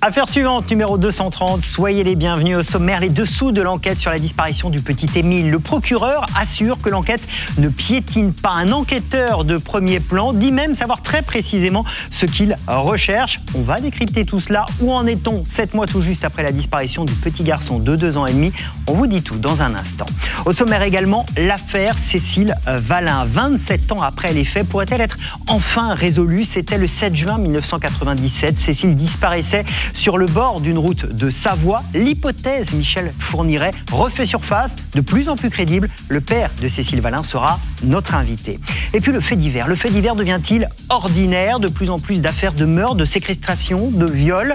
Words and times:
Affaire 0.00 0.28
suivante, 0.28 0.70
numéro 0.70 0.96
230. 0.96 1.64
Soyez 1.64 2.04
les 2.04 2.14
bienvenus 2.14 2.56
au 2.56 2.62
sommaire. 2.62 3.00
Les 3.00 3.08
dessous 3.08 3.50
de 3.50 3.60
l'enquête 3.60 3.98
sur 3.98 4.12
la 4.12 4.20
disparition 4.20 4.70
du 4.70 4.80
petit 4.80 5.08
Émile. 5.18 5.50
Le 5.50 5.58
procureur 5.58 6.24
assure 6.36 6.80
que 6.80 6.88
l'enquête 6.88 7.26
ne 7.58 7.68
piétine 7.68 8.32
pas. 8.32 8.52
Un 8.52 8.70
enquêteur 8.70 9.44
de 9.44 9.56
premier 9.56 9.98
plan 9.98 10.32
dit 10.32 10.52
même 10.52 10.76
savoir 10.76 11.02
très 11.02 11.22
précisément 11.22 11.84
ce 12.12 12.26
qu'il 12.26 12.56
recherche. 12.68 13.40
On 13.56 13.62
va 13.62 13.80
décrypter 13.80 14.24
tout 14.24 14.38
cela. 14.38 14.66
Où 14.80 14.92
en 14.92 15.04
est-on 15.04 15.42
sept 15.44 15.74
mois 15.74 15.88
tout 15.88 16.00
juste 16.00 16.24
après 16.24 16.44
la 16.44 16.52
disparition 16.52 17.04
du 17.04 17.14
petit 17.14 17.42
garçon 17.42 17.80
de 17.80 17.96
deux 17.96 18.16
ans 18.16 18.26
et 18.26 18.32
demi? 18.32 18.52
On 18.86 18.92
vous 18.92 19.08
dit 19.08 19.22
tout 19.22 19.38
dans 19.38 19.62
un 19.62 19.74
instant. 19.74 20.06
Au 20.46 20.52
sommaire 20.52 20.84
également, 20.84 21.26
l'affaire 21.36 21.96
Cécile 21.98 22.54
Valin. 22.68 23.24
27 23.24 23.90
ans 23.90 24.02
après 24.02 24.32
les 24.32 24.44
faits, 24.44 24.68
pourrait-elle 24.68 25.00
être 25.00 25.16
enfin 25.48 25.92
résolue? 25.92 26.44
C'était 26.44 26.78
le 26.78 26.86
7 26.86 27.16
juin 27.16 27.38
1997. 27.38 28.56
Cécile 28.60 28.94
disparaissait 28.94 29.64
sur 29.98 30.16
le 30.16 30.26
bord 30.26 30.60
d'une 30.60 30.78
route 30.78 31.06
de 31.06 31.28
Savoie, 31.28 31.82
l'hypothèse 31.92 32.72
Michel 32.72 33.12
fournirait 33.18 33.72
refait 33.90 34.26
surface, 34.26 34.76
de 34.94 35.00
plus 35.00 35.28
en 35.28 35.34
plus 35.34 35.50
crédible. 35.50 35.90
Le 36.08 36.20
père 36.20 36.50
de 36.62 36.68
Cécile 36.68 37.00
Valin 37.00 37.24
sera 37.24 37.58
notre 37.82 38.14
invité. 38.14 38.60
Et 38.94 39.00
puis 39.00 39.10
le 39.10 39.20
fait 39.20 39.34
divers. 39.34 39.66
Le 39.66 39.74
fait 39.74 39.90
divers 39.90 40.14
devient-il 40.14 40.68
ordinaire? 40.88 41.58
De 41.58 41.66
plus 41.66 41.90
en 41.90 41.98
plus 41.98 42.22
d'affaires 42.22 42.52
de 42.52 42.64
meurtre, 42.64 42.94
de 42.94 43.04
séquestration, 43.04 43.90
de 43.90 44.06
viol. 44.06 44.54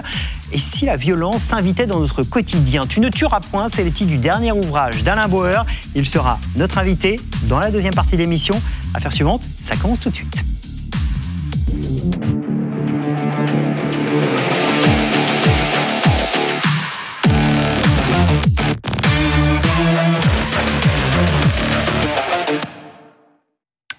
Et 0.53 0.59
si 0.59 0.85
la 0.85 0.95
violence 0.95 1.41
s'invitait 1.41 1.87
dans 1.87 1.99
notre 1.99 2.23
quotidien? 2.23 2.87
Tu 2.87 3.01
ne 3.01 3.09
tueras 3.09 3.41
point, 3.41 3.67
c'est 3.67 3.83
le 3.83 3.91
titre 3.91 4.11
du 4.11 4.17
dernier 4.17 4.53
ouvrage 4.53 5.03
d'Alain 5.03 5.27
Bauer. 5.27 5.65
Il 5.93 6.07
sera 6.07 6.39
notre 6.55 6.77
invité 6.77 7.19
dans 7.49 7.59
la 7.59 7.69
deuxième 7.69 7.93
partie 7.93 8.13
de 8.13 8.21
l'émission. 8.21 8.55
Affaire 8.93 9.11
suivante, 9.11 9.43
ça 9.61 9.75
commence 9.75 9.99
tout 9.99 10.09
de 10.09 10.15
suite. 10.15 10.37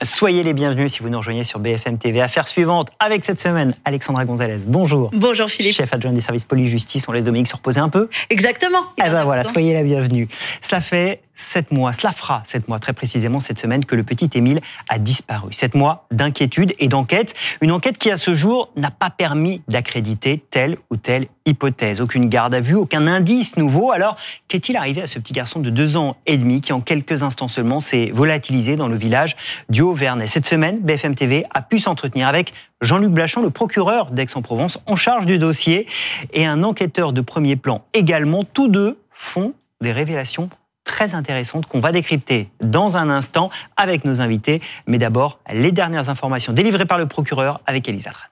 Soyez 0.05 0.43
les 0.43 0.53
bienvenus 0.53 0.93
si 0.93 1.03
vous 1.03 1.09
nous 1.09 1.17
rejoignez 1.17 1.45
sur 1.45 1.59
BFM 1.59 1.97
TV. 1.97 2.21
Affaire 2.21 2.47
suivante 2.47 2.91
avec 2.99 3.25
cette 3.25 3.41
semaine, 3.41 3.73
Alexandra 3.87 4.27
Gonzalez. 4.27 4.59
Bonjour. 4.67 5.11
Bonjour 5.15 5.49
Philippe. 5.49 5.75
Chef 5.75 5.95
adjoint 5.95 6.13
des 6.13 6.21
services 6.21 6.45
police-justice. 6.45 7.09
On 7.09 7.13
laisse 7.13 7.25
Dominique 7.25 7.49
se 7.49 7.57
reposer 7.57 7.81
un 7.81 7.89
peu. 7.89 8.11
Exactement. 8.29 8.81
Eh 8.99 9.09
ben 9.09 9.25
voilà, 9.25 9.45
soyez 9.45 9.73
la 9.73 9.83
bienvenue. 9.83 10.29
Cela 10.61 10.83
fait 10.83 11.23
sept 11.35 11.73
mois, 11.73 11.93
cela 11.93 12.13
fera 12.13 12.43
sept 12.47 12.69
mois 12.69 12.79
très 12.79 12.93
précisément 12.93 13.41
cette 13.41 13.59
semaine 13.59 13.85
que 13.85 13.97
le 13.97 14.03
petit 14.03 14.31
Émile 14.35 14.61
a 14.89 14.99
disparu. 14.99 15.53
Sept 15.53 15.75
mois 15.75 16.07
d'inquiétude 16.11 16.75
et 16.79 16.89
d'enquête. 16.89 17.35
Une 17.61 17.73
enquête 17.73 17.99
qui 17.99 18.11
à 18.11 18.17
ce 18.17 18.35
jour 18.35 18.71
n'a 18.77 18.91
pas 18.91 19.11
permis 19.11 19.63
d'accréditer 19.69 20.43
telle 20.51 20.79
ou 20.91 20.97
telle 20.97 21.27
hypothèse. 21.47 22.01
Aucune 22.01 22.29
garde 22.29 22.55
à 22.55 22.61
vue, 22.61 22.75
aucun 22.75 23.07
indice 23.07 23.57
nouveau. 23.57 23.91
Alors, 23.91 24.17
qu'est-il 24.49 24.77
arrivé 24.77 25.03
à 25.03 25.07
ce 25.07 25.19
petit 25.19 25.33
garçon 25.33 25.61
de 25.61 25.71
deux 25.71 25.97
ans 25.97 26.17
et 26.27 26.37
demi 26.37 26.61
qui 26.61 26.73
en 26.73 26.81
quelques 26.81 27.23
instants 27.23 27.49
seulement 27.49 27.81
s'est 27.81 28.11
volatilisé 28.15 28.77
dans 28.77 28.89
le 28.89 28.97
village 28.97 29.37
du 29.69 29.83
Haut-Vernay 29.83 30.27
Cette 30.27 30.47
semaine, 30.47 30.79
BFM 30.81 31.15
TV 31.15 31.45
a 31.53 31.63
pu 31.63 31.79
s'entretenir 31.79 32.29
avec 32.29 32.53
Jean-Luc 32.81 33.11
Blachon, 33.11 33.43
le 33.43 33.51
procureur 33.51 34.11
d'Aix-en-Provence, 34.11 34.79
en 34.87 34.97
charge 34.97 35.27
du 35.27 35.39
dossier, 35.39 35.87
et 36.33 36.47
un 36.47 36.63
enquêteur 36.63 37.13
de 37.13 37.21
premier 37.21 37.57
plan 37.57 37.85
également. 37.93 38.45
Tous 38.45 38.69
deux 38.69 38.99
font 39.15 39.55
des 39.81 39.93
révélations 39.93 40.49
très 40.85 41.15
intéressante 41.15 41.67
qu'on 41.67 41.81
va 41.81 41.93
décrypter 41.93 42.49
dans 42.61 42.97
un 42.97 43.11
instant 43.11 43.51
avec 43.77 44.05
nos 44.05 44.21
invités. 44.21 44.61
Mais 44.87 44.99
d'abord, 44.99 45.41
les 45.53 45.73
dernières 45.73 46.09
informations 46.09 46.53
délivrées 46.53 46.87
par 46.87 46.99
le 46.99 47.07
procureur 47.07 47.61
avec 47.67 47.89
Elisa 47.89 48.11
Tran. 48.11 48.29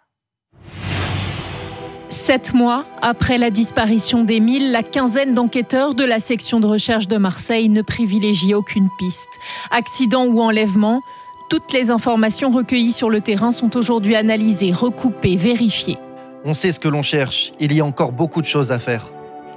Sept 2.09 2.55
mois 2.55 2.85
après 3.01 3.39
la 3.39 3.51
disparition 3.51 4.23
d'Émile, 4.23 4.71
la 4.71 4.83
quinzaine 4.83 5.35
d'enquêteurs 5.35 5.95
de 5.95 6.05
la 6.05 6.19
section 6.19 6.61
de 6.61 6.67
recherche 6.67 7.09
de 7.09 7.17
Marseille 7.17 7.69
ne 7.69 7.83
privilégie 7.83 8.55
aucune 8.55 8.89
piste. 8.99 9.31
Accident 9.71 10.27
ou 10.27 10.41
enlèvement, 10.41 11.01
toutes 11.49 11.73
les 11.73 11.91
informations 11.91 12.51
recueillies 12.51 12.93
sur 12.93 13.11
le 13.11 13.21
terrain 13.21 13.51
sont 13.51 13.77
aujourd'hui 13.77 14.15
analysées, 14.15 14.73
recoupées, 14.73 15.37
vérifiées. 15.37 15.99
On 16.45 16.55
sait 16.55 16.73
ce 16.73 16.81
que 16.81 16.89
l'on 16.89 17.03
cherche, 17.03 17.53
il 17.61 17.73
y 17.73 17.81
a 17.81 17.85
encore 17.85 18.13
beaucoup 18.13 18.41
de 18.41 18.47
choses 18.47 18.73
à 18.73 18.79
faire. 18.79 19.12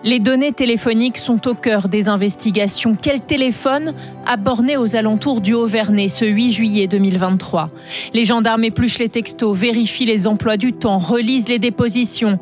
Les 0.06 0.20
données 0.20 0.52
téléphoniques 0.52 1.18
sont 1.18 1.48
au 1.48 1.56
cœur 1.56 1.90
des 1.90 2.10
investigations. 2.10 2.94
Quel 2.94 3.22
téléphone 3.22 3.96
a 4.28 4.38
borné 4.38 4.78
aux 4.78 4.96
alentours 4.96 5.42
du 5.42 5.56
Haut-Vernay 5.56 6.10
ce 6.10 6.26
8 6.26 6.52
juillet 6.52 6.86
2023 6.86 7.72
Les 8.14 8.24
gendarmes 8.24 8.64
épluchent 8.64 9.00
les 9.00 9.10
textos, 9.10 9.58
vérifient 9.58 10.06
les 10.06 10.28
emplois 10.28 10.58
du 10.58 10.74
temps, 10.74 11.00
relisent 11.00 11.50
les 11.50 11.58
dépositions. 11.58 12.38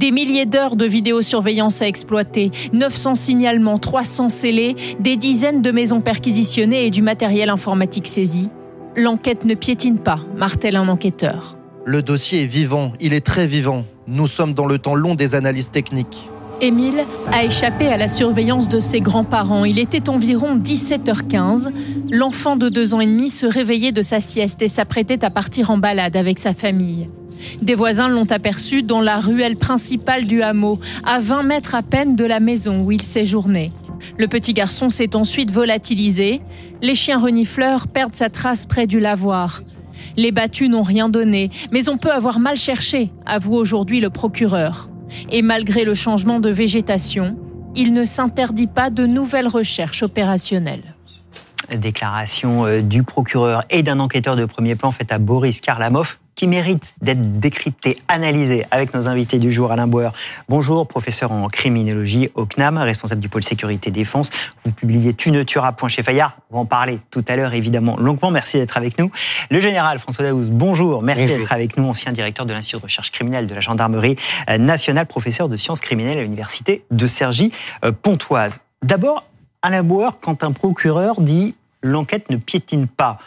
Des 0.00 0.10
milliers 0.10 0.44
d'heures 0.44 0.74
de 0.74 0.86
vidéosurveillance 0.86 1.82
à 1.82 1.86
exploiter, 1.86 2.50
900 2.72 3.14
signalements, 3.14 3.78
300 3.78 4.28
scellés, 4.28 4.74
des 4.98 5.16
dizaines 5.16 5.62
de 5.62 5.70
maisons 5.70 6.00
perquisitionnées 6.00 6.84
et 6.86 6.90
du 6.90 7.00
matériel 7.00 7.48
informatique 7.48 8.08
saisi. 8.08 8.48
L'enquête 8.96 9.44
ne 9.44 9.54
piétine 9.54 9.98
pas, 9.98 10.18
martèle 10.36 10.74
un 10.74 10.88
enquêteur. 10.88 11.56
Le 11.84 12.02
dossier 12.02 12.42
est 12.42 12.46
vivant, 12.46 12.92
il 12.98 13.14
est 13.14 13.24
très 13.24 13.46
vivant. 13.46 13.84
Nous 14.08 14.26
sommes 14.26 14.52
dans 14.52 14.66
le 14.66 14.78
temps 14.78 14.96
long 14.96 15.14
des 15.14 15.36
analyses 15.36 15.70
techniques. 15.70 16.28
Émile 16.60 17.04
a 17.30 17.44
échappé 17.44 17.88
à 17.88 17.96
la 17.96 18.08
surveillance 18.08 18.68
de 18.68 18.80
ses 18.80 19.00
grands-parents. 19.00 19.64
Il 19.64 19.78
était 19.78 20.08
environ 20.08 20.56
17h15. 20.56 21.72
L'enfant 22.10 22.56
de 22.56 22.68
deux 22.68 22.94
ans 22.94 23.00
et 23.00 23.06
demi 23.06 23.28
se 23.28 23.46
réveillait 23.46 23.92
de 23.92 24.02
sa 24.02 24.20
sieste 24.20 24.62
et 24.62 24.68
s'apprêtait 24.68 25.24
à 25.24 25.30
partir 25.30 25.70
en 25.70 25.78
balade 25.78 26.16
avec 26.16 26.38
sa 26.38 26.54
famille. 26.54 27.08
Des 27.60 27.74
voisins 27.74 28.08
l'ont 28.08 28.30
aperçu 28.30 28.82
dans 28.82 29.00
la 29.00 29.18
ruelle 29.18 29.56
principale 29.56 30.26
du 30.26 30.42
hameau, 30.42 30.78
à 31.04 31.18
20 31.18 31.42
mètres 31.42 31.74
à 31.74 31.82
peine 31.82 32.16
de 32.16 32.24
la 32.24 32.40
maison 32.40 32.82
où 32.82 32.92
il 32.92 33.02
séjournait. 33.02 33.72
Le 34.16 34.28
petit 34.28 34.52
garçon 34.52 34.90
s'est 34.90 35.16
ensuite 35.16 35.50
volatilisé. 35.50 36.40
Les 36.82 36.94
chiens 36.94 37.18
renifleurs 37.18 37.88
perdent 37.88 38.16
sa 38.16 38.30
trace 38.30 38.66
près 38.66 38.86
du 38.86 39.00
lavoir. 39.00 39.62
Les 40.16 40.32
battus 40.32 40.68
n'ont 40.68 40.82
rien 40.82 41.08
donné, 41.08 41.50
mais 41.72 41.88
on 41.88 41.98
peut 41.98 42.12
avoir 42.12 42.38
mal 42.38 42.56
cherché, 42.56 43.10
avoue 43.26 43.54
aujourd'hui 43.54 44.00
le 44.00 44.10
procureur. 44.10 44.88
Et 45.30 45.42
malgré 45.42 45.84
le 45.84 45.94
changement 45.94 46.40
de 46.40 46.50
végétation, 46.50 47.36
il 47.74 47.92
ne 47.92 48.04
s'interdit 48.04 48.66
pas 48.66 48.90
de 48.90 49.06
nouvelles 49.06 49.48
recherches 49.48 50.02
opérationnelles. 50.02 50.94
Déclaration 51.70 52.66
euh, 52.66 52.80
du 52.82 53.02
procureur 53.02 53.64
et 53.70 53.82
d'un 53.82 53.98
enquêteur 54.00 54.36
de 54.36 54.44
premier 54.44 54.76
plan 54.76 54.92
faite 54.92 55.12
à 55.12 55.18
Boris 55.18 55.60
Karlamov 55.60 56.18
qui 56.34 56.48
mérite 56.48 56.94
d'être 57.00 57.38
décrypté, 57.38 57.96
analysé 58.08 58.64
avec 58.70 58.94
nos 58.94 59.08
invités 59.08 59.38
du 59.38 59.52
jour, 59.52 59.70
Alain 59.72 59.86
Bauer. 59.86 60.10
Bonjour, 60.48 60.86
professeur 60.86 61.32
en 61.32 61.48
criminologie 61.48 62.30
au 62.34 62.46
CNAM, 62.46 62.78
responsable 62.78 63.20
du 63.20 63.28
pôle 63.28 63.44
sécurité 63.44 63.90
défense. 63.90 64.30
Vous 64.64 64.72
publiez 64.72 65.14
Tu 65.14 65.30
ne 65.30 65.42
tueras 65.42 65.72
point 65.72 65.88
chez 65.88 66.02
Fayard. 66.02 66.36
On 66.50 66.56
va 66.56 66.60
en 66.62 66.66
parler 66.66 66.98
tout 67.10 67.24
à 67.28 67.36
l'heure, 67.36 67.54
évidemment, 67.54 67.96
longuement. 67.96 68.30
Merci 68.30 68.58
d'être 68.58 68.76
avec 68.76 68.98
nous. 68.98 69.10
Le 69.50 69.60
général 69.60 69.98
François 69.98 70.24
Daouz, 70.24 70.50
bonjour. 70.50 71.02
Merci 71.02 71.26
d'être 71.26 71.52
avec 71.52 71.76
nous, 71.76 71.84
ancien 71.84 72.12
directeur 72.12 72.46
de 72.46 72.52
l'Institut 72.52 72.78
de 72.78 72.82
recherche 72.82 73.12
criminelle 73.12 73.46
de 73.46 73.54
la 73.54 73.60
gendarmerie 73.60 74.16
euh, 74.50 74.58
nationale, 74.58 75.06
professeur 75.06 75.48
de 75.48 75.56
sciences 75.56 75.80
criminelles 75.80 76.18
à 76.18 76.22
l'université 76.22 76.84
de 76.90 77.06
Cergy-Pontoise. 77.06 78.58
D'abord, 78.82 79.24
Alain 79.62 79.82
Bauer, 79.82 80.18
quand 80.20 80.44
un 80.44 80.52
procureur 80.52 81.20
dit 81.20 81.54
l'enquête 81.82 82.30
ne 82.30 82.36
piétine 82.36 82.88
pas, 82.88 83.18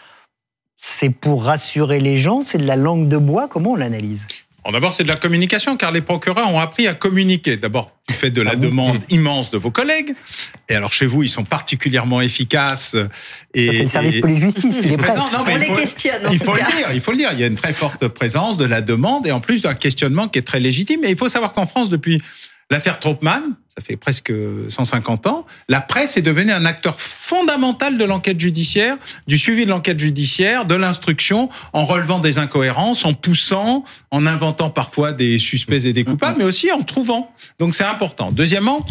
c'est 0.87 1.09
pour 1.09 1.43
rassurer 1.43 1.99
les 1.99 2.17
gens, 2.17 2.39
c'est 2.41 2.57
de 2.57 2.65
la 2.65 2.77
langue 2.77 3.09
de 3.09 3.17
bois, 3.17 3.49
comment 3.49 3.73
on 3.73 3.75
l'analyse? 3.75 4.25
D'abord, 4.71 4.93
c'est 4.93 5.03
de 5.03 5.07
la 5.09 5.15
communication, 5.15 5.77
car 5.77 5.91
les 5.91 6.01
procureurs 6.01 6.49
ont 6.49 6.59
appris 6.59 6.87
à 6.87 6.93
communiquer. 6.93 7.55
D'abord, 7.55 7.91
vous 8.07 8.15
faites 8.15 8.33
de 8.33 8.41
la 8.41 8.55
demande 8.55 8.99
immense 9.09 9.49
de 9.49 9.57
vos 9.57 9.71
collègues. 9.71 10.13
Et 10.67 10.75
alors, 10.75 10.91
chez 10.91 11.05
vous, 11.05 11.23
ils 11.23 11.29
sont 11.29 11.45
particulièrement 11.45 12.19
efficaces. 12.19 12.95
Et, 13.53 13.71
c'est 13.71 13.81
le 13.83 13.87
service 13.87 14.19
police-justice 14.19 14.79
qui 14.79 14.89
les 14.89 14.97
presse. 14.97 15.17
Non, 15.33 15.39
non, 15.39 15.45
on 15.51 15.55
les 15.55 15.67
questionne. 15.67 16.27
Il 16.31 16.39
faut 16.39 16.53
le 16.53 16.59
dire, 16.59 16.89
il 16.93 16.99
faut 16.99 17.11
le 17.11 17.17
dire. 17.17 17.29
Il 17.31 17.39
y 17.39 17.43
a 17.43 17.47
une 17.47 17.55
très 17.55 17.73
forte 17.73 18.07
présence 18.09 18.57
de 18.57 18.65
la 18.65 18.81
demande 18.81 19.25
et 19.25 19.31
en 19.31 19.39
plus 19.39 19.61
d'un 19.61 19.75
questionnement 19.75 20.27
qui 20.27 20.39
est 20.39 20.43
très 20.43 20.59
légitime. 20.59 21.03
Et 21.05 21.09
il 21.09 21.17
faut 21.17 21.29
savoir 21.29 21.53
qu'en 21.53 21.65
France, 21.65 21.89
depuis 21.89 22.21
l'affaire 22.69 22.99
Troppmann, 22.99 23.55
ça 23.75 23.83
fait 23.83 23.95
presque 23.95 24.33
150 24.69 25.27
ans, 25.27 25.45
la 25.69 25.81
presse 25.81 26.17
est 26.17 26.21
devenue 26.21 26.51
un 26.51 26.65
acteur 26.65 26.99
fondamental 26.99 27.97
de 27.97 28.03
l'enquête 28.03 28.39
judiciaire, 28.39 28.97
du 29.27 29.37
suivi 29.37 29.65
de 29.65 29.69
l'enquête 29.69 29.99
judiciaire, 29.99 30.65
de 30.65 30.75
l'instruction, 30.75 31.49
en 31.73 31.85
relevant 31.85 32.19
des 32.19 32.39
incohérences, 32.39 33.05
en 33.05 33.13
poussant, 33.13 33.83
en 34.11 34.25
inventant 34.25 34.69
parfois 34.69 35.13
des 35.13 35.39
suspects 35.39 35.85
et 35.85 35.93
des 35.93 36.03
coupables, 36.03 36.39
mais 36.39 36.45
aussi 36.45 36.71
en 36.71 36.81
trouvant. 36.81 37.31
Donc 37.59 37.75
c'est 37.75 37.85
important. 37.85 38.31
Deuxièmement, 38.31 38.85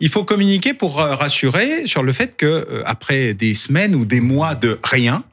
il 0.00 0.08
faut 0.08 0.24
communiquer 0.24 0.74
pour 0.74 1.00
euh, 1.00 1.14
rassurer 1.14 1.86
sur 1.86 2.02
le 2.02 2.12
fait 2.12 2.36
que 2.36 2.46
euh, 2.46 2.82
après 2.84 3.34
des 3.34 3.54
semaines 3.54 3.94
ou 3.94 4.04
des 4.04 4.20
mois 4.20 4.54
de 4.54 4.78
rien, 4.82 5.24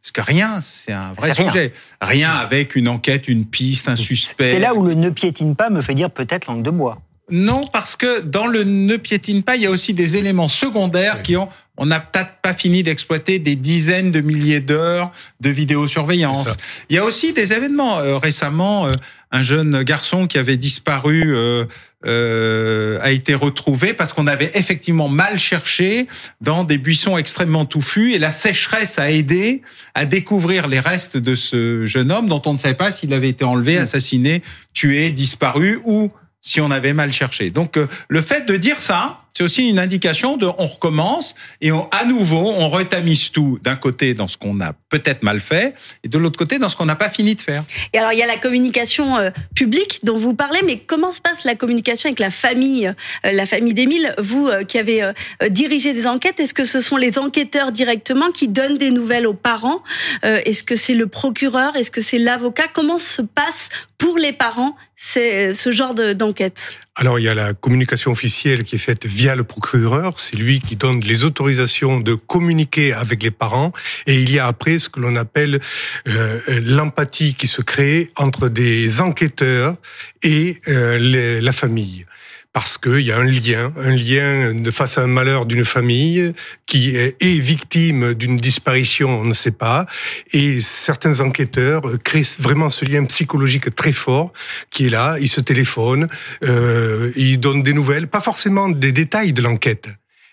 parce 0.00 0.12
que 0.12 0.20
rien, 0.20 0.60
c'est 0.60 0.92
un 0.92 1.14
vrai 1.14 1.34
sujet. 1.34 1.72
Rien. 2.00 2.30
rien 2.30 2.30
avec 2.30 2.76
une 2.76 2.86
enquête, 2.86 3.26
une 3.26 3.44
piste, 3.44 3.88
un 3.88 3.96
suspect. 3.96 4.52
C'est 4.52 4.60
là 4.60 4.72
où 4.72 4.86
le 4.86 4.94
ne 4.94 5.10
piétine 5.10 5.56
pas 5.56 5.68
me 5.68 5.82
fait 5.82 5.94
dire 5.94 6.12
peut-être 6.12 6.46
langue 6.46 6.62
de 6.62 6.70
bois. 6.70 7.02
Non, 7.30 7.66
parce 7.66 7.96
que 7.96 8.20
dans 8.20 8.46
le 8.46 8.62
ne 8.62 8.96
piétine 8.96 9.42
pas, 9.42 9.56
il 9.56 9.62
y 9.62 9.66
a 9.66 9.70
aussi 9.70 9.94
des 9.94 10.16
éléments 10.16 10.48
secondaires 10.48 11.22
qui 11.22 11.36
ont, 11.36 11.48
on 11.76 11.86
n'a 11.86 11.98
peut-être 11.98 12.40
pas 12.40 12.54
fini 12.54 12.84
d'exploiter 12.84 13.40
des 13.40 13.56
dizaines 13.56 14.12
de 14.12 14.20
milliers 14.20 14.60
d'heures 14.60 15.10
de 15.40 15.50
vidéosurveillance. 15.50 16.56
Il 16.88 16.96
y 16.96 16.98
a 16.98 17.04
aussi 17.04 17.32
des 17.32 17.52
événements. 17.52 17.98
Euh, 17.98 18.16
récemment, 18.18 18.86
euh, 18.86 18.94
un 19.32 19.42
jeune 19.42 19.82
garçon 19.82 20.26
qui 20.26 20.38
avait 20.38 20.56
disparu 20.56 21.34
euh, 21.34 21.64
euh, 22.06 22.98
a 23.02 23.10
été 23.10 23.34
retrouvé 23.34 23.92
parce 23.92 24.12
qu'on 24.12 24.26
avait 24.26 24.52
effectivement 24.54 25.08
mal 25.08 25.38
cherché 25.38 26.06
dans 26.40 26.62
des 26.62 26.78
buissons 26.78 27.18
extrêmement 27.18 27.66
touffus 27.66 28.12
et 28.12 28.18
la 28.18 28.32
sécheresse 28.32 28.98
a 28.98 29.10
aidé 29.10 29.62
à 29.94 30.04
découvrir 30.04 30.68
les 30.68 30.78
restes 30.78 31.16
de 31.16 31.34
ce 31.34 31.84
jeune 31.86 32.12
homme 32.12 32.28
dont 32.28 32.42
on 32.46 32.52
ne 32.52 32.58
savait 32.58 32.74
pas 32.74 32.92
s'il 32.92 33.12
avait 33.12 33.30
été 33.30 33.44
enlevé, 33.44 33.76
mmh. 33.76 33.82
assassiné, 33.82 34.42
tué, 34.72 35.10
disparu 35.10 35.80
ou 35.84 36.12
si 36.46 36.60
on 36.60 36.70
avait 36.70 36.92
mal 36.92 37.12
cherché. 37.12 37.50
Donc 37.50 37.76
euh, 37.76 37.88
le 38.08 38.22
fait 38.22 38.46
de 38.46 38.56
dire 38.56 38.80
ça, 38.80 39.18
c'est 39.36 39.42
aussi 39.42 39.68
une 39.68 39.78
indication 39.78 40.38
de 40.38 40.46
on 40.46 40.64
recommence 40.64 41.34
et 41.60 41.70
on, 41.70 41.90
à 41.90 42.06
nouveau 42.06 42.38
on 42.38 42.68
retamise 42.68 43.30
tout 43.30 43.58
d'un 43.62 43.76
côté 43.76 44.14
dans 44.14 44.28
ce 44.28 44.38
qu'on 44.38 44.62
a 44.62 44.72
peut-être 44.88 45.22
mal 45.22 45.40
fait 45.40 45.74
et 46.02 46.08
de 46.08 46.16
l'autre 46.16 46.38
côté 46.38 46.58
dans 46.58 46.70
ce 46.70 46.76
qu'on 46.76 46.86
n'a 46.86 46.96
pas 46.96 47.10
fini 47.10 47.34
de 47.34 47.42
faire. 47.42 47.62
Et 47.92 47.98
alors 47.98 48.14
il 48.14 48.18
y 48.18 48.22
a 48.22 48.26
la 48.26 48.38
communication 48.38 49.18
euh, 49.18 49.28
publique 49.54 50.00
dont 50.04 50.16
vous 50.16 50.32
parlez, 50.32 50.60
mais 50.64 50.78
comment 50.78 51.12
se 51.12 51.20
passe 51.20 51.44
la 51.44 51.54
communication 51.54 52.08
avec 52.08 52.18
la 52.18 52.30
famille, 52.30 52.86
euh, 52.86 53.30
la 53.30 53.44
famille 53.44 53.74
d'Émile, 53.74 54.14
vous 54.16 54.48
qui 54.66 54.78
avez 54.78 55.12
dirigé 55.50 55.92
des 55.92 56.06
enquêtes, 56.06 56.40
est-ce 56.40 56.54
que 56.54 56.64
ce 56.64 56.80
sont 56.80 56.96
les 56.96 57.18
enquêteurs 57.18 57.72
directement 57.72 58.30
qui 58.30 58.48
donnent 58.48 58.78
des 58.78 58.90
nouvelles 58.90 59.26
aux 59.26 59.34
parents? 59.34 59.82
Est-ce 60.22 60.62
que 60.62 60.76
c'est 60.76 60.94
le 60.94 61.08
procureur? 61.08 61.76
Est-ce 61.76 61.90
que 61.90 62.00
c'est 62.00 62.18
l'avocat? 62.18 62.68
Comment 62.72 62.98
se 62.98 63.20
passe 63.20 63.68
pour 63.98 64.16
les 64.16 64.32
parents 64.32 64.76
c'est 64.96 65.52
ce 65.52 65.72
genre 65.72 65.94
d'enquête? 65.94 66.78
Alors, 66.94 67.18
il 67.18 67.24
y 67.24 67.28
a 67.28 67.34
la 67.34 67.52
communication 67.52 68.10
officielle 68.10 68.64
qui 68.64 68.76
est 68.76 68.78
faite 68.78 69.04
via 69.04 69.25
le 69.34 69.44
procureur. 69.44 70.20
C'est 70.20 70.36
lui 70.36 70.60
qui 70.60 70.76
donne 70.76 71.00
les 71.00 71.24
autorisations 71.24 72.00
de 72.00 72.14
communiquer 72.14 72.92
avec 72.92 73.22
les 73.22 73.30
parents. 73.30 73.72
Et 74.06 74.20
il 74.20 74.30
y 74.30 74.38
a 74.38 74.46
après 74.46 74.78
ce 74.78 74.88
que 74.88 75.00
l'on 75.00 75.16
appelle 75.16 75.60
euh, 76.08 76.40
l'empathie 76.62 77.34
qui 77.34 77.46
se 77.46 77.62
crée 77.62 78.12
entre 78.16 78.48
des 78.48 79.00
enquêteurs 79.00 79.76
et 80.22 80.60
euh, 80.68 81.40
la 81.40 81.52
famille 81.52 82.06
parce 82.56 82.78
qu'il 82.78 83.00
y 83.00 83.12
a 83.12 83.18
un 83.18 83.24
lien, 83.24 83.70
un 83.76 83.94
lien 83.94 84.54
de 84.54 84.70
face 84.70 84.96
à 84.96 85.02
un 85.02 85.06
malheur 85.06 85.44
d'une 85.44 85.66
famille 85.66 86.32
qui 86.64 86.96
est, 86.96 87.14
victime 87.20 88.14
d'une 88.14 88.38
disparition, 88.38 89.20
on 89.20 89.26
ne 89.26 89.34
sait 89.34 89.50
pas, 89.50 89.84
et 90.32 90.62
certains 90.62 91.20
enquêteurs 91.20 91.82
créent 92.02 92.38
vraiment 92.38 92.70
ce 92.70 92.86
lien 92.86 93.04
psychologique 93.04 93.74
très 93.74 93.92
fort 93.92 94.32
qui 94.70 94.86
est 94.86 94.88
là, 94.88 95.18
ils 95.20 95.28
se 95.28 95.42
téléphonent, 95.42 96.08
euh, 96.44 97.12
ils 97.14 97.38
donnent 97.38 97.62
des 97.62 97.74
nouvelles, 97.74 98.08
pas 98.08 98.22
forcément 98.22 98.70
des 98.70 98.90
détails 98.90 99.34
de 99.34 99.42
l'enquête, 99.42 99.90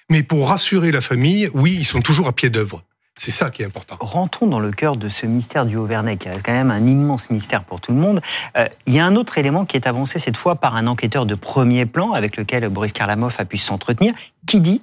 mais 0.09 0.23
pour 0.23 0.47
rassurer 0.47 0.93
la 0.93 1.01
famille, 1.01 1.49
oui, 1.53 1.75
ils 1.77 1.85
sont 1.85 2.01
toujours 2.01 2.29
à 2.29 2.31
pied 2.31 2.49
d'œuvre. 2.49 2.85
C'est 3.15 3.31
ça 3.31 3.51
qui 3.51 3.61
est 3.61 3.65
important. 3.65 3.95
Rentrons 3.99 4.47
dans 4.47 4.59
le 4.59 4.71
cœur 4.71 4.97
de 4.97 5.07
ce 5.07 5.27
mystère 5.27 5.65
du 5.65 5.77
Haut-Vernay, 5.77 6.17
qui 6.17 6.27
est 6.27 6.41
quand 6.41 6.51
même 6.51 6.71
un 6.71 6.85
immense 6.85 7.29
mystère 7.29 7.63
pour 7.63 7.79
tout 7.79 7.91
le 7.91 7.99
monde. 7.99 8.21
Euh, 8.57 8.67
il 8.87 8.93
y 8.93 8.99
a 8.99 9.05
un 9.05 9.15
autre 9.15 9.37
élément 9.37 9.65
qui 9.65 9.77
est 9.77 9.87
avancé 9.87 10.17
cette 10.17 10.37
fois 10.37 10.55
par 10.55 10.75
un 10.75 10.87
enquêteur 10.87 11.25
de 11.25 11.35
premier 11.35 11.85
plan 11.85 12.13
avec 12.13 12.37
lequel 12.37 12.67
Boris 12.69 12.91
Karlamov 12.91 13.35
a 13.37 13.45
pu 13.45 13.57
s'entretenir, 13.57 14.13
qui 14.47 14.61
dit 14.61 14.81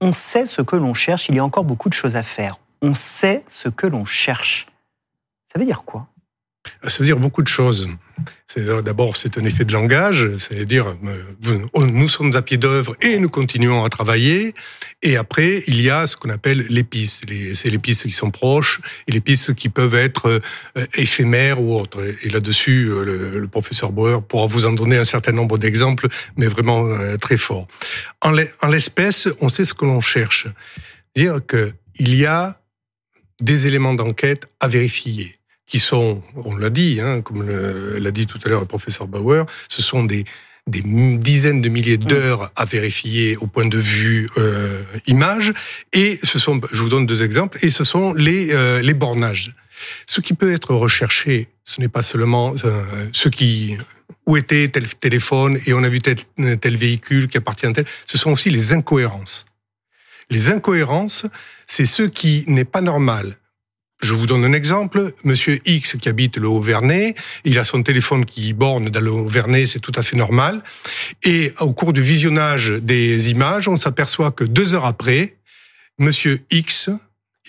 on 0.00 0.12
sait 0.12 0.44
ce 0.44 0.60
que 0.60 0.76
l'on 0.76 0.92
cherche, 0.92 1.28
il 1.30 1.36
y 1.36 1.38
a 1.38 1.44
encore 1.44 1.64
beaucoup 1.64 1.88
de 1.88 1.94
choses 1.94 2.16
à 2.16 2.22
faire. 2.22 2.58
On 2.82 2.94
sait 2.94 3.42
ce 3.48 3.70
que 3.70 3.86
l'on 3.86 4.04
cherche. 4.04 4.66
Ça 5.50 5.58
veut 5.58 5.64
dire 5.64 5.84
quoi? 5.84 6.06
Ça 6.86 6.98
veut 6.98 7.04
dire 7.04 7.18
beaucoup 7.18 7.42
de 7.42 7.48
choses. 7.48 7.88
D'abord, 8.56 9.16
c'est 9.16 9.36
un 9.38 9.44
effet 9.44 9.64
de 9.64 9.72
langage, 9.72 10.28
c'est-à-dire 10.36 10.96
nous 11.74 12.08
sommes 12.08 12.36
à 12.36 12.42
pied 12.42 12.56
d'œuvre 12.56 12.94
et 13.00 13.18
nous 13.18 13.28
continuons 13.28 13.84
à 13.84 13.88
travailler. 13.88 14.54
Et 15.02 15.16
après, 15.16 15.62
il 15.66 15.80
y 15.80 15.90
a 15.90 16.06
ce 16.06 16.16
qu'on 16.16 16.30
appelle 16.30 16.64
les 16.68 16.84
pistes. 16.84 17.24
C'est 17.54 17.70
les 17.70 17.78
pistes 17.78 18.04
qui 18.04 18.12
sont 18.12 18.30
proches 18.30 18.80
et 19.08 19.12
les 19.12 19.20
pistes 19.20 19.54
qui 19.54 19.68
peuvent 19.68 19.94
être 19.94 20.40
euh, 20.76 20.86
éphémères 20.94 21.60
ou 21.60 21.74
autres. 21.74 22.00
Et 22.22 22.28
là-dessus, 22.28 22.88
euh, 22.90 23.40
le, 23.40 23.48
professeur 23.48 23.92
Bauer 23.92 24.22
pourra 24.22 24.46
vous 24.46 24.66
en 24.66 24.72
donner 24.72 24.96
un 24.96 25.04
certain 25.04 25.32
nombre 25.32 25.58
d'exemples, 25.58 26.08
mais 26.36 26.46
vraiment 26.46 26.86
euh, 26.86 27.16
très 27.16 27.36
forts. 27.36 27.66
En 28.20 28.30
l'espèce, 28.68 29.28
on 29.40 29.48
sait 29.48 29.64
ce 29.64 29.74
que 29.74 29.84
l'on 29.84 30.00
cherche. 30.00 30.46
Dire 31.16 31.40
qu'il 31.46 32.14
y 32.14 32.26
a 32.26 32.60
des 33.40 33.66
éléments 33.66 33.94
d'enquête 33.94 34.46
à 34.60 34.68
vérifier 34.68 35.38
qui 35.66 35.78
sont, 35.78 36.22
on 36.36 36.56
l'a 36.56 36.70
dit, 36.70 37.00
hein, 37.00 37.20
comme 37.22 37.48
l'a 37.48 38.10
dit 38.10 38.26
tout 38.26 38.38
à 38.44 38.48
l'heure 38.48 38.60
le 38.60 38.66
professeur 38.66 39.06
Bauer, 39.06 39.46
ce 39.68 39.82
sont 39.82 40.04
des, 40.04 40.24
des 40.66 40.82
dizaines 41.18 41.60
de 41.60 41.68
milliers 41.68 41.98
mm. 41.98 42.04
d'heures 42.04 42.50
à 42.56 42.64
vérifier 42.64 43.36
au 43.36 43.46
point 43.46 43.66
de 43.66 43.78
vue 43.78 44.28
euh, 44.38 44.82
image. 45.06 45.52
Et 45.92 46.18
ce 46.22 46.38
sont, 46.38 46.60
je 46.72 46.82
vous 46.82 46.88
donne 46.88 47.06
deux 47.06 47.22
exemples, 47.22 47.58
et 47.62 47.70
ce 47.70 47.84
sont 47.84 48.14
les, 48.14 48.52
euh, 48.52 48.80
les 48.80 48.94
bornages. 48.94 49.54
Ce 50.06 50.20
qui 50.20 50.34
peut 50.34 50.52
être 50.52 50.74
recherché, 50.74 51.48
ce 51.64 51.80
n'est 51.80 51.88
pas 51.88 52.02
seulement 52.02 52.54
euh, 52.64 52.84
ce 53.12 53.28
qui 53.28 53.76
où 54.26 54.36
était 54.38 54.68
tel 54.68 54.88
téléphone 54.88 55.58
et 55.66 55.74
on 55.74 55.82
a 55.82 55.88
vu 55.88 56.00
tel, 56.00 56.16
tel 56.60 56.76
véhicule 56.76 57.28
qui 57.28 57.36
appartient 57.36 57.66
à 57.66 57.72
tel, 57.72 57.84
ce 58.06 58.16
sont 58.16 58.32
aussi 58.32 58.48
les 58.48 58.72
incohérences. 58.72 59.44
Les 60.30 60.50
incohérences, 60.50 61.26
c'est 61.66 61.84
ce 61.84 62.04
qui 62.04 62.44
n'est 62.46 62.64
pas 62.64 62.80
normal 62.80 63.36
je 64.00 64.12
vous 64.12 64.26
donne 64.26 64.44
un 64.44 64.52
exemple. 64.52 65.12
Monsieur 65.24 65.60
X 65.64 65.96
qui 65.96 66.08
habite 66.08 66.36
le 66.36 66.48
Haut-Vernay, 66.48 67.14
il 67.44 67.58
a 67.58 67.64
son 67.64 67.82
téléphone 67.82 68.24
qui 68.24 68.52
borne 68.52 68.90
dans 68.90 69.00
le 69.00 69.10
Haut-Vernay, 69.10 69.66
c'est 69.66 69.80
tout 69.80 69.92
à 69.94 70.02
fait 70.02 70.16
normal. 70.16 70.62
Et 71.22 71.52
au 71.60 71.72
cours 71.72 71.92
du 71.92 72.02
visionnage 72.02 72.70
des 72.70 73.30
images, 73.30 73.68
on 73.68 73.76
s'aperçoit 73.76 74.30
que 74.30 74.44
deux 74.44 74.74
heures 74.74 74.84
après, 74.84 75.36
Monsieur 75.98 76.40
X, 76.50 76.90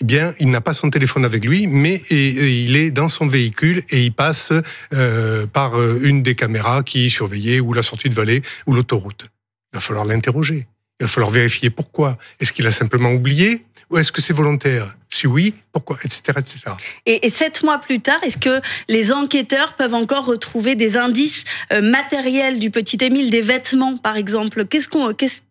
eh 0.00 0.04
bien, 0.04 0.34
il 0.38 0.50
n'a 0.50 0.60
pas 0.60 0.74
son 0.74 0.90
téléphone 0.90 1.24
avec 1.24 1.44
lui, 1.44 1.66
mais 1.66 2.02
il 2.10 2.76
est 2.76 2.90
dans 2.90 3.08
son 3.08 3.26
véhicule 3.26 3.82
et 3.90 4.04
il 4.04 4.12
passe 4.12 4.52
euh, 4.92 5.46
par 5.46 5.80
euh, 5.80 5.98
une 6.02 6.22
des 6.22 6.34
caméras 6.34 6.82
qui 6.82 7.08
surveillait 7.10 7.60
ou 7.60 7.72
la 7.72 7.82
sortie 7.82 8.08
de 8.08 8.14
vallée 8.14 8.42
ou 8.66 8.74
l'autoroute. 8.74 9.26
Il 9.72 9.76
va 9.76 9.80
falloir 9.80 10.04
l'interroger. 10.04 10.66
Il 11.00 11.04
va 11.04 11.08
falloir 11.08 11.30
vérifier 11.30 11.68
pourquoi. 11.68 12.16
Est-ce 12.40 12.52
qu'il 12.52 12.66
a 12.66 12.72
simplement 12.72 13.12
oublié 13.12 13.64
ou 13.90 13.98
est-ce 13.98 14.10
que 14.10 14.20
c'est 14.20 14.32
volontaire? 14.32 14.96
Si 15.08 15.28
oui, 15.28 15.54
pourquoi? 15.72 15.98
Etc. 16.02 16.22
etc. 16.36 16.58
Et, 17.06 17.30
sept 17.30 17.62
mois 17.62 17.78
plus 17.78 18.00
tard, 18.00 18.18
est-ce 18.22 18.36
que 18.36 18.60
les 18.88 19.12
enquêteurs 19.12 19.74
peuvent 19.74 19.94
encore 19.94 20.24
retrouver 20.24 20.74
des 20.74 20.96
indices 20.96 21.44
euh, 21.72 21.80
matériels 21.80 22.58
du 22.58 22.70
petit 22.70 22.98
Émile, 23.00 23.30
des 23.30 23.42
vêtements 23.42 23.96
par 23.96 24.16
exemple? 24.16 24.64
Qu'est-ce 24.64 24.88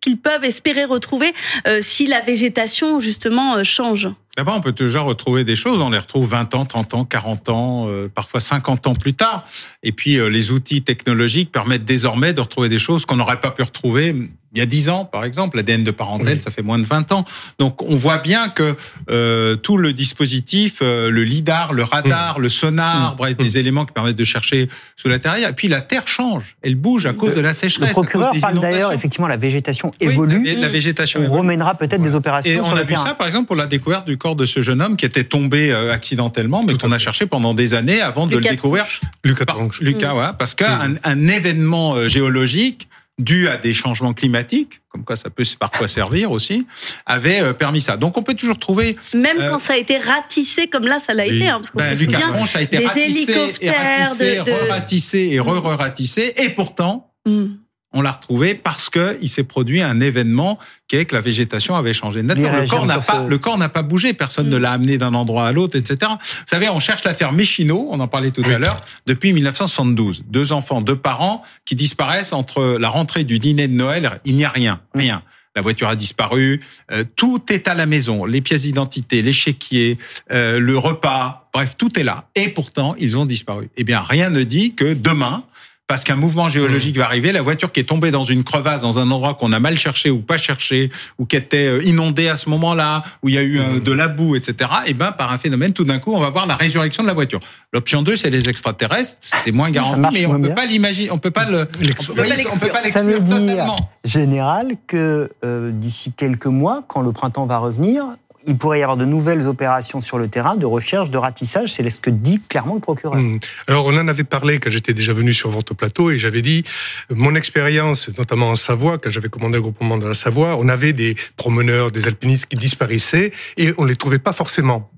qu'ils 0.01 0.17
peuvent 0.17 0.43
espérer 0.43 0.83
retrouver 0.83 1.33
euh, 1.67 1.79
si 1.81 2.07
la 2.07 2.19
végétation 2.19 2.99
justement 2.99 3.55
euh, 3.55 3.63
change? 3.63 4.09
D'abord, 4.35 4.57
on 4.57 4.61
peut 4.61 4.73
toujours 4.73 5.05
retrouver 5.05 5.45
des 5.45 5.55
choses. 5.55 5.79
On 5.79 5.91
les 5.91 5.97
retrouve 5.97 6.27
20 6.27 6.55
ans, 6.55 6.65
30 6.65 6.93
ans, 6.93 7.05
40 7.05 7.49
ans, 7.49 7.89
parfois 8.13 8.41
50 8.41 8.85
ans 8.87 8.93
plus 8.93 9.13
tard. 9.13 9.45
Et 9.81 9.93
puis, 9.93 10.17
les 10.29 10.51
outils 10.51 10.81
technologiques 10.81 11.53
permettent 11.53 11.85
désormais 11.85 12.33
de 12.33 12.41
retrouver 12.41 12.67
des 12.67 12.77
choses 12.77 13.05
qu'on 13.05 13.15
n'aurait 13.15 13.39
pas 13.39 13.51
pu 13.51 13.63
retrouver 13.63 14.13
il 14.55 14.59
y 14.59 14.61
a 14.61 14.65
10 14.65 14.89
ans, 14.89 15.05
par 15.05 15.25
exemple. 15.25 15.57
L'ADN 15.57 15.83
de 15.83 15.91
parentèle, 15.91 16.39
ça 16.39 16.49
fait 16.49 16.61
moins 16.61 16.79
de 16.79 16.85
20 16.85 17.11
ans. 17.11 17.25
Donc, 17.59 17.81
on 17.81 17.95
voit 17.95 18.19
bien 18.19 18.47
que 18.47 18.75
euh, 19.09 19.57
tout 19.57 19.77
le 19.77 19.91
dispositif, 19.91 20.79
euh, 20.81 21.09
le 21.11 21.23
lidar, 21.23 21.73
le 21.73 21.83
radar, 21.83 22.39
le 22.39 22.47
sonar, 22.47 23.17
bref, 23.17 23.35
des 23.35 23.57
éléments 23.57 23.85
qui 23.85 23.91
permettent 23.91 24.15
de 24.15 24.23
chercher 24.23 24.69
sous 24.95 25.09
la 25.09 25.19
terre. 25.19 25.35
Et 25.35 25.53
puis, 25.53 25.67
la 25.67 25.81
terre 25.81 26.07
change. 26.07 26.55
Elle 26.61 26.75
bouge 26.75 27.05
à 27.05 27.11
cause 27.11 27.35
de 27.35 27.41
la 27.41 27.53
sécheresse. 27.53 27.89
Le 27.89 27.93
procureur 27.93 28.33
parle 28.39 28.59
d'ailleurs, 28.61 28.93
effectivement, 28.93 29.27
la 29.27 29.37
végétation 29.37 29.91
évolue. 29.99 30.55
la, 30.55 30.69
végétation 30.69 31.21
On 31.27 31.31
remènera 31.31 31.75
peut-être 31.75 32.01
des 32.01 32.15
opérations 32.15 32.51
Et 32.51 32.59
on 32.59 32.75
a 32.75 32.83
vu 32.83 32.95
ça, 32.95 33.13
par 33.13 33.27
exemple, 33.27 33.47
pour 33.47 33.57
la 33.57 33.67
découverte 33.67 34.07
du 34.07 34.17
corps 34.17 34.37
de 34.37 34.45
ce 34.45 34.61
jeune 34.61 34.81
homme 34.81 34.95
qui 34.95 35.05
était 35.05 35.25
tombé 35.25 35.71
euh, 35.71 35.91
accidentellement, 35.91 36.63
mais 36.65 36.77
qu'on 36.77 36.93
a 36.93 36.97
cherché 36.97 37.25
pendant 37.25 37.53
des 37.53 37.73
années 37.73 37.99
avant 37.99 38.25
de 38.25 38.37
le 38.37 38.41
découvrir. 38.41 38.85
Lucas 39.25 39.45
Lucas, 39.81 40.13
ouais, 40.13 40.33
parce 40.39 40.55
qu'un 40.55 40.95
un 41.03 41.27
événement 41.27 42.07
géologique 42.07 42.87
dû 43.17 43.47
à 43.47 43.57
des 43.57 43.73
changements 43.73 44.13
climatiques, 44.13 44.81
comme 44.89 45.05
quoi 45.05 45.15
ça 45.15 45.29
peut 45.29 45.43
parfois 45.59 45.87
servir 45.87 46.31
aussi, 46.31 46.65
avait 47.05 47.41
euh, 47.41 47.53
permis 47.53 47.81
ça. 47.81 47.97
Donc 47.97 48.17
on 48.17 48.23
peut 48.23 48.33
toujours 48.33 48.57
trouver... 48.57 48.97
Même 49.13 49.39
euh, 49.39 49.49
quand 49.49 49.59
ça 49.59 49.73
a 49.73 49.77
été 49.77 49.97
ratissé, 49.97 50.67
comme 50.67 50.83
là 50.83 50.99
ça 50.99 51.13
l'a 51.13 51.25
été, 51.25 51.47
hein, 51.47 51.55
parce 51.55 51.71
qu'on 51.71 51.79
ben, 51.79 51.93
se 51.93 52.03
souvient 52.03 52.33
a 52.33 52.61
été 52.61 52.77
des 52.77 53.01
hélicoptères, 53.01 54.21
et 54.21 54.39
ratissé, 54.39 54.43
de, 54.43 54.51
re-ratissé 54.51 55.19
et 55.31 55.39
re-ratissé, 55.39 56.33
et 56.37 56.49
pourtant... 56.49 57.11
Hmm 57.25 57.47
on 57.95 58.01
l'a 58.01 58.11
retrouvé 58.11 58.53
parce 58.53 58.89
que 58.89 59.17
il 59.21 59.29
s'est 59.29 59.45
produit 59.45 59.81
un 59.81 60.01
événement 60.01 60.59
qui 60.87 60.97
est 60.97 61.05
que 61.05 61.15
la 61.15 61.21
végétation 61.21 61.75
avait 61.75 61.93
changé. 61.93 62.21
le 62.21 62.67
corps 62.67 62.85
n'a 62.85 62.99
pas, 62.99 63.25
le 63.27 63.37
corps 63.37 63.57
n'a 63.57 63.69
pas 63.69 63.81
bougé, 63.81 64.13
personne 64.13 64.49
ne 64.49 64.57
l'a 64.57 64.73
amené 64.73 64.97
d'un 64.97 65.13
endroit 65.13 65.47
à 65.47 65.51
l'autre, 65.53 65.77
etc. 65.77 66.11
Vous 66.11 66.43
savez, 66.45 66.69
on 66.69 66.79
cherche 66.79 67.05
l'affaire 67.05 67.31
Méchino, 67.31 67.87
on 67.89 67.99
en 68.01 68.07
parlait 68.07 68.31
tout 68.31 68.43
à 68.43 68.59
l'heure, 68.59 68.81
depuis 69.07 69.33
1972. 69.33 70.25
Deux 70.27 70.51
enfants, 70.51 70.81
deux 70.81 70.97
parents 70.97 71.41
qui 71.63 71.75
disparaissent 71.75 72.33
entre 72.33 72.77
la 72.77 72.89
rentrée 72.89 73.23
du 73.23 73.39
dîner 73.39 73.67
de 73.67 73.73
Noël, 73.73 74.19
il 74.25 74.35
n'y 74.35 74.45
a 74.45 74.49
rien, 74.49 74.81
rien. 74.93 75.23
La 75.55 75.61
voiture 75.61 75.87
a 75.87 75.95
disparu, 75.95 76.61
euh, 76.91 77.05
tout 77.15 77.41
est 77.49 77.69
à 77.69 77.75
la 77.75 77.85
maison, 77.85 78.25
les 78.25 78.41
pièces 78.41 78.63
d'identité, 78.63 79.21
l'échiquier, 79.21 79.97
euh, 80.31 80.59
le 80.59 80.77
repas, 80.77 81.47
bref, 81.53 81.75
tout 81.77 81.97
est 81.97 82.03
là. 82.03 82.27
Et 82.35 82.49
pourtant, 82.49 82.93
ils 82.99 83.17
ont 83.17 83.25
disparu. 83.25 83.69
Eh 83.77 83.85
bien, 83.85 84.01
rien 84.01 84.29
ne 84.29 84.43
dit 84.43 84.75
que 84.75 84.93
demain, 84.93 85.45
parce 85.87 86.03
qu'un 86.03 86.15
mouvement 86.15 86.49
géologique 86.49 86.97
va 86.97 87.05
arriver, 87.05 87.31
la 87.31 87.43
voiture 87.43 87.71
qui 87.71 87.79
est 87.79 87.83
tombée 87.83 88.09
dans 88.09 88.23
une 88.23 88.43
crevasse, 88.43 88.81
dans 88.81 88.97
un 88.97 89.09
endroit 89.11 89.35
qu'on 89.35 89.51
a 89.51 89.59
mal 89.59 89.77
cherché 89.77 90.09
ou 90.09 90.19
pas 90.19 90.37
cherché, 90.37 90.89
ou 91.19 91.25
qui 91.25 91.35
était 91.35 91.67
euh, 91.67 91.83
inondée 91.83 92.27
à 92.27 92.35
ce 92.35 92.49
moment-là, 92.49 93.03
où 93.21 93.29
il 93.29 93.35
y 93.35 93.37
a 93.37 93.43
eu 93.43 93.59
euh, 93.59 93.79
de 93.79 93.91
la 93.91 94.07
boue, 94.07 94.35
etc. 94.35 94.71
Et 94.87 94.93
ben 94.93 95.11
par 95.11 95.31
un 95.31 95.37
phénomène, 95.37 95.73
tout 95.73 95.83
d'un 95.83 95.99
coup, 95.99 96.13
on 96.13 96.19
va 96.19 96.29
voir 96.31 96.47
la 96.47 96.55
résurrection 96.55 97.03
de 97.03 97.07
la 97.07 97.13
voiture. 97.13 97.39
L'option 97.71 98.01
2, 98.01 98.15
c'est 98.15 98.31
les 98.31 98.49
extraterrestres, 98.49 99.17
c'est 99.21 99.51
moins 99.51 99.69
garanti, 99.69 100.09
mais 100.11 100.25
on 100.25 100.39
moins 100.39 100.49
peut 100.49 100.55
pas 100.55 100.65
l'imaginer, 100.65 101.11
on 101.11 101.19
peut 101.19 101.31
pas 101.31 101.45
le, 101.45 101.67
on 101.99 102.13
peut 102.13 102.67
pas, 102.67 102.81
Ça 102.89 103.03
veut 103.03 103.21
dire, 103.21 103.75
général, 104.03 104.77
que 104.87 105.29
euh, 105.43 105.71
d'ici 105.71 106.13
quelques 106.13 106.45
mois, 106.47 106.83
quand 106.87 107.01
le 107.01 107.11
printemps 107.11 107.45
va 107.45 107.59
revenir, 107.59 108.05
il 108.47 108.57
pourrait 108.57 108.79
y 108.79 108.83
avoir 108.83 108.97
de 108.97 109.05
nouvelles 109.05 109.47
opérations 109.47 110.01
sur 110.01 110.17
le 110.17 110.27
terrain 110.27 110.55
de 110.55 110.65
recherche, 110.65 111.09
de 111.09 111.17
ratissage. 111.17 111.73
C'est 111.73 111.89
ce 111.89 111.99
que 111.99 112.09
dit 112.09 112.39
clairement 112.39 112.75
le 112.75 112.79
procureur. 112.79 113.15
Hmm. 113.15 113.39
Alors, 113.67 113.85
on 113.85 113.97
en 113.97 114.07
avait 114.07 114.23
parlé 114.23 114.59
quand 114.59 114.69
j'étais 114.69 114.93
déjà 114.93 115.13
venu 115.13 115.33
sur 115.33 115.49
votre 115.49 115.73
plateau 115.73 116.11
et 116.11 116.17
j'avais 116.17 116.41
dit, 116.41 116.63
mon 117.09 117.35
expérience, 117.35 118.09
notamment 118.17 118.49
en 118.49 118.55
Savoie, 118.55 118.97
quand 118.97 119.09
j'avais 119.09 119.29
commandé 119.29 119.57
un 119.57 119.61
groupement 119.61 119.97
de 119.97 120.07
la 120.07 120.13
Savoie, 120.13 120.57
on 120.57 120.67
avait 120.69 120.93
des 120.93 121.15
promeneurs, 121.37 121.91
des 121.91 122.07
alpinistes 122.07 122.47
qui 122.47 122.57
disparaissaient 122.57 123.31
et 123.57 123.73
on 123.77 123.85
les 123.85 123.95
trouvait 123.95 124.19
pas 124.19 124.33
forcément. 124.33 124.91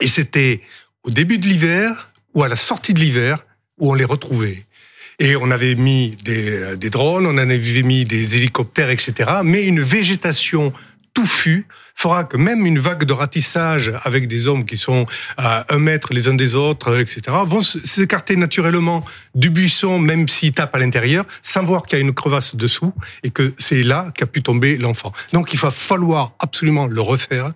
Et 0.00 0.06
c'était 0.06 0.60
au 1.02 1.10
début 1.10 1.38
de 1.38 1.46
l'hiver 1.46 2.10
ou 2.34 2.42
à 2.42 2.48
la 2.48 2.56
sortie 2.56 2.94
de 2.94 3.00
l'hiver 3.00 3.44
où 3.78 3.90
on 3.90 3.94
les 3.94 4.04
retrouvait. 4.04 4.64
Et 5.18 5.36
on 5.36 5.50
avait 5.50 5.74
mis 5.74 6.16
des, 6.24 6.50
euh, 6.50 6.76
drones, 6.76 7.26
on 7.26 7.30
en 7.30 7.38
avait 7.38 7.82
mis 7.82 8.04
des 8.04 8.36
hélicoptères, 8.36 8.90
etc. 8.90 9.30
Mais 9.44 9.64
une 9.64 9.80
végétation 9.80 10.72
touffue 11.12 11.66
fera 11.94 12.24
que 12.24 12.36
même 12.36 12.66
une 12.66 12.78
vague 12.78 13.04
de 13.04 13.12
ratissage 13.12 13.92
avec 14.02 14.28
des 14.28 14.46
hommes 14.46 14.64
qui 14.64 14.76
sont 14.76 15.06
à 15.36 15.72
un 15.72 15.78
mètre 15.78 16.12
les 16.12 16.28
uns 16.28 16.34
des 16.34 16.54
autres, 16.54 16.98
etc., 16.98 17.22
vont 17.46 17.60
s'écarter 17.60 18.36
naturellement 18.36 19.04
du 19.34 19.50
buisson, 19.50 19.98
même 19.98 20.28
s'ils 20.28 20.52
tapent 20.52 20.74
à 20.74 20.78
l'intérieur, 20.78 21.24
sans 21.42 21.62
voir 21.62 21.84
qu'il 21.84 21.98
y 21.98 22.02
a 22.02 22.04
une 22.04 22.14
crevasse 22.14 22.56
dessous 22.56 22.92
et 23.22 23.30
que 23.30 23.54
c'est 23.58 23.82
là 23.82 24.06
qu'a 24.14 24.26
pu 24.26 24.42
tomber 24.42 24.76
l'enfant. 24.76 25.12
Donc 25.32 25.52
il 25.52 25.58
va 25.58 25.70
falloir 25.70 26.32
absolument 26.40 26.86
le 26.86 27.00
refaire 27.00 27.52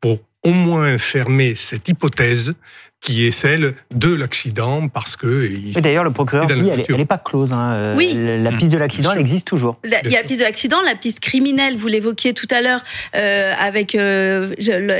pour 0.00 0.20
au 0.42 0.50
moins 0.50 0.98
fermer 0.98 1.54
cette 1.54 1.88
hypothèse 1.88 2.54
qui 3.02 3.26
est 3.26 3.32
celle 3.32 3.74
de 3.92 4.14
l'accident 4.14 4.88
parce 4.88 5.16
que 5.16 5.48
d'ailleurs, 5.80 6.04
le 6.04 6.12
procureur 6.12 6.46
dit 6.46 6.52
elle 6.88 6.96
n'est 6.96 7.04
pas 7.04 7.18
close. 7.18 7.52
hein. 7.52 7.72
Euh, 7.72 7.94
Oui. 7.96 8.14
La 8.42 8.52
piste 8.52 8.72
de 8.72 8.78
l'accident, 8.78 9.10
elle 9.12 9.20
existe 9.20 9.46
toujours. 9.46 9.76
La- 9.84 10.00
Il 10.04 10.10
y 10.12 10.16
a 10.16 10.22
la 10.22 10.26
piste 10.26 10.38
de 10.38 10.44
l'accident, 10.44 10.80
la 10.82 10.94
piste 10.94 11.18
criminelle, 11.18 11.76
vous 11.76 11.88
l'évoquiez 11.88 12.32
tout 12.32 12.46
à 12.52 12.62
l'heure, 12.62 12.82
euh, 13.16 13.52
avec 13.58 13.96
euh, 13.96 14.54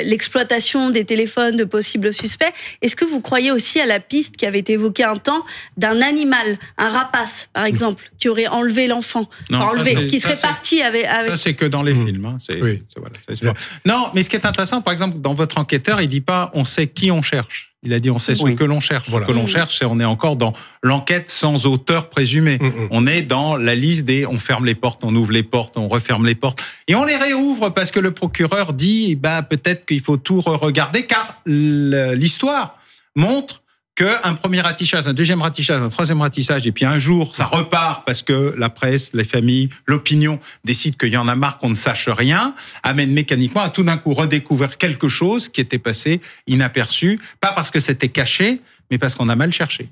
l'exploitation 0.05 0.91
des 0.91 1.05
téléphones 1.05 1.57
de 1.57 1.65
possibles 1.65 2.13
suspects. 2.13 2.53
Est-ce 2.83 2.97
que 2.97 3.05
vous 3.05 3.21
croyez 3.21 3.53
aussi 3.53 3.81
à 3.81 3.87
la 3.87 4.01
piste 4.01 4.37
qui 4.37 4.47
avait 4.47 4.59
été 4.59 4.73
évoquée 4.75 5.05
un 5.05 5.17
temps 5.17 5.45
d'un 5.77 6.01
animal, 6.03 6.59
un 6.79 6.89
rapace 6.89 7.49
par 7.53 7.65
exemple, 7.65 8.03
qui 8.19 8.29
aurait 8.29 8.49
enlevé 8.49 8.89
l'enfant, 8.89 9.29
Non, 9.49 9.61
Enfin, 9.61 9.79
enlevé, 9.79 10.07
qui 10.09 10.19
serait 10.19 10.37
parti 10.37 10.83
avec. 10.83 11.05
avec- 11.05 11.31
Ça, 11.31 11.37
c'est 11.37 11.55
que 11.55 11.67
dans 11.67 11.83
les 11.83 11.95
Mm. 11.95 12.07
films. 12.07 12.25
Hein. 12.27 12.37
C'est, 12.39 12.61
Oui. 12.61 12.83
c'est- 12.89 12.99
voilà, 12.99 13.55
Non, 13.87 14.09
mais 14.15 14.23
ce 14.25 14.29
qui 14.29 14.37
est 14.37 14.45
intéressant, 14.45 14.81
par 14.83 14.93
exemple, 14.93 15.19
dans 15.21 15.35
votre 15.35 15.59
enquêteur, 15.59 16.01
il 16.01 16.09
dit 16.09 16.21
pas 16.21 16.51
on 16.55 16.65
sait 16.65 16.89
qui 16.89 17.11
on 17.13 17.23
cherche. 17.23 17.72
Il 17.85 17.93
a 17.93 17.99
dit 17.99 18.11
on 18.11 18.19
sait 18.21 18.37
ce 18.37 18.43
Oui. 18.45 18.55
que 18.55 18.63
l'on 18.63 18.79
cherche. 18.79 19.09
Voilà. 19.11 19.27
Ce 19.27 19.33
que 19.33 19.37
l'on 19.37 19.43
Mm. 19.43 19.49
cherche, 19.49 19.79
c'est 19.79 19.85
on 19.85 19.99
est 19.99 20.05
encore 20.05 20.37
dans 20.37 20.53
l'enquête 20.85 21.31
sans 21.31 21.67
auteur 21.67 22.11
présumé. 22.11 22.59
Mm, 22.61 22.67
mm. 22.67 22.89
On 22.93 23.07
est 23.09 23.23
dans 23.23 23.57
la 23.57 23.75
liste 23.75 24.05
des 24.05 24.25
on 24.25 24.39
ferme 24.39 24.65
les 24.67 24.77
portes, 24.77 25.03
on 25.05 25.15
ouvre 25.17 25.33
les 25.33 25.43
portes, 25.43 25.77
on 25.77 25.89
referme 25.89 26.25
les 26.27 26.37
portes. 26.37 26.63
Et 26.87 26.95
on 26.95 27.05
les 27.05 27.17
réouvre 27.17 27.71
parce 27.71 27.91
que 27.91 27.99
le 27.99 28.13
procureur 28.13 28.73
dit 28.73 29.17
bah, 29.17 29.43
peut-être 29.43 29.85
qu'il 29.85 30.01
faut 30.01 30.17
tout 30.17 30.41
regarder 30.41 31.07
car 31.07 31.41
l'histoire 31.47 32.79
montre 33.17 33.62
qu'un 33.95 34.35
premier 34.35 34.61
ratissage, 34.63 35.07
un 35.07 35.13
deuxième 35.13 35.43
ratissage, 35.43 35.81
un 35.83 35.89
troisième 35.91 36.21
ratissage, 36.23 36.67
et 36.67 36.73
puis 36.73 36.85
un 36.87 36.99
jour, 36.99 37.35
ça 37.35 37.45
repart 37.45 38.05
parce 38.07 38.23
que 38.23 38.55
la 38.57 38.71
presse, 38.71 39.13
les 39.13 39.25
familles, 39.25 39.69
l'opinion 39.87 40.41
décident 40.65 40.97
qu'il 40.99 41.11
y 41.11 41.17
en 41.17 41.29
a 41.29 41.35
marre 41.35 41.59
qu'on 41.59 41.69
ne 41.71 41.75
sache 41.75 42.09
rien, 42.09 42.55
amène 42.83 43.13
mécaniquement 43.13 43.61
à 43.63 43.69
tout 43.69 43.83
d'un 43.83 43.99
coup 43.99 44.15
redécouvrir 44.15 44.79
quelque 44.79 45.09
chose 45.09 45.49
qui 45.49 45.61
était 45.61 45.79
passé 45.79 46.21
inaperçu, 46.47 47.21
pas 47.41 47.53
parce 47.53 47.71
que 47.71 47.81
c'était 47.81 48.09
caché, 48.09 48.61
mais 48.91 48.99
parce 48.99 49.15
qu'on 49.15 49.29
a 49.29 49.37
mal 49.37 49.53
cherché. 49.53 49.89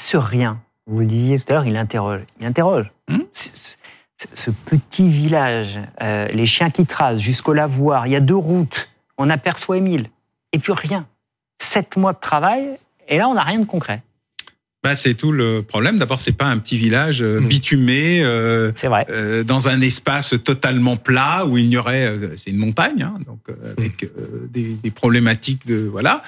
Ce 0.00 0.16
rien, 0.16 0.60
vous 0.86 1.00
le 1.00 1.06
disiez 1.06 1.38
tout 1.38 1.46
à 1.50 1.54
l'heure, 1.56 1.66
il 1.66 1.76
interroge. 1.76 2.22
Il 2.40 2.46
interroge. 2.46 2.86
Hmm? 3.08 3.18
Ce, 3.32 3.48
ce- 3.54 3.76
ce 4.32 4.50
petit 4.50 5.08
village, 5.08 5.78
euh, 6.00 6.28
les 6.28 6.46
chiens 6.46 6.70
qui 6.70 6.86
tracent 6.86 7.18
jusqu'au 7.18 7.52
lavoir, 7.52 8.06
il 8.06 8.12
y 8.12 8.16
a 8.16 8.20
deux 8.20 8.36
routes, 8.36 8.88
on 9.18 9.28
aperçoit 9.28 9.76
Émile. 9.76 10.08
Et 10.52 10.58
puis 10.58 10.72
rien. 10.72 11.06
Sept 11.60 11.96
mois 11.96 12.12
de 12.12 12.20
travail, 12.20 12.78
et 13.08 13.18
là, 13.18 13.28
on 13.28 13.34
n'a 13.34 13.42
rien 13.42 13.58
de 13.60 13.64
concret. 13.66 14.02
Bah, 14.82 14.94
c'est 14.94 15.14
tout 15.14 15.32
le 15.32 15.62
problème. 15.62 15.96
D'abord, 15.98 16.20
c'est 16.20 16.36
pas 16.36 16.44
un 16.44 16.58
petit 16.58 16.76
village 16.76 17.22
euh, 17.22 17.40
Mm. 17.40 17.48
bitumé 17.48 18.22
euh, 18.22 18.70
C'est 18.74 18.88
vrai. 18.88 19.06
euh, 19.08 19.42
dans 19.42 19.66
un 19.68 19.80
espace 19.80 20.34
totalement 20.44 20.96
plat 20.96 21.46
où 21.46 21.56
il 21.56 21.70
n'y 21.70 21.78
aurait, 21.78 22.04
euh, 22.06 22.36
c'est 22.36 22.50
une 22.50 22.58
montagne, 22.58 23.02
hein, 23.02 23.14
donc 23.26 23.38
euh, 23.48 23.72
avec 23.78 24.04
euh, 24.04 24.46
des, 24.50 24.74
des 24.74 24.90
problématiques 24.90 25.66
de 25.66 25.88
voilà. 25.90 26.22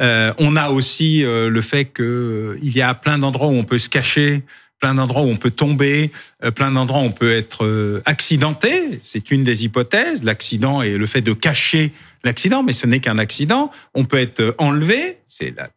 Euh, 0.00 0.32
on 0.38 0.56
a 0.56 0.70
aussi 0.70 1.22
euh, 1.22 1.50
le 1.50 1.60
fait 1.60 1.84
que 1.84 2.56
il 2.62 2.74
y 2.74 2.80
a 2.80 2.94
plein 2.94 3.18
d'endroits 3.18 3.48
où 3.48 3.52
on 3.54 3.64
peut 3.64 3.78
se 3.78 3.90
cacher, 3.90 4.42
plein 4.80 4.94
d'endroits 4.94 5.24
où 5.24 5.28
on 5.28 5.36
peut 5.36 5.50
tomber, 5.50 6.10
euh, 6.44 6.50
plein 6.50 6.70
d'endroits 6.72 7.00
où 7.02 7.04
on 7.04 7.12
peut 7.12 7.32
être 7.36 7.66
euh, 7.66 8.00
accidenté. 8.06 9.00
C'est 9.04 9.30
une 9.30 9.44
des 9.44 9.64
hypothèses. 9.66 10.24
L'accident 10.24 10.80
et 10.80 10.96
le 10.96 11.04
fait 11.04 11.20
de 11.20 11.34
cacher 11.34 11.92
l'accident, 12.24 12.62
mais 12.62 12.72
ce 12.72 12.86
n'est 12.86 13.00
qu'un 13.00 13.18
accident. 13.18 13.70
On 13.94 14.04
peut 14.06 14.16
être 14.18 14.54
enlevé. 14.56 15.18
C'est 15.28 15.54
la, 15.54 15.68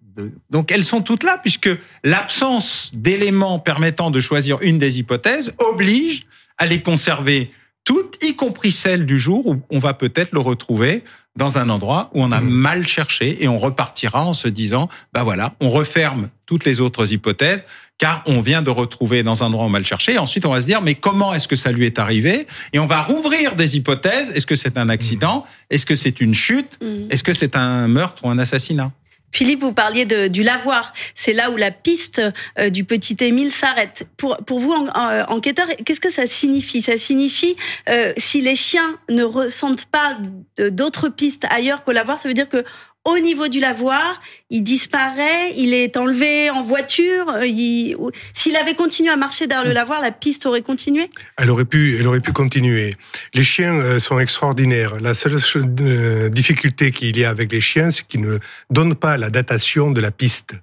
donc 0.49 0.71
elles 0.71 0.83
sont 0.83 1.01
toutes 1.01 1.23
là 1.23 1.37
puisque 1.41 1.69
l'absence 2.03 2.91
d'éléments 2.95 3.59
permettant 3.59 4.11
de 4.11 4.19
choisir 4.19 4.57
une 4.61 4.77
des 4.77 4.99
hypothèses 4.99 5.53
oblige 5.59 6.23
à 6.57 6.65
les 6.65 6.81
conserver 6.81 7.51
toutes, 7.83 8.23
y 8.23 8.35
compris 8.35 8.71
celle 8.71 9.05
du 9.07 9.17
jour 9.17 9.47
où 9.47 9.61
on 9.71 9.79
va 9.79 9.93
peut-être 9.95 10.33
le 10.33 10.39
retrouver 10.39 11.03
dans 11.35 11.57
un 11.57 11.69
endroit 11.69 12.11
où 12.13 12.21
on 12.21 12.31
a 12.31 12.41
Mhm. 12.41 12.49
mal 12.49 12.85
cherché 12.85 13.43
et 13.43 13.47
on 13.47 13.57
repartira 13.57 14.23
en 14.25 14.33
se 14.33 14.47
disant, 14.47 14.87
bah 15.13 15.23
voilà, 15.23 15.55
on 15.61 15.69
referme 15.69 16.29
toutes 16.45 16.65
les 16.65 16.79
autres 16.81 17.11
hypothèses 17.13 17.65
car 17.97 18.21
on 18.27 18.41
vient 18.41 18.61
de 18.61 18.69
retrouver 18.69 19.23
dans 19.23 19.41
un 19.43 19.47
endroit 19.47 19.63
où 19.63 19.67
on 19.67 19.69
a 19.69 19.71
mal 19.71 19.85
cherché. 19.85 20.13
Et 20.13 20.17
ensuite, 20.19 20.45
on 20.45 20.51
va 20.51 20.61
se 20.61 20.65
dire, 20.67 20.81
mais 20.81 20.95
comment 20.95 21.33
est-ce 21.33 21.47
que 21.47 21.55
ça 21.55 21.71
lui 21.71 21.85
est 21.85 21.99
arrivé? 21.99 22.45
Et 22.73 22.79
on 22.79 22.85
va 22.85 23.01
rouvrir 23.01 23.55
des 23.55 23.77
hypothèses. 23.77 24.31
Est-ce 24.31 24.45
que 24.45 24.55
c'est 24.55 24.77
un 24.77 24.89
accident? 24.89 25.45
Est-ce 25.69 25.85
que 25.85 25.95
c'est 25.95 26.19
une 26.21 26.33
chute? 26.35 26.77
Mm. 26.83 27.11
Est-ce 27.11 27.23
que 27.23 27.33
c'est 27.33 27.55
un 27.55 27.87
meurtre 27.87 28.25
ou 28.25 28.29
un 28.29 28.37
assassinat? 28.39 28.91
Philippe, 29.31 29.61
vous 29.61 29.73
parliez 29.73 30.05
de, 30.05 30.27
du 30.27 30.43
lavoir. 30.43 30.93
C'est 31.15 31.33
là 31.33 31.49
où 31.51 31.57
la 31.57 31.71
piste 31.71 32.21
euh, 32.59 32.69
du 32.69 32.83
petit 32.83 33.15
Émile 33.21 33.51
s'arrête. 33.51 34.07
Pour, 34.17 34.37
pour 34.45 34.59
vous, 34.59 34.73
en- 34.73 34.87
en- 34.87 35.25
enquêteur, 35.31 35.67
qu'est-ce 35.85 36.01
que 36.01 36.09
ça 36.11 36.27
signifie? 36.27 36.81
Ça 36.81 36.97
signifie, 36.97 37.55
euh, 37.89 38.13
si 38.17 38.41
les 38.41 38.55
chiens 38.55 38.97
ne 39.09 39.23
ressentent 39.23 39.85
pas 39.85 40.17
d'autres 40.57 41.09
pistes 41.09 41.45
ailleurs 41.49 41.83
qu'au 41.83 41.91
lavoir, 41.91 42.19
ça 42.19 42.27
veut 42.27 42.33
dire 42.33 42.49
que 42.49 42.63
au 43.03 43.17
niveau 43.17 43.47
du 43.47 43.59
lavoir, 43.59 44.21
il 44.51 44.61
disparaît, 44.63 45.53
il 45.57 45.73
est 45.73 45.97
enlevé 45.97 46.49
en 46.51 46.61
voiture. 46.61 47.29
euh, 47.29 48.09
S'il 48.33 48.55
avait 48.55 48.75
continué 48.75 49.09
à 49.09 49.17
marcher 49.17 49.47
derrière 49.47 49.65
le 49.67 49.73
lavoir, 49.73 50.01
la 50.01 50.11
piste 50.11 50.45
aurait 50.45 50.61
continué? 50.61 51.09
Elle 51.37 51.49
aurait 51.49 51.65
pu, 51.65 51.97
elle 51.99 52.07
aurait 52.07 52.19
pu 52.19 52.31
continuer. 52.31 52.95
Les 53.33 53.43
chiens 53.43 53.73
euh, 53.73 53.99
sont 53.99 54.19
extraordinaires. 54.19 54.99
La 55.01 55.13
seule 55.15 55.37
euh, 55.81 56.29
difficulté 56.29 56.91
qu'il 56.91 57.17
y 57.17 57.23
a 57.25 57.29
avec 57.31 57.51
les 57.51 57.61
chiens, 57.61 57.89
c'est 57.89 58.05
qu'ils 58.07 58.21
ne 58.21 58.37
donnent 58.69 58.95
pas 58.95 59.17
la 59.17 59.29
datation 59.31 59.89
de 59.89 59.99
la 59.99 60.11
piste. 60.11 60.53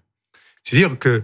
C'est-à-dire 0.63 0.97
que 0.99 1.23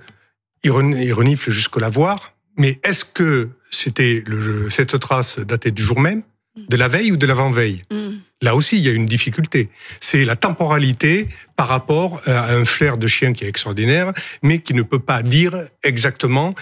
ils 0.65 0.71
ren- 0.73 0.97
ils 0.97 1.13
reniflent 1.13 1.51
jusqu'au 1.53 1.79
lavoir, 1.79 2.33
mais 2.57 2.81
est-ce 2.83 3.05
que 3.05 3.51
c'était 3.71 4.25
cette 4.71 4.99
trace 4.99 5.39
datée 5.39 5.71
du 5.71 5.83
jour 5.83 6.01
même, 6.01 6.23
de 6.57 6.77
la 6.77 6.89
veille 6.89 7.13
ou 7.13 7.17
de 7.17 7.27
l'avant-veille? 7.27 7.83
Mm. 7.91 8.11
Là 8.45 8.55
aussi, 8.55 8.77
il 8.77 8.83
y 8.83 8.91
a 8.91 8.93
une 8.93 9.07
difficulté. 9.07 9.71
C'est 10.01 10.23
la 10.23 10.37
temporalité 10.37 11.29
par 11.57 11.67
rapport 11.67 12.21
à 12.27 12.53
un 12.53 12.67
flair 12.67 12.99
de 12.99 13.07
chien 13.07 13.33
qui 13.33 13.45
est 13.45 13.49
extraordinaire, 13.49 14.13
mais 14.43 14.59
qui 14.59 14.75
ne 14.75 14.83
peut 14.83 14.99
pas 14.99 15.23
dire 15.23 15.55
exactement 15.83 16.53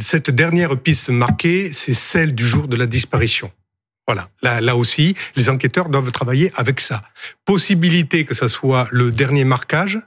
cette 0.00 0.30
dernière 0.30 0.78
piste 0.78 1.10
marquée, 1.10 1.72
c'est 1.72 1.92
celle 1.92 2.36
du 2.36 2.46
jour 2.46 2.68
de 2.68 2.76
la 2.76 2.86
disparition. 2.86 3.50
Voilà. 4.06 4.28
Là, 4.42 4.60
là 4.60 4.76
aussi, 4.76 5.16
les 5.34 5.48
enquêteurs 5.48 5.88
doivent 5.88 6.12
travailler 6.12 6.52
avec 6.54 6.78
ça. 6.78 7.02
Possibilité 7.44 8.24
que 8.24 8.34
ça 8.34 8.46
soit 8.46 8.86
le 8.92 9.10
dernier 9.10 9.44
marquage. 9.44 9.98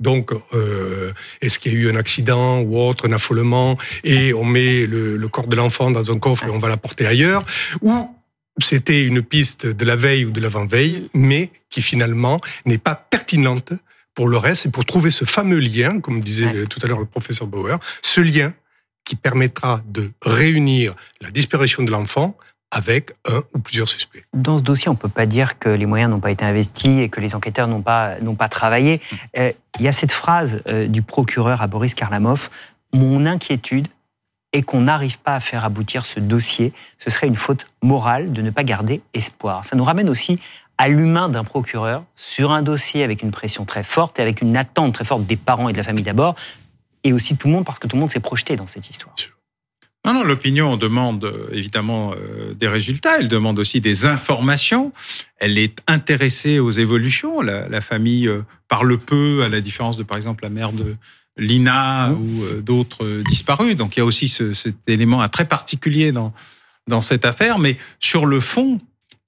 Donc, 0.00 0.32
euh, 0.52 1.12
est-ce 1.40 1.58
qu'il 1.58 1.72
y 1.72 1.76
a 1.76 1.78
eu 1.78 1.90
un 1.90 1.96
accident 1.96 2.60
ou 2.60 2.78
autre, 2.78 3.08
un 3.08 3.12
affolement, 3.12 3.78
et 4.02 4.34
on 4.34 4.44
met 4.44 4.84
le, 4.84 5.16
le 5.16 5.28
corps 5.28 5.46
de 5.46 5.56
l'enfant 5.56 5.90
dans 5.90 6.12
un 6.12 6.18
coffre 6.18 6.44
et 6.44 6.50
on 6.50 6.58
va 6.58 6.68
l'apporter 6.68 7.06
ailleurs, 7.06 7.42
ou 7.80 8.14
c'était 8.58 9.04
une 9.06 9.22
piste 9.22 9.66
de 9.66 9.84
la 9.84 9.96
veille 9.96 10.24
ou 10.24 10.30
de 10.30 10.40
l'avant-veille, 10.40 11.08
mais 11.14 11.50
qui 11.70 11.82
finalement 11.82 12.38
n'est 12.66 12.78
pas 12.78 12.94
pertinente 12.94 13.72
pour 14.14 14.28
le 14.28 14.36
reste 14.36 14.66
et 14.66 14.70
pour 14.70 14.84
trouver 14.84 15.10
ce 15.10 15.24
fameux 15.24 15.58
lien, 15.58 16.00
comme 16.00 16.20
disait 16.20 16.46
Ouais. 16.46 16.66
tout 16.66 16.78
à 16.82 16.86
l'heure 16.86 17.00
le 17.00 17.06
professeur 17.06 17.48
Bauer, 17.48 17.78
ce 18.02 18.20
lien 18.20 18.52
qui 19.04 19.16
permettra 19.16 19.82
de 19.86 20.10
réunir 20.24 20.94
la 21.20 21.30
disparition 21.30 21.82
de 21.82 21.90
l'enfant 21.90 22.36
avec 22.70 23.12
un 23.28 23.42
ou 23.54 23.58
plusieurs 23.58 23.88
suspects. 23.88 24.24
Dans 24.32 24.58
ce 24.58 24.62
dossier, 24.62 24.88
on 24.88 24.92
ne 24.92 24.98
peut 24.98 25.08
pas 25.08 25.26
dire 25.26 25.58
que 25.58 25.68
les 25.68 25.86
moyens 25.86 26.10
n'ont 26.10 26.20
pas 26.20 26.30
été 26.30 26.44
investis 26.44 27.00
et 27.00 27.08
que 27.08 27.20
les 27.20 27.34
enquêteurs 27.34 27.68
n'ont 27.68 27.82
pas, 27.82 28.18
n'ont 28.20 28.34
pas 28.34 28.48
travaillé. 28.48 29.00
Euh, 29.38 29.52
Il 29.78 29.84
y 29.84 29.88
a 29.88 29.92
cette 29.92 30.12
phrase 30.12 30.62
euh, 30.66 30.86
du 30.86 31.02
procureur 31.02 31.60
à 31.62 31.66
Boris 31.66 31.94
Karlamov 31.94 32.50
Mon 32.92 33.26
inquiétude 33.26 33.88
et 34.54 34.62
qu'on 34.62 34.82
n'arrive 34.82 35.18
pas 35.18 35.34
à 35.34 35.40
faire 35.40 35.64
aboutir 35.64 36.06
ce 36.06 36.20
dossier, 36.20 36.72
ce 36.98 37.10
serait 37.10 37.26
une 37.26 37.36
faute 37.36 37.66
morale 37.82 38.32
de 38.32 38.40
ne 38.40 38.50
pas 38.50 38.62
garder 38.62 39.02
espoir. 39.12 39.66
Ça 39.66 39.76
nous 39.76 39.84
ramène 39.84 40.08
aussi 40.08 40.38
à 40.78 40.88
l'humain 40.88 41.28
d'un 41.28 41.44
procureur 41.44 42.04
sur 42.16 42.52
un 42.52 42.62
dossier 42.62 43.02
avec 43.02 43.22
une 43.22 43.32
pression 43.32 43.64
très 43.64 43.84
forte 43.84 44.18
et 44.18 44.22
avec 44.22 44.40
une 44.40 44.56
attente 44.56 44.94
très 44.94 45.04
forte 45.04 45.26
des 45.26 45.36
parents 45.36 45.68
et 45.68 45.72
de 45.72 45.76
la 45.76 45.82
famille 45.82 46.04
d'abord, 46.04 46.36
et 47.02 47.12
aussi 47.12 47.36
tout 47.36 47.48
le 47.48 47.54
monde 47.54 47.64
parce 47.64 47.80
que 47.80 47.88
tout 47.88 47.96
le 47.96 48.00
monde 48.00 48.10
s'est 48.10 48.20
projeté 48.20 48.56
dans 48.56 48.66
cette 48.66 48.88
histoire. 48.88 49.14
Non, 50.06 50.12
non, 50.12 50.22
l'opinion 50.22 50.76
demande 50.76 51.24
euh, 51.24 51.48
évidemment 51.52 52.12
euh, 52.12 52.52
des 52.54 52.68
résultats, 52.68 53.18
elle 53.18 53.28
demande 53.28 53.58
aussi 53.58 53.80
des 53.80 54.06
informations, 54.06 54.92
elle 55.38 55.56
est 55.56 55.78
intéressée 55.86 56.58
aux 56.58 56.70
évolutions. 56.70 57.40
La, 57.40 57.80
famille 57.80 58.28
euh, 58.28 58.42
parle 58.68 58.98
peu, 58.98 59.42
à 59.42 59.48
la 59.48 59.62
différence 59.62 59.96
de 59.96 60.02
par 60.02 60.18
exemple 60.18 60.44
la 60.44 60.50
mère 60.50 60.72
de 60.72 60.96
Lina 61.36 62.08
mmh. 62.08 62.14
ou 62.14 62.60
d'autres 62.60 63.22
disparus. 63.28 63.76
Donc 63.76 63.96
il 63.96 64.00
y 64.00 64.02
a 64.02 64.04
aussi 64.04 64.28
cet 64.28 64.76
élément 64.86 65.26
très 65.28 65.44
particulier 65.44 66.12
dans, 66.12 66.32
dans 66.86 67.00
cette 67.00 67.24
affaire, 67.24 67.58
mais 67.58 67.76
sur 68.00 68.26
le 68.26 68.40
fond, 68.40 68.80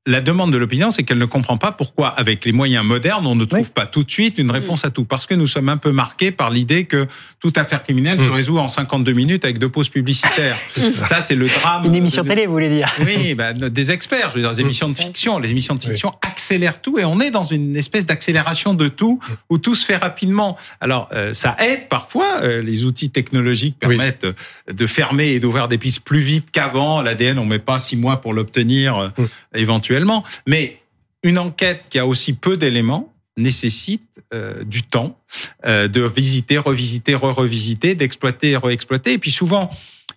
la 0.06 0.20
demande 0.20 0.52
de 0.52 0.56
l'opinion, 0.56 0.92
c'est 0.92 1.02
qu'elle 1.02 1.18
ne 1.18 1.24
comprend 1.24 1.56
pas 1.56 1.72
pourquoi, 1.72 2.08
avec 2.08 2.44
les 2.44 2.52
moyens 2.52 2.84
modernes, 2.84 3.26
on 3.26 3.34
ne 3.34 3.44
trouve 3.44 3.72
pas 3.72 3.86
tout 3.86 4.04
de 4.04 4.10
suite 4.10 4.38
une 4.38 4.52
réponse 4.52 4.84
à 4.84 4.90
tout. 4.90 5.04
Parce 5.04 5.26
que 5.26 5.34
nous 5.34 5.48
sommes 5.48 5.68
un 5.68 5.76
peu 5.76 5.90
marqués 5.90 6.30
par 6.30 6.50
l'idée 6.50 6.84
que 6.84 7.08
toute 7.40 7.58
affaire 7.58 7.82
criminelle 7.82 8.20
se 8.20 8.28
mm. 8.28 8.32
résout 8.32 8.58
en 8.58 8.68
52 8.68 9.12
minutes 9.12 9.44
avec 9.44 9.58
deux 9.58 9.68
pauses 9.68 9.88
publicitaires. 9.88 10.56
ça, 11.04 11.20
c'est 11.20 11.34
le 11.34 11.48
drame. 11.48 11.84
Une 11.86 11.94
émission 11.94 12.24
télé, 12.24 12.46
vous 12.46 12.52
voulez 12.52 12.70
dire 12.70 12.88
Oui, 13.04 13.34
bah, 13.34 13.52
des 13.52 13.90
experts, 13.90 14.30
je 14.30 14.36
veux 14.36 14.40
dire, 14.42 14.52
des 14.52 14.60
émissions 14.60 14.88
de 14.88 14.96
fiction. 14.96 15.38
Les 15.40 15.50
émissions 15.50 15.74
de 15.74 15.82
fiction 15.82 16.12
accélèrent 16.22 16.80
tout 16.80 16.98
et 16.98 17.04
on 17.04 17.18
est 17.20 17.30
dans 17.30 17.44
une 17.44 17.76
espèce 17.76 18.06
d'accélération 18.06 18.74
de 18.74 18.88
tout 18.88 19.18
où 19.50 19.58
tout 19.58 19.74
se 19.74 19.84
fait 19.84 19.96
rapidement. 19.96 20.56
Alors, 20.80 21.08
euh, 21.12 21.34
ça 21.34 21.56
aide 21.58 21.88
parfois. 21.88 22.42
Euh, 22.42 22.62
les 22.62 22.84
outils 22.84 23.10
technologiques 23.10 23.76
permettent 23.78 24.26
de 24.70 24.86
fermer 24.86 25.28
et 25.28 25.40
d'ouvrir 25.40 25.68
des 25.68 25.78
pistes 25.78 26.04
plus 26.04 26.20
vite 26.20 26.50
qu'avant. 26.52 27.02
L'ADN, 27.02 27.38
on 27.38 27.44
met 27.44 27.58
pas 27.58 27.78
six 27.78 27.96
mois 27.96 28.20
pour 28.20 28.32
l'obtenir 28.32 28.96
euh, 28.96 29.08
mm. 29.18 29.26
Mais 30.46 30.78
une 31.22 31.38
enquête 31.38 31.84
qui 31.88 31.98
a 31.98 32.06
aussi 32.06 32.36
peu 32.36 32.56
d'éléments 32.56 33.12
nécessite 33.36 34.06
euh, 34.34 34.64
du 34.64 34.82
temps 34.82 35.18
euh, 35.66 35.88
de 35.88 36.02
visiter, 36.02 36.58
revisiter, 36.58 37.14
re-revisiter, 37.14 37.94
d'exploiter 37.94 38.56
re-exploiter. 38.56 39.12
Et 39.12 39.18
puis 39.18 39.30
souvent, 39.30 39.70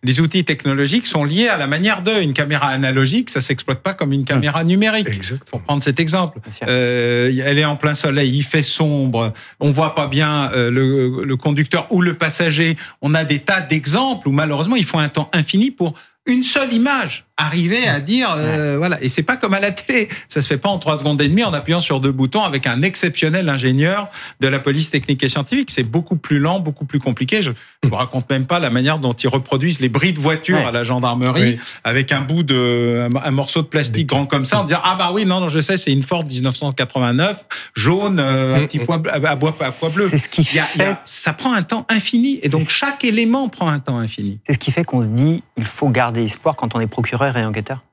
les 0.03 0.21
outils 0.21 0.45
technologiques 0.45 1.05
sont 1.05 1.25
liés 1.25 1.50
à 1.50 1.57
la 1.57 1.67
manière 1.67 2.01
de. 2.01 2.21
Une 2.21 2.31
caméra 2.31 2.67
analogique, 2.67 3.29
ça 3.29 3.41
s'exploite 3.41 3.81
pas 3.83 3.93
comme 3.93 4.13
une 4.13 4.24
caméra 4.24 4.63
numérique. 4.63 5.09
Pour 5.51 5.62
prendre 5.62 5.83
cet 5.83 6.00
exemple, 6.00 6.39
euh, 6.67 7.31
elle 7.45 7.59
est 7.59 7.65
en 7.65 7.75
plein 7.75 7.93
soleil, 7.93 8.31
il 8.36 8.43
fait 8.43 8.62
sombre, 8.62 9.33
on 9.59 9.71
voit 9.71 9.95
pas 9.95 10.07
bien 10.07 10.50
le, 10.53 11.25
le 11.25 11.36
conducteur 11.36 11.88
ou 11.91 12.01
le 12.01 12.13
passager. 12.13 12.77
On 13.01 13.13
a 13.13 13.25
des 13.25 13.39
tas 13.39 13.59
d'exemples 13.59 14.29
où 14.29 14.31
malheureusement 14.31 14.77
il 14.77 14.86
faut 14.86 15.00
un 15.00 15.09
temps 15.09 15.29
infini 15.33 15.69
pour 15.69 15.93
une 16.25 16.43
seule 16.43 16.74
image 16.74 17.25
arriver 17.39 17.88
à 17.88 18.00
dire 18.00 18.36
euh, 18.38 18.75
voilà. 18.77 19.01
Et 19.01 19.10
c'est 19.10 19.24
pas 19.24 19.38
comme 19.38 19.53
à 19.53 19.60
la 19.60 19.72
télé. 19.72 20.10
Ça 20.27 20.41
se 20.41 20.48
fait 20.48 20.58
pas 20.58 20.69
en 20.69 20.77
trois 20.77 20.98
secondes 20.98 21.22
et 21.22 21.27
demie 21.27 21.43
en 21.43 21.53
appuyant 21.53 21.79
sur 21.79 22.00
deux 22.00 22.12
boutons 22.12 22.43
avec 22.43 22.67
un 22.67 22.81
exceptionnel 22.81 23.50
ingénieur 23.50 24.08
de 24.39 24.48
la 24.48 24.60
police 24.60 24.91
technique 24.91 25.24
et 25.24 25.29
scientifique. 25.29 25.72
C'est 25.72 25.84
beaucoup 25.84 26.17
plus 26.17 26.39
lent 26.39 26.60
beaucoup 26.60 26.86
plus 26.86 27.00
compliqué. 27.00 27.41
Je, 27.41 27.51
je 27.84 27.89
vous 27.89 27.96
raconte 27.96 28.29
même 28.29 28.46
pas 28.46 28.60
la 28.60 28.69
manière 28.69 29.00
dont 29.00 29.13
ils 29.13 29.29
reproduisent 29.29 29.79
les 29.79 29.89
bris 29.89 30.13
de 30.13 30.19
voiture 30.19 30.58
à 30.58 30.72
la 30.72 30.84
gendarmerie 30.84 31.58
avec 31.84 32.12
un 32.12 32.22
bout 32.22 32.43
de 32.43 33.10
un, 33.24 33.31
morceau 33.31 33.62
de 33.62 33.67
plastique 33.67 34.08
grand 34.08 34.25
comme 34.25 34.46
ça 34.46 34.60
en 34.60 34.63
disant 34.63 34.81
ah 34.84 34.96
bah 34.98 35.12
oui 35.13 35.25
non 35.25 35.39
non 35.39 35.48
je 35.48 35.62
sais 35.62 35.77
c'est 35.77 35.91
une 35.91 36.03
Ford 36.03 36.25
1989 36.25 37.46
jaune 37.74 38.19
euh, 38.19 38.55
un 38.55 38.67
petit 38.67 38.79
poids 38.79 39.01
à, 39.12 39.36
bois 39.36 39.53
à 39.62 39.72
poids 39.72 39.89
bleu. 39.89 40.08
C'est 40.10 40.17
ce 40.17 40.29
qui 40.29 40.43
fait 40.43 40.60
ça 41.03 41.34
prend 41.34 41.53
un 41.53 41.63
temps 41.63 41.86
infini. 41.89 42.39
Et 42.43 42.50
donc 42.50 42.69
chaque 42.69 43.03
élément 43.03 43.50
prend 43.50 43.67
un 43.67 43.79
temps 43.79 43.98
infini. 43.98 44.39
C'est 44.48 44.53
ce 44.53 44.60
qui 44.60 44.72
fait 44.72 44.84
qu'on 44.84 45.01
se 45.01 45.08
dit 45.08 45.43
il 45.58 45.65
faut 45.65 45.89
garder 45.89 46.24
espoir 46.24 46.55
quand 46.55 46.75
on 46.75 46.79
est 46.79 46.88
procureur 46.88 47.28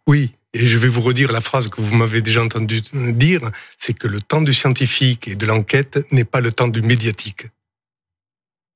Oui, 0.06 0.32
et 0.54 0.66
je 0.66 0.78
vais 0.78 0.88
vous 0.88 1.02
redire 1.02 1.32
la 1.32 1.40
phrase 1.40 1.68
que 1.68 1.80
vous 1.80 1.94
m'avez 1.94 2.22
déjà 2.22 2.42
entendu 2.42 2.80
dire, 2.92 3.42
c'est 3.76 3.92
que 3.92 4.08
le 4.08 4.20
temps 4.20 4.40
du 4.40 4.54
scientifique 4.54 5.28
et 5.28 5.34
de 5.34 5.46
l'enquête 5.46 5.98
n'est 6.12 6.24
pas 6.24 6.40
le 6.40 6.50
temps 6.50 6.68
du 6.68 6.82
médiatique. 6.82 7.48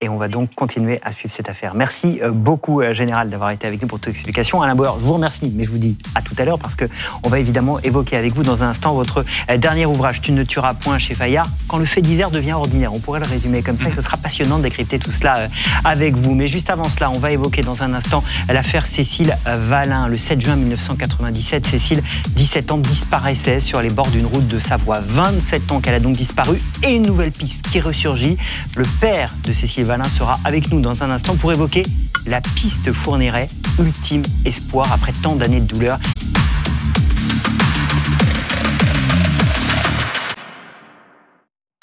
Et 0.02 0.08
on 0.08 0.16
va 0.16 0.28
donc 0.28 0.54
continuer 0.54 0.98
à 1.02 1.12
suivre 1.12 1.34
cette 1.34 1.50
affaire. 1.50 1.74
Merci 1.74 2.20
euh, 2.22 2.30
beaucoup, 2.30 2.80
euh, 2.80 2.94
Général, 2.94 3.28
d'avoir 3.28 3.50
été 3.50 3.66
avec 3.66 3.82
nous 3.82 3.86
pour 3.86 4.00
toute 4.00 4.12
explication. 4.12 4.62
Alain 4.62 4.74
Bauer, 4.74 4.96
je 4.98 5.04
vous 5.04 5.12
remercie, 5.12 5.52
mais 5.54 5.62
je 5.62 5.70
vous 5.70 5.76
dis 5.76 5.98
à 6.14 6.22
tout 6.22 6.34
à 6.38 6.46
l'heure 6.46 6.58
parce 6.58 6.74
que 6.74 6.86
on 7.22 7.28
va 7.28 7.38
évidemment 7.38 7.78
évoquer 7.80 8.16
avec 8.16 8.32
vous 8.32 8.42
dans 8.42 8.64
un 8.64 8.68
instant 8.68 8.94
votre 8.94 9.26
euh, 9.50 9.58
dernier 9.58 9.84
ouvrage, 9.84 10.22
Tu 10.22 10.32
ne 10.32 10.42
tueras 10.42 10.72
point 10.72 10.96
chez 10.96 11.12
Fayard, 11.12 11.46
quand 11.68 11.76
le 11.76 11.84
fait 11.84 12.00
divers 12.00 12.30
devient 12.30 12.54
ordinaire. 12.54 12.94
On 12.94 12.98
pourrait 12.98 13.20
le 13.20 13.26
résumer 13.26 13.62
comme 13.62 13.76
ça 13.76 13.90
et 13.90 13.92
ce 13.92 14.00
sera 14.00 14.16
passionnant 14.16 14.56
de 14.56 14.62
décrypter 14.62 14.98
tout 14.98 15.12
cela 15.12 15.48
avec 15.84 16.14
vous. 16.14 16.34
Mais 16.34 16.48
juste 16.48 16.70
avant 16.70 16.84
cela, 16.84 17.10
on 17.10 17.18
va 17.18 17.32
évoquer 17.32 17.60
dans 17.60 17.82
un 17.82 17.92
instant 17.92 18.24
l'affaire 18.48 18.86
Cécile 18.86 19.36
Valin. 19.44 20.08
Le 20.08 20.16
7 20.16 20.40
juin 20.40 20.56
1997, 20.56 21.66
Cécile, 21.66 22.02
17 22.36 22.72
ans, 22.72 22.78
disparaissait 22.78 23.60
sur 23.60 23.82
les 23.82 23.90
bords 23.90 24.08
d'une 24.08 24.24
route 24.24 24.48
de 24.48 24.60
Savoie. 24.60 25.00
27 25.00 25.72
ans 25.72 25.80
qu'elle 25.80 25.94
a 25.94 26.00
donc 26.00 26.16
disparu 26.16 26.58
et 26.82 26.92
une 26.92 27.02
nouvelle 27.02 27.32
piste 27.32 27.68
qui 27.68 27.80
ressurgit. 27.80 28.38
Le 28.76 28.84
père 29.02 29.34
de 29.44 29.52
Cécile 29.52 29.89
Valin 29.90 30.04
sera 30.04 30.38
avec 30.44 30.70
nous 30.70 30.80
dans 30.80 31.02
un 31.02 31.10
instant 31.10 31.34
pour 31.34 31.50
évoquer 31.50 31.82
la 32.24 32.40
piste 32.40 32.92
fournirait 32.92 33.48
ultime 33.80 34.22
espoir 34.44 34.86
après 34.92 35.10
tant 35.20 35.34
d'années 35.34 35.58
de 35.58 35.66
douleur. 35.66 35.98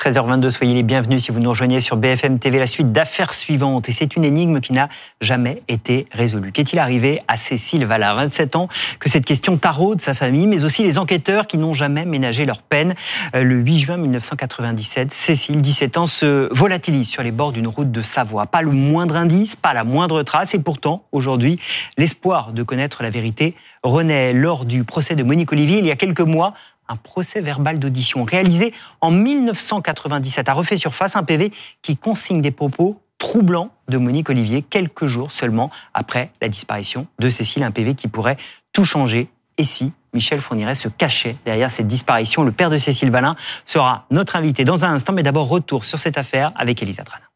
13h22, 0.08 0.52
soyez 0.52 0.74
les 0.74 0.84
bienvenus 0.84 1.26
si 1.26 1.32
vous 1.32 1.42
nous 1.42 1.50
rejoignez 1.50 1.82
sur 1.82 1.98
BFM 1.98 2.40
TV, 2.40 2.60
la 2.60 2.68
suite 2.68 2.94
d'affaires 2.94 3.34
suivantes. 3.34 3.90
Et 3.90 3.92
c'est 3.92 4.16
une 4.16 4.24
énigme 4.24 4.62
qui 4.62 4.72
n'a 4.72 4.88
jamais 5.20 5.62
été 5.68 6.08
résolue. 6.14 6.54
Qu'est-il 6.54 6.80
arrivé 6.80 7.20
à 7.28 7.36
Cécile 7.36 7.86
Vallard, 7.86 8.16
27 8.16 8.56
ans, 8.56 8.70
que 9.00 9.10
cette 9.10 9.26
question 9.26 9.58
taraude 9.58 10.02
sa 10.02 10.14
famille, 10.14 10.48
mais 10.48 10.64
aussi 10.64 10.82
les 10.82 10.98
enquêteurs 10.98 11.46
qui 11.46 11.58
n'ont 11.58 11.74
jamais 11.74 12.06
ménagé 12.06 12.46
leur 12.46 12.62
peine. 12.62 12.96
Euh, 13.36 13.44
le 13.44 13.58
8 13.58 13.80
juin 13.80 13.98
1997, 13.98 15.12
Cécile, 15.12 15.60
17 15.60 15.98
ans, 15.98 16.08
se 16.08 16.48
volatilise 16.54 17.10
sur 17.10 17.22
les 17.22 17.32
bords 17.32 17.52
d'une 17.52 17.68
route 17.68 17.92
de 17.92 18.02
Savoie. 18.02 18.46
Pas 18.46 18.62
le 18.62 18.72
moindre 18.72 19.18
indice, 19.18 19.58
pas 19.58 19.74
la 19.74 19.84
moindre 19.84 20.24
trace. 20.24 20.54
Et 20.54 20.60
pourtant, 20.60 21.04
aujourd'hui, 21.12 21.60
l'espoir 21.98 22.54
de 22.54 22.64
connaître 22.64 23.04
la 23.04 23.10
vérité 23.10 23.56
renaît 23.84 24.32
lors 24.32 24.64
du 24.64 24.86
procès 24.86 25.18
de 25.18 25.24
Monique 25.24 25.52
Olivier 25.52 25.80
il 25.80 25.86
y 25.86 25.92
a 25.92 25.98
quelques 25.98 26.22
mois 26.22 26.54
un 26.90 26.96
procès 26.96 27.42
verbal 27.42 27.80
d'audition 27.80 28.24
réalisé 28.24 28.74
en 29.02 29.12
1997 29.12 30.50
a 30.50 30.54
refait 30.54 30.78
surface 30.78 31.16
un 31.16 31.24
PV 31.24 31.52
qui 31.82 31.98
consigne 31.98 32.42
des 32.42 32.52
propos 32.52 33.02
troublants 33.18 33.72
de 33.88 33.98
Monique 33.98 34.30
Olivier 34.30 34.62
quelques 34.62 35.06
jours 35.06 35.32
seulement 35.32 35.72
après 35.94 36.32
la 36.42 36.50
disparition 36.50 37.08
de 37.20 37.30
Cécile, 37.30 37.64
un 37.64 37.72
PV 37.72 37.96
qui 37.96 38.08
pourrait 38.08 38.38
tout 38.74 38.86
changer. 38.86 39.30
Et 39.58 39.64
si 39.64 39.92
Michel 40.14 40.42
Fourniret 40.42 40.76
se 40.76 40.88
cachait 40.88 41.36
derrière 41.46 41.72
cette 41.72 41.88
disparition 41.88 42.44
Le 42.44 42.52
père 42.52 42.70
de 42.70 42.78
Cécile 42.78 43.12
Valin 43.12 43.36
sera 43.66 44.06
notre 44.12 44.36
invité 44.36 44.66
dans 44.66 44.86
un 44.86 44.94
instant, 44.94 45.14
mais 45.14 45.24
d'abord 45.24 45.48
retour 45.48 45.86
sur 45.86 46.00
cette 46.00 46.18
affaire 46.18 46.52
avec 46.56 46.82
Elisa 46.82 47.04
Trana. 47.04 47.27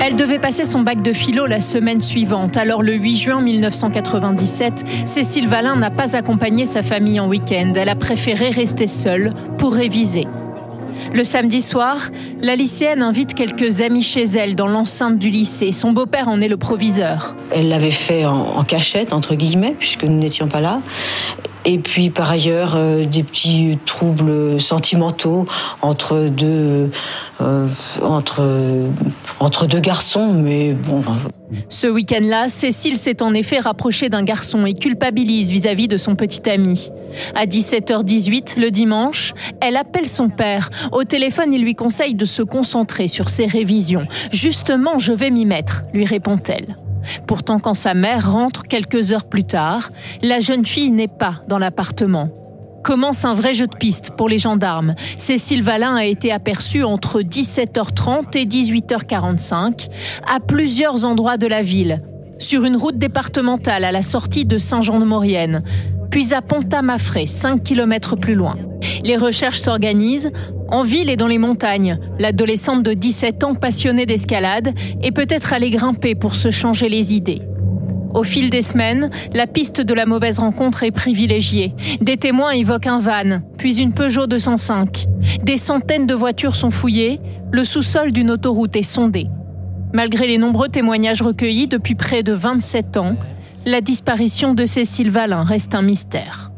Elle 0.00 0.16
devait 0.16 0.38
passer 0.38 0.64
son 0.64 0.80
bac 0.80 1.00
de 1.00 1.12
philo 1.12 1.46
la 1.46 1.60
semaine 1.60 2.00
suivante. 2.00 2.56
Alors 2.56 2.82
le 2.82 2.94
8 2.94 3.16
juin 3.16 3.40
1997, 3.40 4.84
Cécile 5.06 5.48
Valin 5.48 5.76
n'a 5.76 5.90
pas 5.90 6.16
accompagné 6.16 6.66
sa 6.66 6.82
famille 6.82 7.20
en 7.20 7.28
week-end. 7.28 7.72
Elle 7.76 7.88
a 7.88 7.94
préféré 7.94 8.50
rester 8.50 8.86
seule 8.86 9.32
pour 9.58 9.74
réviser. 9.74 10.26
Le 11.14 11.24
samedi 11.24 11.62
soir, 11.62 12.08
la 12.40 12.56
lycéenne 12.56 13.02
invite 13.02 13.34
quelques 13.34 13.80
amis 13.80 14.02
chez 14.02 14.24
elle 14.24 14.56
dans 14.56 14.66
l'enceinte 14.66 15.18
du 15.18 15.28
lycée. 15.28 15.72
Son 15.72 15.92
beau-père 15.92 16.28
en 16.28 16.40
est 16.40 16.48
le 16.48 16.56
proviseur. 16.56 17.36
Elle 17.50 17.68
l'avait 17.68 17.90
fait 17.90 18.24
en, 18.24 18.62
cachette, 18.64 19.12
entre 19.12 19.34
guillemets, 19.34 19.74
puisque 19.78 20.04
nous 20.04 20.18
n'étions 20.18 20.48
pas 20.48 20.60
là. 20.60 20.80
Et 21.64 21.78
puis 21.78 22.10
par 22.10 22.30
ailleurs, 22.30 22.74
euh, 22.76 23.04
des 23.04 23.22
petits 23.22 23.78
troubles 23.86 24.60
sentimentaux 24.60 25.46
entre 25.80 26.28
deux, 26.28 26.90
euh, 27.40 27.66
entre, 28.02 28.42
entre 29.40 29.66
deux 29.66 29.80
garçons, 29.80 30.32
mais 30.32 30.72
bon. 30.72 31.02
Ce 31.68 31.86
week-end-là, 31.86 32.48
Cécile 32.48 32.96
s'est 32.96 33.22
en 33.22 33.34
effet 33.34 33.58
rapprochée 33.58 34.08
d'un 34.08 34.22
garçon 34.22 34.64
et 34.66 34.74
culpabilise 34.74 35.50
vis-à-vis 35.50 35.88
de 35.88 35.96
son 35.96 36.16
petit 36.16 36.48
ami. 36.48 36.90
À 37.34 37.46
17h18 37.46 38.58
le 38.58 38.70
dimanche, 38.70 39.34
elle 39.60 39.76
appelle 39.76 40.08
son 40.08 40.30
père. 40.30 40.70
Au 40.92 41.04
téléphone, 41.04 41.52
il 41.52 41.62
lui 41.62 41.74
conseille 41.74 42.14
de 42.14 42.24
se 42.24 42.42
concentrer 42.42 43.06
sur 43.06 43.28
ses 43.28 43.46
révisions. 43.46 44.06
Justement, 44.32 44.98
je 44.98 45.12
vais 45.12 45.30
m'y 45.30 45.44
mettre, 45.44 45.82
lui 45.92 46.04
répond-elle. 46.04 46.76
Pourtant, 47.26 47.58
quand 47.58 47.74
sa 47.74 47.94
mère 47.94 48.32
rentre 48.32 48.62
quelques 48.62 49.12
heures 49.12 49.24
plus 49.24 49.44
tard, 49.44 49.90
la 50.22 50.40
jeune 50.40 50.66
fille 50.66 50.90
n'est 50.90 51.08
pas 51.08 51.40
dans 51.48 51.58
l'appartement. 51.58 52.28
Commence 52.82 53.24
un 53.24 53.34
vrai 53.34 53.54
jeu 53.54 53.68
de 53.68 53.76
piste 53.76 54.10
pour 54.16 54.28
les 54.28 54.38
gendarmes. 54.38 54.94
Cécile 55.16 55.62
Valin 55.62 55.94
a 55.94 56.04
été 56.04 56.32
aperçue 56.32 56.82
entre 56.82 57.20
17h30 57.20 58.36
et 58.36 58.44
18h45 58.44 59.88
à 60.28 60.40
plusieurs 60.40 61.04
endroits 61.04 61.36
de 61.36 61.46
la 61.46 61.62
ville, 61.62 62.02
sur 62.40 62.64
une 62.64 62.76
route 62.76 62.98
départementale 62.98 63.84
à 63.84 63.92
la 63.92 64.02
sortie 64.02 64.44
de 64.44 64.58
Saint-Jean-de-Maurienne, 64.58 65.62
puis 66.10 66.34
à 66.34 66.42
Pont-à-Mafré, 66.42 67.26
5 67.26 67.62
km 67.62 68.16
plus 68.16 68.34
loin. 68.34 68.56
Les 69.04 69.16
recherches 69.16 69.60
s'organisent 69.60 70.32
en 70.72 70.82
ville 70.82 71.10
et 71.10 71.16
dans 71.16 71.28
les 71.28 71.38
montagnes. 71.38 71.98
L'adolescente 72.18 72.82
de 72.82 72.94
17 72.94 73.44
ans 73.44 73.54
passionnée 73.54 74.06
d'escalade 74.06 74.74
est 75.02 75.12
peut-être 75.12 75.52
allée 75.52 75.70
grimper 75.70 76.14
pour 76.14 76.34
se 76.34 76.50
changer 76.50 76.88
les 76.88 77.14
idées. 77.14 77.42
Au 78.14 78.24
fil 78.24 78.50
des 78.50 78.62
semaines, 78.62 79.10
la 79.32 79.46
piste 79.46 79.80
de 79.80 79.94
la 79.94 80.06
mauvaise 80.06 80.38
rencontre 80.38 80.82
est 80.82 80.90
privilégiée. 80.90 81.74
Des 82.00 82.16
témoins 82.16 82.50
évoquent 82.50 82.86
un 82.86 82.98
van, 82.98 83.40
puis 83.56 83.80
une 83.80 83.94
Peugeot 83.94 84.26
205. 84.26 85.06
Des 85.42 85.56
centaines 85.56 86.06
de 86.06 86.14
voitures 86.14 86.56
sont 86.56 86.70
fouillées, 86.70 87.20
le 87.52 87.64
sous-sol 87.64 88.12
d'une 88.12 88.30
autoroute 88.30 88.76
est 88.76 88.82
sondé. 88.82 89.28
Malgré 89.94 90.26
les 90.26 90.38
nombreux 90.38 90.68
témoignages 90.68 91.22
recueillis 91.22 91.68
depuis 91.68 91.94
près 91.94 92.22
de 92.22 92.32
27 92.32 92.96
ans, 92.96 93.16
la 93.66 93.80
disparition 93.80 94.54
de 94.54 94.64
Cécile 94.66 95.10
Valin 95.10 95.42
reste 95.42 95.74
un 95.74 95.82
mystère. 95.82 96.50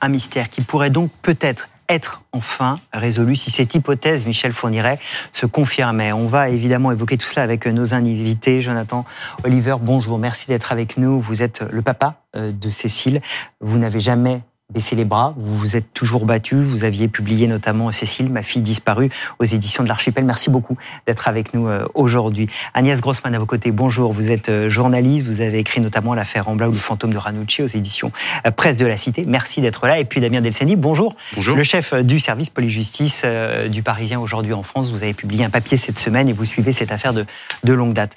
Un 0.00 0.08
mystère 0.08 0.50
qui 0.50 0.62
pourrait 0.62 0.90
donc 0.90 1.10
peut-être 1.22 1.68
être 1.92 2.22
enfin 2.32 2.78
résolu 2.92 3.36
si 3.36 3.50
cette 3.50 3.74
hypothèse, 3.74 4.26
Michel 4.26 4.52
Fourniret, 4.52 4.98
se 5.32 5.46
confirmait. 5.46 6.12
On 6.12 6.26
va 6.26 6.48
évidemment 6.48 6.92
évoquer 6.92 7.18
tout 7.18 7.28
cela 7.28 7.42
avec 7.42 7.66
nos 7.66 7.94
invités. 7.94 8.60
Jonathan 8.60 9.04
Oliver, 9.44 9.76
bonjour, 9.80 10.18
merci 10.18 10.48
d'être 10.48 10.72
avec 10.72 10.96
nous. 10.96 11.20
Vous 11.20 11.42
êtes 11.42 11.62
le 11.70 11.82
papa 11.82 12.16
euh, 12.36 12.52
de 12.52 12.70
Cécile. 12.70 13.20
Vous 13.60 13.78
n'avez 13.78 14.00
jamais 14.00 14.42
baissé 14.72 14.96
les 14.96 15.04
bras, 15.04 15.34
vous 15.36 15.56
vous 15.56 15.76
êtes 15.76 15.92
toujours 15.92 16.24
battu, 16.24 16.62
vous 16.62 16.84
aviez 16.84 17.08
publié 17.08 17.46
notamment 17.46 17.92
Cécile, 17.92 18.30
ma 18.30 18.42
fille 18.42 18.62
disparue, 18.62 19.10
aux 19.38 19.44
éditions 19.44 19.82
de 19.82 19.88
l'Archipel. 19.88 20.24
Merci 20.24 20.50
beaucoup 20.50 20.76
d'être 21.06 21.28
avec 21.28 21.54
nous 21.54 21.68
euh, 21.68 21.86
aujourd'hui. 21.94 22.48
Agnès 22.74 23.00
Grossman 23.00 23.34
à 23.34 23.38
vos 23.38 23.46
côtés, 23.46 23.70
bonjour, 23.70 24.12
vous 24.12 24.30
êtes 24.30 24.48
euh, 24.48 24.68
journaliste, 24.68 25.26
vous 25.26 25.40
avez 25.40 25.58
écrit 25.58 25.80
notamment 25.80 26.14
l'affaire 26.14 26.46
Rambla 26.46 26.68
ou 26.68 26.72
le 26.72 26.78
fantôme 26.78 27.12
de 27.12 27.18
Ranucci 27.18 27.62
aux 27.62 27.66
éditions 27.66 28.12
euh, 28.46 28.50
Presse 28.50 28.76
de 28.76 28.86
la 28.86 28.96
Cité. 28.96 29.24
Merci 29.26 29.60
d'être 29.60 29.86
là. 29.86 29.98
Et 29.98 30.04
puis 30.04 30.20
Damien 30.20 30.40
Delceni, 30.40 30.76
bonjour. 30.76 31.14
Bonjour. 31.34 31.56
Le 31.56 31.62
chef 31.62 31.94
du 31.94 32.18
service 32.18 32.50
police-justice 32.50 33.24
du 33.68 33.82
Parisien 33.82 34.20
aujourd'hui 34.20 34.52
en 34.52 34.62
France, 34.62 34.90
vous 34.90 35.02
avez 35.02 35.14
publié 35.14 35.44
un 35.44 35.50
papier 35.50 35.76
cette 35.76 35.98
semaine 35.98 36.28
et 36.28 36.32
vous 36.32 36.44
suivez 36.44 36.72
cette 36.72 36.92
affaire 36.92 37.12
de, 37.12 37.26
de 37.64 37.72
longue 37.72 37.92
date. 37.92 38.14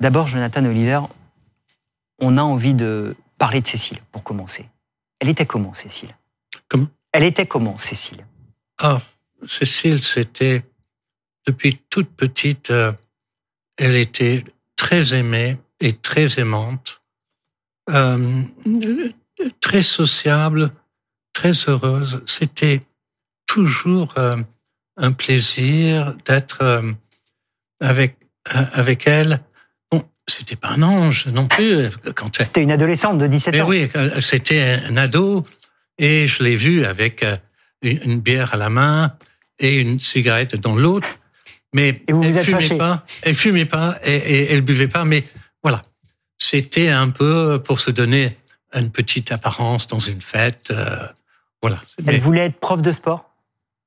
D'abord, 0.00 0.28
Jonathan 0.28 0.64
Oliver, 0.64 1.00
on 2.20 2.38
a 2.38 2.42
envie 2.42 2.74
de 2.74 3.16
parler 3.38 3.60
de 3.60 3.68
Cécile 3.68 3.98
pour 4.12 4.22
commencer. 4.22 4.68
Elle 5.20 5.28
était 5.28 5.46
comment, 5.46 5.74
Cécile? 5.74 6.14
Comment? 6.68 6.88
Elle 7.12 7.24
était 7.24 7.46
comment, 7.46 7.78
Cécile? 7.78 8.26
Ah, 8.78 9.00
Cécile, 9.46 10.02
c'était 10.02 10.62
depuis 11.46 11.80
toute 11.90 12.10
petite, 12.10 12.70
euh, 12.70 12.92
elle 13.76 13.96
était 13.96 14.44
très 14.74 15.14
aimée 15.14 15.58
et 15.80 15.92
très 15.92 16.38
aimante, 16.38 17.02
euh, 17.90 18.42
très 19.60 19.82
sociable, 19.82 20.70
très 21.32 21.52
heureuse. 21.68 22.22
C'était 22.26 22.82
toujours 23.46 24.14
euh, 24.18 24.36
un 24.96 25.12
plaisir 25.12 26.14
d'être 26.24 26.82
avec 27.80 28.16
avec 28.44 29.06
elle 29.06 29.42
c'était 30.28 30.56
pas 30.56 30.68
un 30.68 30.82
ange 30.82 31.26
non 31.26 31.46
plus. 31.46 31.88
Quand 32.14 32.36
c'était 32.36 32.62
une 32.62 32.72
adolescente 32.72 33.18
de 33.18 33.26
17 33.26 33.60
ans. 33.60 33.68
Oui, 33.68 33.88
c'était 34.20 34.80
un 34.88 34.96
ado 34.96 35.46
et 35.98 36.26
je 36.26 36.42
l'ai 36.42 36.56
vue 36.56 36.84
avec 36.84 37.22
euh, 37.22 37.36
une 37.82 38.20
bière 38.20 38.54
à 38.54 38.56
la 38.56 38.68
main 38.68 39.14
et 39.58 39.78
une 39.78 40.00
cigarette 40.00 40.56
dans 40.56 40.76
l'autre. 40.76 41.18
Mais 41.72 42.02
et 42.08 42.12
vous 42.12 42.22
elle 42.22 42.30
vous 42.30 42.38
êtes 42.38 42.44
fumait 42.44 42.60
fâché. 42.60 42.76
pas, 42.76 43.04
elle 43.22 43.34
fumait 43.34 43.64
pas 43.66 43.98
et, 44.04 44.14
et, 44.16 44.52
elle 44.52 44.62
buvait 44.62 44.88
pas. 44.88 45.04
Mais 45.04 45.24
voilà, 45.62 45.82
c'était 46.38 46.88
un 46.88 47.10
peu 47.10 47.62
pour 47.64 47.80
se 47.80 47.90
donner 47.90 48.36
une 48.74 48.90
petite 48.90 49.32
apparence 49.32 49.86
dans 49.86 49.98
une 49.98 50.20
fête. 50.20 50.70
Euh, 50.70 51.06
voilà. 51.62 51.80
Elle 51.98 52.04
Mais- 52.04 52.18
voulait 52.18 52.46
être 52.46 52.60
prof 52.60 52.82
de 52.82 52.92
sport? 52.92 53.30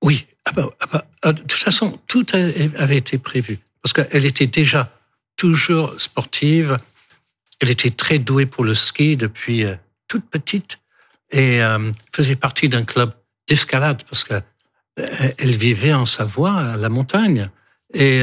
Oui, 0.01 0.25
ah 0.45 0.51
bah, 0.53 0.69
ah 0.79 0.85
bah, 0.91 1.05
ah, 1.21 1.33
de 1.33 1.41
toute 1.41 1.51
façon, 1.53 1.99
tout 2.07 2.25
avait 2.33 2.97
été 2.97 3.17
prévu. 3.17 3.59
Parce 3.81 3.93
qu'elle 3.93 4.25
était 4.25 4.47
déjà 4.47 4.91
toujours 5.39 5.99
sportive. 5.99 6.77
Elle 7.61 7.71
était 7.71 7.89
très 7.91 8.19
douée 8.19 8.45
pour 8.45 8.63
le 8.65 8.75
ski 8.75 9.15
depuis 9.17 9.63
euh, 9.63 9.75
toute 10.07 10.25
petite 10.29 10.79
et 11.31 11.61
euh, 11.63 11.91
faisait 12.13 12.35
partie 12.35 12.67
d'un 12.67 12.83
club 12.83 13.13
d'escalade 13.47 14.03
parce 14.03 14.23
que 14.25 14.33
euh, 14.35 15.31
elle 15.37 15.55
vivait 15.55 15.93
en 15.93 16.05
Savoie, 16.05 16.55
à 16.73 16.77
la 16.77 16.89
montagne. 16.89 17.45
Et 17.93 18.21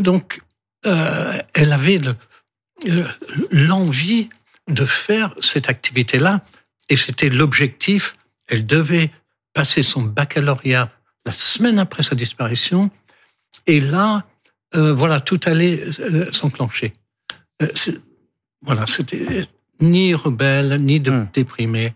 donc, 0.00 0.42
elle 0.82 1.72
avait 1.72 1.98
le- 1.98 3.06
l'envie 3.50 4.28
de 4.68 4.84
faire 4.84 5.34
cette 5.40 5.70
activité-là 5.70 6.42
et 6.90 6.96
c'était 6.96 7.30
l'objectif. 7.30 8.14
Elle 8.48 8.66
devait 8.66 9.10
passer 9.54 9.82
son 9.82 10.02
baccalauréat 10.02 10.90
la 11.24 11.32
semaine 11.32 11.78
après 11.78 12.02
sa 12.02 12.14
disparition. 12.14 12.90
Et 13.66 13.80
là, 13.80 14.26
euh, 14.74 14.92
voilà, 14.94 15.20
tout 15.20 15.40
allait 15.46 15.82
euh, 16.00 16.30
s'enclencher. 16.32 16.92
Euh, 17.62 17.68
voilà, 18.62 18.86
c'était 18.86 19.46
ni 19.80 20.14
rebelle, 20.14 20.76
ni 20.82 21.00
de- 21.00 21.10
Hmm. 21.10 21.26
déprimée. 21.32 21.94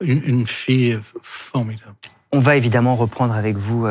Une, 0.00 0.22
une 0.24 0.46
fille 0.46 0.98
formidable. 1.22 1.94
On 2.32 2.40
va 2.40 2.56
évidemment 2.56 2.96
reprendre 2.96 3.34
avec 3.34 3.56
vous 3.56 3.86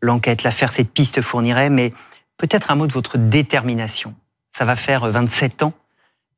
l'enquête, 0.00 0.44
l'affaire, 0.44 0.70
cette 0.70 0.90
piste 0.92 1.20
fournirait, 1.22 1.70
mais 1.70 1.92
peut-être 2.36 2.70
un 2.70 2.76
mot 2.76 2.86
de 2.86 2.92
votre 2.92 3.18
détermination. 3.18 4.14
Ça 4.52 4.64
va 4.64 4.76
faire 4.76 5.04
euh, 5.04 5.10
27 5.10 5.64
ans. 5.64 5.72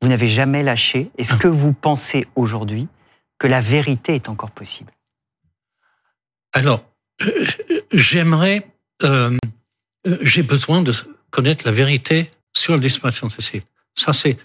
Vous 0.01 0.07
n'avez 0.07 0.27
jamais 0.27 0.63
lâché. 0.63 1.11
Est-ce 1.17 1.35
que 1.35 1.47
vous 1.47 1.73
pensez 1.73 2.25
aujourd'hui 2.35 2.87
que 3.37 3.45
la 3.47 3.61
vérité 3.61 4.15
est 4.15 4.29
encore 4.29 4.51
possible? 4.51 4.91
Alors, 6.53 6.83
euh, 7.21 7.45
j'aimerais, 7.91 8.65
euh, 9.03 9.37
j'ai 10.21 10.41
besoin 10.43 10.81
de 10.81 10.91
connaître 11.31 11.65
la 11.65 11.71
vérité 11.71 12.31
sur 12.53 12.73
la 12.73 12.79
disparition 12.79 13.27
de 13.27 13.31
Cécile. 13.31 13.63
Ça, 13.95 14.13
c'est 14.13 14.37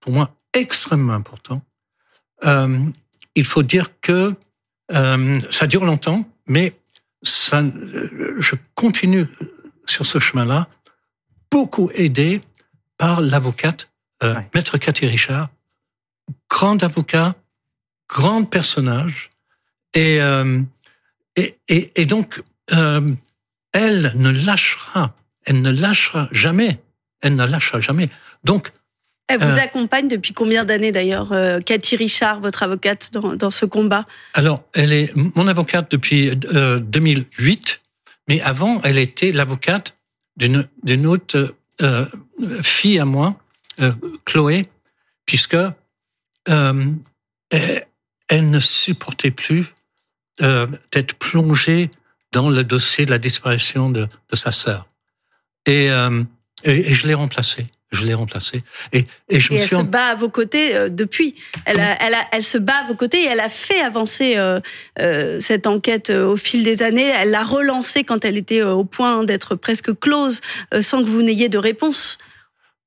pour 0.00 0.12
moi 0.12 0.34
extrêmement 0.52 1.14
important. 1.14 1.62
Euh, 2.44 2.80
il 3.34 3.44
faut 3.44 3.62
dire 3.62 4.00
que 4.00 4.34
euh, 4.92 5.40
ça 5.50 5.66
dure 5.66 5.84
longtemps, 5.84 6.28
mais 6.46 6.74
ça, 7.22 7.60
euh, 7.60 8.36
je 8.38 8.56
continue 8.74 9.26
sur 9.86 10.06
ce 10.06 10.18
chemin-là, 10.18 10.68
beaucoup 11.50 11.90
aidé 11.94 12.40
par 12.98 13.20
l'avocate, 13.20 13.88
euh, 14.22 14.34
Ouais. 14.34 14.48
Maître 14.54 14.78
Cathy 14.78 15.06
Richard, 15.06 15.50
grand 16.48 16.82
avocat, 16.82 17.34
grand 18.08 18.44
personnage, 18.44 19.30
et, 19.94 20.18
et, 21.36 21.58
et, 21.68 21.92
et 21.94 22.06
donc, 22.06 22.42
elle 22.68 24.12
ne 24.14 24.30
lâchera, 24.30 25.14
elle 25.46 25.62
ne 25.62 25.70
lâchera 25.70 26.28
jamais, 26.32 26.80
elle 27.22 27.34
ne 27.36 27.46
lâchera 27.46 27.80
jamais. 27.80 28.10
Donc, 28.44 28.72
Elle 29.28 29.40
vous 29.40 29.56
Euh. 29.58 29.60
accompagne 29.60 30.06
depuis 30.06 30.32
combien 30.32 30.64
d'années 30.64 30.92
d'ailleurs, 30.92 31.32
euh, 31.32 31.58
Cathy 31.60 31.96
Richard, 31.96 32.38
votre 32.40 32.62
avocate, 32.62 33.10
dans, 33.12 33.34
dans 33.34 33.50
ce 33.50 33.64
combat? 33.66 34.06
Alors, 34.34 34.62
elle 34.72 34.92
est 34.92 35.12
mon 35.16 35.48
avocate 35.48 35.90
depuis 35.90 36.30
euh, 36.54 36.78
2008, 36.78 37.80
mais 38.28 38.40
avant, 38.42 38.80
elle 38.84 38.98
était 38.98 39.32
l'avocate 39.32 39.98
d'une 40.36 41.06
autre 41.06 41.56
euh, 41.82 42.06
fille 42.62 43.00
à 43.00 43.04
moi, 43.04 43.34
euh, 43.80 43.92
Chloé, 44.26 44.68
puisque 45.26 45.54
euh, 46.48 46.84
elle, 47.50 47.86
elle 48.28 48.50
ne 48.50 48.60
supportait 48.60 49.32
plus 49.32 49.66
euh, 50.40 50.66
d'être 50.92 51.14
plongée 51.14 51.90
dans 52.32 52.48
le 52.48 52.62
dossier 52.62 53.06
de 53.06 53.10
la 53.10 53.18
disparition 53.18 53.90
de, 53.90 54.06
de 54.30 54.36
sa 54.36 54.52
sœur. 54.52 54.86
Et, 55.66 55.90
euh, 55.90 56.22
et, 56.64 56.90
et 56.90 56.94
je 56.94 57.06
l'ai 57.06 57.14
remplacée. 57.14 57.66
Je 57.92 58.04
l'ai 58.04 58.14
remplacée. 58.14 58.64
Et, 58.92 59.06
et 59.28 59.38
je 59.38 59.52
Et 59.52 59.54
me 59.56 59.60
elle 59.60 59.66
suis 59.66 59.76
se 59.76 59.80
en- 59.80 59.84
bat 59.84 60.06
à 60.06 60.14
vos 60.16 60.28
côtés 60.28 60.74
euh, 60.76 60.88
depuis. 60.88 61.36
Elle, 61.64 61.78
a- 61.80 61.96
elle, 62.04 62.14
a- 62.14 62.26
elle 62.32 62.42
se 62.42 62.58
bat 62.58 62.78
à 62.84 62.86
vos 62.88 62.94
côtés 62.94 63.22
et 63.22 63.26
elle 63.26 63.38
a 63.40 63.48
fait 63.48 63.80
avancer 63.80 64.36
euh, 64.36 64.60
euh, 64.98 65.38
cette 65.40 65.66
enquête 65.68 66.10
au 66.10 66.36
fil 66.36 66.64
des 66.64 66.82
années. 66.82 67.06
Elle 67.16 67.30
l'a 67.30 67.44
relancée 67.44 68.02
quand 68.02 68.24
elle 68.24 68.36
était 68.36 68.62
au 68.62 68.84
point 68.84 69.22
d'être 69.24 69.54
presque 69.54 69.96
close, 69.98 70.40
sans 70.80 71.02
que 71.04 71.08
vous 71.08 71.22
n'ayez 71.22 71.48
de 71.48 71.58
réponse 71.58 72.18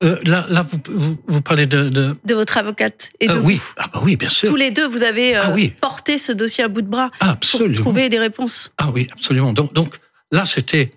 là, 0.02 0.46
là 0.50 0.62
vous, 0.70 0.80
vous, 0.89 1.18
vous 1.28 1.42
parlez 1.42 1.65
de, 1.65 1.89
de, 1.89 2.15
de 2.24 2.34
votre 2.34 2.58
avocate. 2.58 3.10
Et 3.20 3.28
de 3.28 3.34
vous. 3.34 3.48
oui, 3.48 3.60
ah 3.78 3.88
bah 3.94 4.00
oui, 4.02 4.15
bien 4.15 4.30
sûr. 4.30 4.50
Tous 4.50 4.56
les 4.56 4.72
deux, 4.72 4.88
vous 4.88 5.04
avez 5.04 5.36
Ah 5.36 5.52
oui. 5.54 5.74
porté 5.82 6.18
ce 6.18 6.32
dossier 6.32 6.63
à 6.63 6.70
bout 6.70 6.82
de 6.82 6.88
bras 6.88 7.12
Ah, 7.20 7.26
pour 7.26 7.32
absolument. 7.34 7.82
trouver 7.82 8.08
des 8.08 8.18
réponses. 8.20 8.72
Ah 8.78 8.92
oui, 8.94 9.10
absolument. 9.12 9.52
Donc, 9.52 9.74
donc 9.74 9.96
là, 10.32 10.46
c'était 10.46 10.94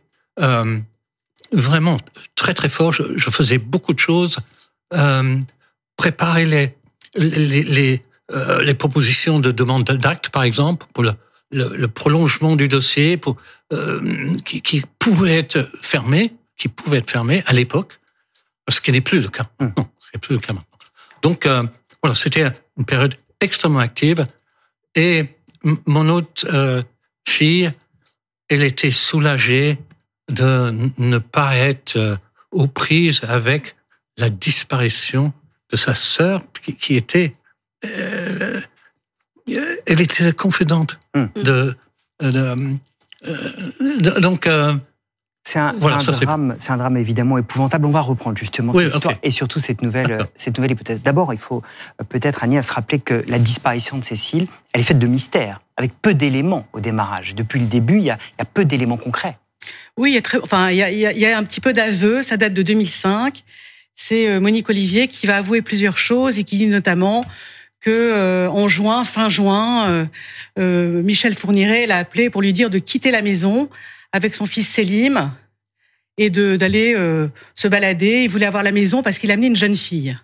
vraiment 1.52 1.98
très 2.34 2.54
très 2.54 2.68
fort. 2.68 2.92
Je, 2.92 3.02
je 3.16 3.30
faisais 3.30 3.58
beaucoup 3.58 3.92
de 3.92 3.98
choses, 3.98 4.38
euh, 4.94 5.38
préparer 5.96 6.44
les 6.44 6.74
les 7.14 7.62
les, 7.64 8.02
euh, 8.32 8.62
les 8.62 8.74
propositions 8.74 9.40
de 9.40 9.50
demande 9.50 9.84
d'acte, 9.84 10.30
par 10.30 10.42
exemple, 10.42 10.86
pour 10.94 11.04
le, 11.04 11.12
le, 11.50 11.76
le 11.76 11.88
prolongement 11.88 12.56
du 12.56 12.68
dossier, 12.68 13.16
pour 13.16 13.36
euh, 13.72 14.36
qui, 14.44 14.62
qui 14.62 14.82
pouvait 14.98 15.38
être 15.38 15.70
fermé, 15.82 16.34
qui 16.56 16.68
pouvait 16.68 16.98
être 16.98 17.10
fermé 17.10 17.42
à 17.46 17.52
l'époque, 17.52 18.00
ce 18.68 18.80
qui 18.80 18.92
n'est 18.92 19.00
plus 19.00 19.20
le 19.20 19.28
cas. 19.28 19.48
Hmm. 19.60 19.68
Non, 19.76 19.88
ce 20.00 20.08
n'est 20.14 20.20
plus 20.20 20.34
le 20.34 20.40
cas 20.40 20.52
maintenant. 20.52 20.78
Donc 21.22 21.46
voilà, 22.02 22.14
c'était 22.16 22.50
une 22.76 22.84
période 22.84 23.14
extrêmement 23.40 23.78
active. 23.78 24.26
Et 24.94 25.26
mon 25.86 26.08
autre 26.08 26.84
fille, 27.28 27.70
elle 28.48 28.64
était 28.64 28.90
soulagée 28.90 29.78
de 30.32 30.90
ne 30.98 31.18
pas 31.18 31.56
être 31.56 31.96
euh, 31.96 32.16
aux 32.50 32.66
prises 32.66 33.22
avec 33.28 33.76
la 34.18 34.28
disparition 34.30 35.32
de 35.70 35.76
sa 35.76 35.94
sœur 35.94 36.42
qui, 36.62 36.74
qui 36.74 36.96
était 36.96 37.34
euh, 37.84 38.60
euh, 39.48 39.76
elle 39.86 40.00
était 40.00 40.32
confidente 40.32 40.98
Hmm. 41.14 41.26
de, 41.36 41.76
de- 42.20 42.78
donc 44.20 44.46
euh, 44.46 44.74
C'est 45.44 45.58
un, 45.58 45.72
Voilà, 45.78 45.96
un 45.98 46.12
drame, 46.20 46.56
c'est 46.58 46.72
un 46.72 46.76
drame 46.76 46.96
évidemment 46.96 47.36
épouvantable. 47.38 47.84
On 47.86 47.90
va 47.90 48.00
reprendre 48.00 48.38
justement 48.38 48.72
Oui, 48.72 48.84
cette 48.84 48.94
histoire 48.94 49.14
et 49.22 49.30
surtout 49.30 49.58
cette 49.60 49.82
nouvelle, 49.82 50.26
cette 50.36 50.56
nouvelle 50.56 50.70
hypothèse. 50.72 51.02
D'abord, 51.02 51.32
il 51.34 51.38
faut 51.38 51.62
peut-être 52.08 52.44
Agnès 52.44 52.68
rappeler 52.70 53.00
que 53.00 53.24
la 53.26 53.38
disparition 53.38 53.98
de 53.98 54.04
Cécile, 54.04 54.46
elle 54.72 54.80
est 54.80 54.84
faite 54.84 54.98
de 55.00 55.06
mystères, 55.06 55.60
avec 55.76 55.92
peu 56.00 56.14
d'éléments 56.14 56.66
au 56.72 56.80
démarrage. 56.80 57.34
Depuis 57.34 57.60
le 57.60 57.66
début, 57.66 57.98
il 57.98 58.04
y 58.04 58.10
a, 58.10 58.18
il 58.38 58.38
y 58.38 58.42
a 58.42 58.44
peu 58.44 58.64
d'éléments 58.64 58.96
concrets. 58.96 59.36
Oui, 59.98 60.12
il 60.12 60.14
y 60.14 60.18
a, 60.18 60.22
très, 60.22 60.38
enfin, 60.40 60.70
il 60.70 60.76
y 60.76 60.82
a, 60.82 60.90
il 60.90 61.18
y 61.18 61.26
a- 61.26 61.36
un 61.38 61.44
petit 61.44 61.60
peu 61.60 61.72
d'aveu, 61.72 62.22
ça 62.22 62.36
date 62.36 62.54
de 62.54 62.62
2005. 62.62 63.42
C'est 63.94 64.28
euh, 64.28 64.40
Monique 64.40 64.68
Olivier 64.70 65.06
qui 65.06 65.26
va 65.26 65.36
avouer 65.36 65.60
plusieurs 65.62 65.98
choses 65.98 66.38
et 66.38 66.44
qui 66.44 66.56
dit 66.56 66.66
notamment 66.66 67.24
que 67.80 67.90
euh, 67.90 68.48
en 68.48 68.68
juin, 68.68 69.04
fin 69.04 69.28
juin, 69.28 69.88
euh, 69.90 70.06
euh, 70.58 71.02
Michel 71.02 71.34
Fourniret 71.34 71.86
l'a 71.86 71.98
appelé 71.98 72.30
pour 72.30 72.40
lui 72.40 72.52
dire 72.52 72.70
de 72.70 72.78
quitter 72.78 73.10
la 73.10 73.20
maison 73.22 73.68
avec 74.12 74.34
son 74.34 74.46
fils 74.46 74.68
Selim 74.68 75.30
et 76.16 76.30
d'aller 76.30 76.94
euh, 76.96 77.28
se 77.54 77.68
balader. 77.68 78.22
Il 78.22 78.28
voulait 78.30 78.46
avoir 78.46 78.62
la 78.62 78.72
maison 78.72 79.02
parce 79.02 79.18
qu'il 79.18 79.30
a 79.30 79.34
amené 79.34 79.48
une 79.48 79.56
jeune 79.56 79.76
fille. 79.76 80.16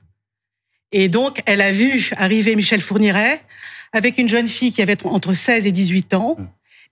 Et 0.92 1.09
donc, 1.09 1.42
elle 1.44 1.61
a 1.61 1.70
vu 1.72 2.11
arriver 2.16 2.57
Michel 2.57 2.81
Fourniret 2.81 3.42
avec 3.92 4.16
une 4.16 4.28
jeune 4.28 4.48
fille 4.48 4.72
qui 4.72 4.81
avait 4.81 4.96
entre 5.04 5.35
16 5.35 5.66
et 5.66 5.72
18 5.72 6.14
ans. 6.14 6.38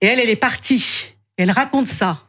Et 0.03 0.07
elle, 0.07 0.21
elle 0.21 0.29
est 0.31 0.37
partie. 0.37 1.15
Elle 1.39 1.51
raconte 1.51 1.89
ça. 1.89 2.26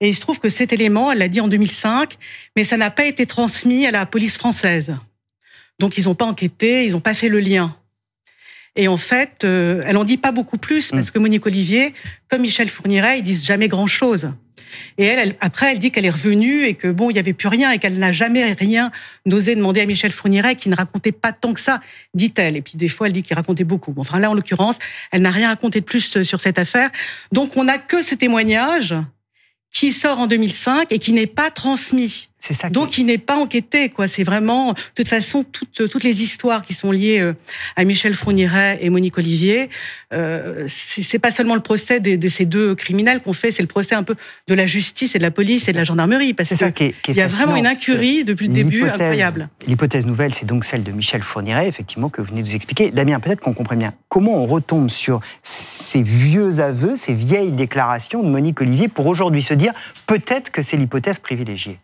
Et 0.00 0.08
il 0.08 0.14
se 0.14 0.20
trouve 0.20 0.38
que 0.38 0.48
cet 0.48 0.72
élément, 0.72 1.10
elle 1.10 1.18
l'a 1.18 1.28
dit 1.28 1.40
en 1.40 1.48
2005, 1.48 2.16
mais 2.56 2.64
ça 2.64 2.76
n'a 2.76 2.90
pas 2.90 3.04
été 3.04 3.26
transmis 3.26 3.86
à 3.86 3.90
la 3.90 4.06
police 4.06 4.36
française. 4.38 4.94
Donc 5.78 5.98
ils 5.98 6.04
n'ont 6.04 6.14
pas 6.14 6.24
enquêté, 6.26 6.84
ils 6.84 6.92
n'ont 6.92 7.00
pas 7.00 7.14
fait 7.14 7.28
le 7.28 7.40
lien. 7.40 7.74
Et 8.76 8.86
en 8.86 8.96
fait, 8.96 9.42
euh, 9.42 9.82
elle 9.86 9.96
en 9.96 10.04
dit 10.04 10.18
pas 10.18 10.30
beaucoup 10.30 10.58
plus 10.58 10.92
parce 10.92 11.10
que 11.10 11.18
Monique 11.18 11.46
Olivier, 11.46 11.94
comme 12.28 12.42
Michel 12.42 12.68
Fourniret, 12.68 13.18
ils 13.18 13.22
disent 13.22 13.44
jamais 13.44 13.66
grand-chose. 13.66 14.30
Et 14.98 15.04
elle, 15.04 15.18
elle- 15.18 15.36
après, 15.40 15.72
elle 15.72 15.78
dit 15.80 15.90
qu'elle 15.90 16.04
est 16.06 16.10
revenue 16.10 16.64
et 16.64 16.74
que 16.74 16.86
bon, 16.88 17.10
il 17.10 17.16
y 17.16 17.18
avait 17.18 17.32
plus 17.32 17.48
rien 17.48 17.72
et 17.72 17.78
qu'elle 17.78 17.98
n'a 17.98 18.12
jamais 18.12 18.52
rien 18.52 18.92
osé 19.28 19.56
demander 19.56 19.80
à 19.80 19.86
Michel 19.86 20.12
Fourniret, 20.12 20.54
qui 20.54 20.68
ne 20.68 20.76
racontait 20.76 21.10
pas 21.10 21.32
tant 21.32 21.54
que 21.54 21.60
ça, 21.60 21.80
dit-elle. 22.14 22.56
Et 22.56 22.62
puis 22.62 22.74
des 22.76 22.86
fois, 22.88 23.08
elle 23.08 23.12
dit 23.14 23.22
qu'il 23.24 23.34
racontait 23.34 23.64
beaucoup. 23.64 23.92
Bon, 23.92 24.02
enfin 24.02 24.20
là, 24.20 24.30
en 24.30 24.34
l'occurrence, 24.34 24.78
elle 25.10 25.22
n'a 25.22 25.30
rien 25.32 25.48
raconté 25.48 25.80
de 25.80 25.84
plus 25.84 26.16
euh, 26.18 26.22
sur 26.22 26.38
cette 26.40 26.58
affaire. 26.58 26.90
Donc 27.32 27.56
on 27.56 27.64
n'a 27.64 27.78
que 27.78 28.02
ce 28.02 28.14
témoignage 28.14 28.94
qui 29.72 29.92
sort 29.92 30.18
en 30.18 30.26
2005 30.26 30.92
et 30.92 30.98
qui 30.98 31.12
n'est 31.12 31.26
pas 31.26 31.50
transmis. 31.50 32.28
Ça. 32.40 32.70
Donc 32.70 32.96
il 32.98 33.04
n'est 33.04 33.18
pas 33.18 33.36
enquêté, 33.36 33.88
quoi. 33.88 34.06
C'est 34.06 34.22
vraiment, 34.22 34.72
de 34.72 34.78
toute 34.94 35.08
façon, 35.08 35.44
toutes, 35.44 35.88
toutes 35.90 36.04
les 36.04 36.22
histoires 36.22 36.62
qui 36.62 36.72
sont 36.72 36.92
liées 36.92 37.18
euh, 37.18 37.34
à 37.76 37.84
Michel 37.84 38.14
Fourniret 38.14 38.78
et 38.80 38.90
Monique 38.90 39.18
Olivier, 39.18 39.68
euh, 40.14 40.64
c'est 40.68 41.18
pas 41.18 41.30
seulement 41.30 41.56
le 41.56 41.60
procès 41.60 42.00
de, 42.00 42.16
de 42.16 42.28
ces 42.28 42.46
deux 42.46 42.74
criminels 42.74 43.20
qu'on 43.20 43.32
fait, 43.32 43.50
c'est 43.50 43.62
le 43.62 43.68
procès 43.68 43.94
un 43.94 44.02
peu 44.02 44.14
de 44.46 44.54
la 44.54 44.66
justice 44.66 45.14
et 45.14 45.18
de 45.18 45.24
la 45.24 45.30
police 45.30 45.68
et 45.68 45.72
de 45.72 45.76
la 45.76 45.84
gendarmerie, 45.84 46.32
parce 46.32 46.48
c'est 46.48 46.56
ça 46.56 46.70
que 46.70 46.78
qui 46.78 46.84
est, 46.84 46.94
qui 47.02 47.10
est 47.10 47.14
il 47.14 47.16
y 47.18 47.20
a 47.20 47.26
vraiment 47.26 47.56
une 47.56 47.66
incurie 47.66 48.24
depuis 48.24 48.48
le 48.48 48.54
début 48.54 48.84
incroyable. 48.84 49.48
L'hypothèse 49.66 50.06
nouvelle, 50.06 50.32
c'est 50.32 50.46
donc 50.46 50.64
celle 50.64 50.84
de 50.84 50.92
Michel 50.92 51.22
Fourniret, 51.22 51.68
effectivement, 51.68 52.08
que 52.08 52.22
vous 52.22 52.28
venez 52.28 52.42
de 52.42 52.48
nous 52.48 52.54
expliquer. 52.54 52.90
Damien, 52.92 53.20
peut-être 53.20 53.40
qu'on 53.40 53.52
comprenne 53.52 53.80
bien 53.80 53.92
comment 54.08 54.42
on 54.42 54.46
retombe 54.46 54.88
sur 54.88 55.20
ces 55.42 56.02
vieux 56.02 56.60
aveux, 56.60 56.96
ces 56.96 57.14
vieilles 57.14 57.52
déclarations 57.52 58.22
de 58.22 58.28
Monique 58.28 58.60
Olivier 58.60 58.88
pour 58.88 59.06
aujourd'hui 59.06 59.42
se 59.42 59.54
dire 59.54 59.72
peut-être 60.06 60.50
que 60.50 60.62
c'est 60.62 60.76
l'hypothèse 60.76 61.18
privilégiée. 61.18 61.78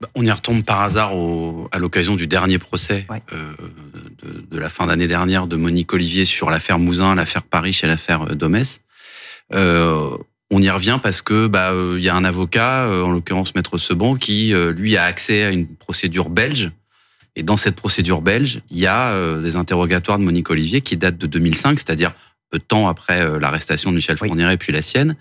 Bah, 0.00 0.08
On 0.14 0.24
y 0.24 0.30
retombe 0.30 0.62
par 0.64 0.80
hasard 0.80 1.16
au- 1.16 1.68
à 1.72 1.78
l'occasion 1.78 2.14
du 2.14 2.26
dernier 2.26 2.58
procès 2.58 3.04
Ouais. 3.10 3.22
euh, 3.32 3.52
de, 4.22 4.44
de 4.48 4.58
la 4.58 4.68
fin 4.70 4.86
d'année 4.86 5.08
dernière 5.08 5.46
de 5.48 5.56
Monique 5.56 5.92
Olivier 5.92 6.24
sur 6.24 6.50
l'affaire 6.50 6.78
Mouzin, 6.78 7.14
l'affaire 7.16 7.42
Paris 7.42 7.78
et 7.82 7.86
l'affaire 7.86 8.22
euh, 8.30 8.34
Domès. 8.34 8.80
Euh, 9.54 10.16
on 10.50 10.62
y 10.62 10.70
revient 10.70 10.98
parce 11.02 11.20
que 11.20 11.46
bah 11.46 11.72
euh, 11.72 11.96
il 11.98 12.04
y 12.04 12.08
a 12.08 12.14
un 12.14 12.24
avocat, 12.24 12.84
euh, 12.86 13.02
en 13.02 13.10
l'occurrence 13.10 13.54
Maître 13.54 13.76
Seban, 13.76 14.14
qui 14.14 14.54
euh, 14.54 14.72
lui 14.72 14.96
a 14.96 15.02
accès 15.04 15.42
à 15.44 15.50
une 15.50 15.66
procédure 15.66 16.30
belge. 16.30 16.70
Et 17.34 17.42
dans 17.42 17.56
cette 17.56 17.76
procédure 17.76 18.20
belge, 18.22 18.60
il 18.70 18.78
y 18.78 18.86
a 18.86 19.10
euh, 19.12 19.42
des 19.42 19.56
interrogatoires 19.56 20.18
de 20.18 20.24
Monique 20.24 20.50
Olivier 20.50 20.80
qui 20.80 20.96
datent 20.96 21.18
de 21.18 21.26
2005, 21.26 21.78
c'est-à-dire 21.80 22.12
peu 22.50 22.58
de 22.58 22.64
temps 22.64 22.88
après 22.88 23.38
l'arrestation 23.40 23.90
de 23.90 23.96
Michel 23.96 24.16
Oui. 24.20 24.28
Fourniret 24.28 24.56
puis 24.56 24.72
la 24.72 24.80
sienne 24.80 25.16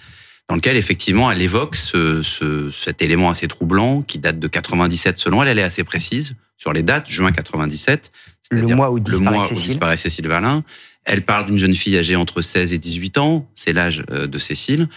dans 0.50 0.56
lequel 0.56 0.78
effectivement 0.78 1.30
elle 1.32 1.42
évoque 1.42 1.76
ce, 1.76 2.22
ce- 2.24 2.72
cet 2.72 3.02
élément 3.02 3.30
assez 3.30 3.48
troublant 3.48 4.02
qui 4.02 4.20
date 4.20 4.40
de 4.40 4.48
97 4.48 5.18
selon 5.18 5.42
elle. 5.44 5.50
Elle 5.50 5.60
est 5.60 5.64
assez 5.64 5.84
précise 5.84 6.36
sur 6.58 6.74
les 6.74 6.84
dates, 6.84 7.10
juin 7.10 7.32
97. 7.32 8.12
Le 8.52 8.62
mois 8.76 8.92
où 8.92 8.96
le 8.96 9.02
disparaît 9.02 9.36
mois 9.38 9.46
où 9.46 9.50
Cécile. 9.50 9.70
disparaît 9.72 9.98
Cécile 9.98 10.28
Valin. 10.28 10.64
Elle 11.04 11.24
parle 11.24 11.46
d'une 11.48 11.58
jeune 11.58 11.76
fille 11.76 11.98
âgée 11.98 12.16
entre 12.16 12.42
16 12.42 12.74
et 12.74 12.78
18 12.78 13.18
ans, 13.18 13.50
c'est 13.56 13.74
l'âge 13.74 14.04
euh, 14.12 14.28
de 14.28 14.38
Cécile. 14.40 14.88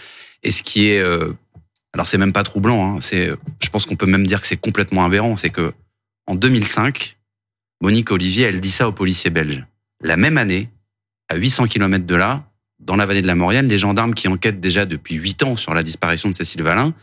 Et 0.43 0.51
ce 0.51 0.63
qui 0.63 0.87
est, 0.89 0.99
euh, 0.99 1.31
alors 1.93 2.07
c'est 2.07 2.17
même 2.17 2.33
pas 2.33 2.43
troublant, 2.43 2.95
hein, 2.95 3.01
c'est, 3.01 3.29
je 3.61 3.69
pense 3.69 3.85
qu'on 3.85 3.95
peut 3.95 4.05
même 4.05 4.25
dire 4.27 4.41
que 4.41 4.47
c'est 4.47 4.57
complètement 4.57 5.03
aberrant, 5.05 5.37
c'est 5.37 5.49
que 5.49 5.73
en 6.27 6.35
2005, 6.35 7.17
Monique 7.81 8.11
Olivier, 8.11 8.43
elle 8.45 8.59
dit 8.61 8.71
ça 8.71 8.87
aux 8.87 8.91
policiers 8.91 9.29
belges. 9.29 9.65
La 10.01 10.17
même 10.17 10.37
année, 10.37 10.69
à 11.29 11.35
800 11.35 11.67
km 11.67 12.05
de 12.05 12.15
là, 12.15 12.43
dans 12.81 12.95
la 12.95 13.05
vallée 13.05 13.21
de 13.21 13.27
la 13.27 13.35
Maurienne, 13.35 13.67
les 13.67 13.77
gendarmes 13.77 14.13
qui 14.13 14.27
enquêtent 14.27 14.59
déjà 14.59 14.85
depuis 14.85 15.15
8 15.15 15.43
ans 15.43 15.55
sur 15.55 15.73
la 15.73 15.83
disparition 15.83 16.29
de 16.29 16.35
Cécile 16.35 16.63
Valin, 16.63 16.93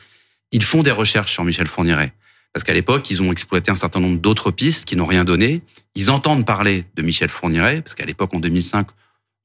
ils 0.52 0.62
font 0.62 0.82
des 0.82 0.90
recherches 0.90 1.32
sur 1.32 1.44
Michel 1.44 1.66
Fourniret. 1.66 2.12
Parce 2.52 2.64
qu'à 2.64 2.74
l'époque, 2.74 3.10
ils 3.10 3.22
ont 3.22 3.30
exploité 3.30 3.70
un 3.70 3.76
certain 3.76 4.00
nombre 4.00 4.18
d'autres 4.18 4.50
pistes 4.50 4.84
qui 4.84 4.96
n'ont 4.96 5.06
rien 5.06 5.24
donné. 5.24 5.62
Ils 5.94 6.10
entendent 6.10 6.46
parler 6.46 6.84
de 6.96 7.02
Michel 7.02 7.28
Fourniret, 7.28 7.82
parce 7.82 7.94
qu'à 7.94 8.06
l'époque, 8.06 8.34
en 8.34 8.40
2005, 8.40 8.86
on 8.90 8.94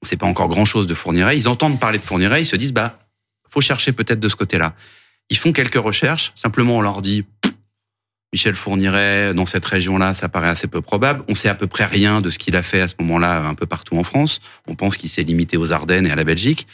ne 0.03 0.07
sait 0.07 0.17
pas 0.17 0.25
encore 0.25 0.47
grand-chose 0.47 0.87
de 0.87 0.93
Fourniret. 0.93 1.37
Ils 1.37 1.47
entendent 1.47 1.79
parler 1.79 1.99
de 1.99 2.03
Fourniret, 2.03 2.41
ils 2.41 2.45
se 2.45 2.55
disent, 2.55 2.73
bah, 2.73 2.99
faut 3.49 3.61
chercher 3.61 3.91
peut-être 3.91 4.19
de 4.19 4.29
ce 4.29 4.35
côté-là. 4.35 4.73
Ils 5.29 5.37
font 5.37 5.53
quelques 5.53 5.75
recherches, 5.75 6.31
simplement 6.35 6.77
on 6.77 6.81
leur 6.81 7.01
dit, 7.01 7.23
Michel 8.33 8.55
Fourniret, 8.55 9.35
dans 9.35 9.45
cette 9.45 9.63
région-là, 9.63 10.15
ça 10.15 10.27
paraît 10.27 10.49
assez 10.49 10.67
peu 10.67 10.81
probable. 10.81 11.23
On 11.29 11.35
sait 11.35 11.49
à 11.49 11.53
peu 11.53 11.67
près 11.67 11.85
rien 11.85 12.19
de 12.19 12.31
ce 12.31 12.39
qu'il 12.39 12.55
a 12.55 12.63
fait 12.63 12.81
à 12.81 12.87
ce 12.87 12.95
moment-là, 12.99 13.45
un 13.47 13.53
peu 13.53 13.67
partout 13.67 13.95
en 13.95 14.03
France. 14.03 14.41
On 14.67 14.73
pense 14.73 14.97
qu'il 14.97 15.09
s'est 15.09 15.21
limité 15.21 15.55
aux 15.55 15.71
Ardennes 15.71 16.07
et 16.07 16.11
à 16.11 16.15
la 16.15 16.23
Belgique. 16.23 16.65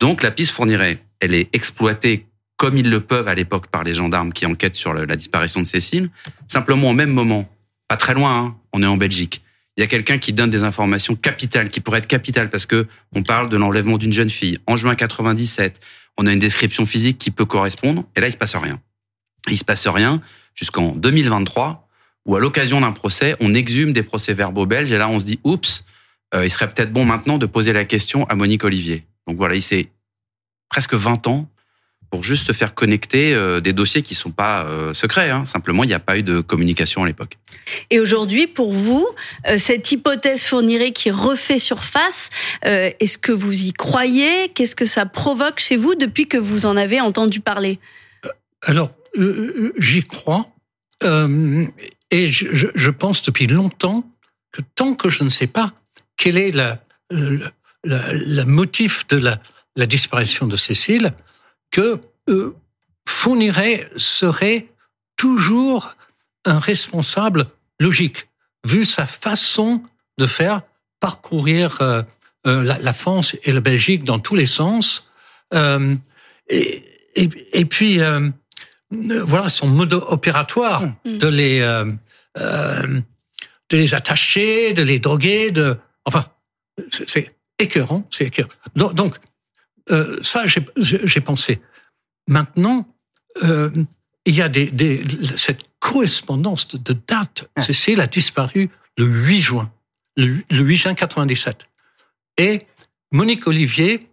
Donc 0.00 0.22
la 0.22 0.30
piste 0.30 0.52
Fourniret, 0.52 1.02
elle 1.20 1.32
est 1.32 1.48
exploitée 1.54 2.26
comme 2.58 2.76
ils 2.76 2.90
le 2.90 3.00
peuvent 3.00 3.26
à 3.26 3.34
l'époque 3.34 3.68
par 3.68 3.84
les 3.84 3.94
gendarmes 3.94 4.34
qui 4.34 4.44
enquêtent 4.44 4.74
sur 4.74 4.92
la 4.92 5.16
disparition 5.16 5.62
de 5.62 5.66
Cécile. 5.66 6.10
Simplement 6.46 6.90
au 6.90 6.92
même 6.92 7.10
moment, 7.10 7.48
pas 7.88 7.96
très 7.96 8.12
loin, 8.12 8.38
hein, 8.38 8.56
on 8.74 8.82
est 8.82 8.86
en 8.86 8.98
Belgique. 8.98 9.40
Il 9.78 9.80
y 9.80 9.84
a 9.84 9.86
quelqu'un 9.86 10.18
qui 10.18 10.34
donne 10.34 10.50
des 10.50 10.62
informations 10.62 11.14
capitales, 11.14 11.68
qui 11.68 11.80
pourraient 11.80 11.98
être 11.98 12.06
capitales 12.06 12.50
parce 12.50 12.66
que 12.66 12.86
on 13.14 13.22
parle 13.22 13.48
de 13.48 13.56
l'enlèvement 13.56 13.96
d'une 13.96 14.12
jeune 14.12 14.28
fille 14.28 14.58
en 14.66 14.76
juin 14.76 14.94
97. 14.94 15.80
On 16.18 16.26
a 16.26 16.32
une 16.32 16.38
description 16.38 16.84
physique 16.84 17.16
qui 17.16 17.30
peut 17.30 17.46
correspondre, 17.46 18.04
et 18.14 18.20
là 18.20 18.26
il 18.26 18.32
se 18.32 18.36
passe 18.36 18.56
rien. 18.56 18.78
Il 19.50 19.58
se 19.58 19.64
passe 19.64 19.86
rien 19.86 20.20
jusqu'en 20.54 20.92
2023, 20.92 21.88
où 22.26 22.36
à 22.36 22.40
l'occasion 22.40 22.80
d'un 22.80 22.92
procès, 22.92 23.36
on 23.40 23.54
exhume 23.54 23.92
des 23.92 24.02
procès-verbaux 24.02 24.66
belges, 24.66 24.92
et 24.92 24.98
là 24.98 25.08
on 25.08 25.18
se 25.18 25.24
dit, 25.24 25.40
oups, 25.44 25.84
euh, 26.34 26.44
il 26.44 26.50
serait 26.50 26.68
peut-être 26.68 26.92
bon 26.92 27.04
maintenant 27.04 27.38
de 27.38 27.46
poser 27.46 27.72
la 27.72 27.84
question 27.84 28.24
à 28.28 28.34
Monique 28.34 28.64
Olivier. 28.64 29.04
Donc 29.26 29.36
voilà, 29.36 29.54
il 29.54 29.62
s'est 29.62 29.88
presque 30.68 30.94
20 30.94 31.26
ans 31.26 31.48
pour 32.10 32.24
juste 32.24 32.46
se 32.46 32.52
faire 32.52 32.74
connecter 32.74 33.34
euh, 33.34 33.60
des 33.60 33.72
dossiers 33.72 34.02
qui 34.02 34.14
sont 34.14 34.30
pas 34.30 34.64
euh, 34.64 34.94
secrets. 34.94 35.30
Hein. 35.30 35.44
Simplement, 35.44 35.84
il 35.84 35.88
n'y 35.88 35.94
a 35.94 36.00
pas 36.00 36.16
eu 36.16 36.22
de 36.22 36.40
communication 36.40 37.04
à 37.04 37.06
l'époque. 37.06 37.36
Et 37.90 38.00
aujourd'hui, 38.00 38.46
pour 38.46 38.72
vous, 38.72 39.06
euh, 39.46 39.58
cette 39.58 39.90
hypothèse 39.92 40.44
fournirait 40.44 40.92
qui 40.92 41.10
refait 41.10 41.58
surface, 41.58 42.30
euh, 42.64 42.90
est-ce 43.00 43.18
que 43.18 43.32
vous 43.32 43.66
y 43.66 43.72
croyez? 43.72 44.48
Qu'est-ce 44.54 44.76
que 44.76 44.86
ça 44.86 45.06
provoque 45.06 45.58
chez 45.58 45.76
vous 45.76 45.94
depuis 45.94 46.26
que 46.26 46.38
vous 46.38 46.66
en 46.66 46.76
avez 46.76 47.00
entendu 47.00 47.40
parler? 47.40 47.78
Alors, 48.62 48.90
euh, 49.16 49.54
euh, 49.56 49.72
j'y 49.78 50.02
crois. 50.02 50.48
Euh, 51.04 51.66
et 52.10 52.32
je, 52.32 52.90
pense 52.90 53.22
depuis 53.22 53.46
longtemps 53.46 54.10
que 54.52 54.62
tant 54.74 54.94
que 54.94 55.08
je 55.08 55.24
ne 55.24 55.28
sais 55.28 55.46
pas 55.46 55.72
quel 56.16 56.36
est 56.36 56.50
la, 56.50 56.82
le, 57.10 57.50
la- 57.84 58.12
le 58.12 58.42
motif 58.44 59.06
de 59.08 59.16
la, 59.18 59.40
la 59.76 59.86
disparition 59.86 60.46
de 60.46 60.56
Cécile, 60.56 61.14
que 61.70 62.00
euh, 62.28 62.54
serait 63.96 64.68
toujours 65.16 65.96
un 66.44 66.58
responsable 66.58 67.46
logique, 67.80 68.28
vu 68.66 68.84
sa 68.84 69.06
façon 69.06 69.82
de 70.18 70.26
faire 70.26 70.62
parcourir 71.00 71.78
la, 72.44 72.78
la 72.78 72.92
France 72.92 73.36
et 73.44 73.52
la 73.52 73.60
Belgique 73.60 74.04
dans 74.04 74.18
tous 74.18 74.34
les 74.34 74.46
sens. 74.46 75.10
Et, 76.48 76.82
et, 77.14 77.64
puis, 77.64 78.00
voilà 78.90 79.48
son 79.48 79.66
mode 79.68 79.92
opératoire 79.92 80.82
Mm. 81.04 81.18
de 81.18 81.28
les 81.28 81.60
euh, 81.60 81.84
euh, 82.38 83.00
de 83.70 83.76
les 83.76 83.94
attacher, 83.94 84.72
de 84.72 84.82
les 84.82 84.98
droguer, 84.98 85.50
de 85.50 85.76
enfin 86.04 86.26
c'est- 86.90 87.34
écœurant, 87.58 88.06
c'est 88.10 88.26
écœurant. 88.26 88.50
Donc, 88.76 88.94
donc, 88.94 89.16
euh, 89.90 90.18
ça 90.22 90.44
j'ai 90.46 91.20
pensé. 91.20 91.60
Maintenant, 92.28 92.86
euh, 93.42 93.70
il 94.24 94.34
y 94.34 94.42
a 94.42 94.48
des, 94.48 94.66
des 94.66 95.02
cette 95.36 95.64
correspondance 95.80 96.68
de, 96.68 96.92
date. 97.06 97.48
Cécile 97.58 98.00
a 98.00 98.06
disparu 98.06 98.70
le 98.96 99.06
8 99.06 99.40
juin, 99.40 99.72
le, 100.16 100.36
le 100.50 100.58
8 100.60 100.76
juin 100.76 100.94
97. 100.94 101.66
Et 102.38 102.66
Monique 103.12 103.46
Olivier 103.46 104.08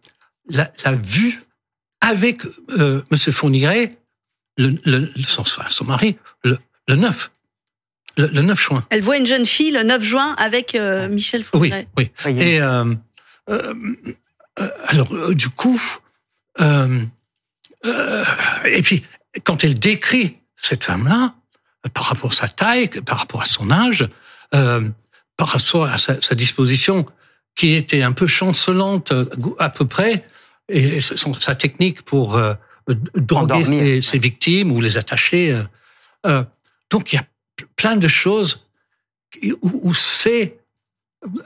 l'a 0.50 0.72
vue 0.94 1.44
avec 2.02 2.42
euh, 2.70 3.02
Monsieur 3.12 3.32
Fourniret, 3.32 3.98
le, 4.58 4.80
le, 4.86 5.12
son, 5.24 5.44
son 5.46 5.86
mari, 5.86 6.18
le, 6.44 6.58
le 6.88 6.96
9. 6.96 7.32
Le, 8.18 8.28
le 8.28 8.41
9 8.44 8.60
juin. 8.62 8.86
Elle 8.91 9.02
voit 9.02 9.18
une 9.18 9.26
jeune 9.28 9.46
fille 9.46 9.72
le 9.72 9.84
9 9.84 10.02
juin 10.04 10.36
avec 10.38 10.74
euh, 10.76 11.10
Michel 11.10 11.41
Oui, 11.41 11.70
Fourniret. 11.70 11.88
oui. 11.98 12.12
Et 12.26 12.62
euh, 12.62 12.94
euh, 13.50 13.74
euh, 14.60 14.70
alors, 14.86 15.13
euh, 15.13 15.34
du 15.36 15.50
coup, 15.50 15.82
euh, 16.62 17.02
euh, 17.86 18.24
et 18.65 18.82
puis, 18.82 19.04
quand 19.44 19.63
elle 19.65 19.78
décrit 19.78 20.38
cette 20.56 20.86
femme-là, 20.86 21.36
par 21.94 22.06
rapport 22.06 22.32
à 22.32 22.34
sa 22.36 22.48
taille, 22.48 22.88
par 22.88 23.20
rapport 23.20 23.41
à 23.41 23.46
son 23.46 23.70
âge, 23.70 24.08
euh, 24.56 24.88
par 25.38 25.50
rapport 25.50 25.86
à 25.86 25.98
sa, 25.98 26.20
sa 26.22 26.36
disposition, 26.36 27.06
qui 27.56 27.74
était 27.74 28.02
un 28.02 28.13
peu 28.13 28.28
chancelante 28.28 29.13
à 29.60 29.70
peu 29.70 29.86
près, 29.86 30.26
et 30.70 31.00
son, 31.02 31.34
sa 31.34 31.54
technique 31.56 32.02
pour 32.04 32.38
euh, 32.38 32.54
droguer 32.88 33.54
Endormir. 33.56 33.80
ses, 33.82 34.02
ses 34.02 34.19
victimes 34.19 34.71
ou 34.71 34.82
les 34.82 34.98
attacher. 34.98 35.52
euh, 35.52 35.63
euh, 36.28 36.43
donc, 36.89 37.12
il 37.13 37.17
y 37.17 37.19
a 37.19 37.26
plein 37.76 37.95
de 37.98 38.08
choses 38.08 38.67
où, 39.62 39.89
où 39.89 39.93
c'est 39.93 40.60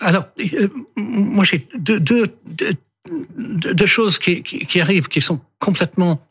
alors, 0.01 0.25
euh, 0.39 0.67
moi, 0.97 1.43
j'ai 1.45 1.67
deux, 1.77 1.99
deux, 1.99 2.27
deux, 2.45 2.73
deux- 3.07 3.73
deux 3.73 3.85
choses 3.85 4.19
qui, 4.19 4.43
qui, 4.43 4.65
qui 4.65 4.81
arrivent 4.81 5.07
qui 5.07 5.21
sont 5.21 5.39
complètement 5.59 6.27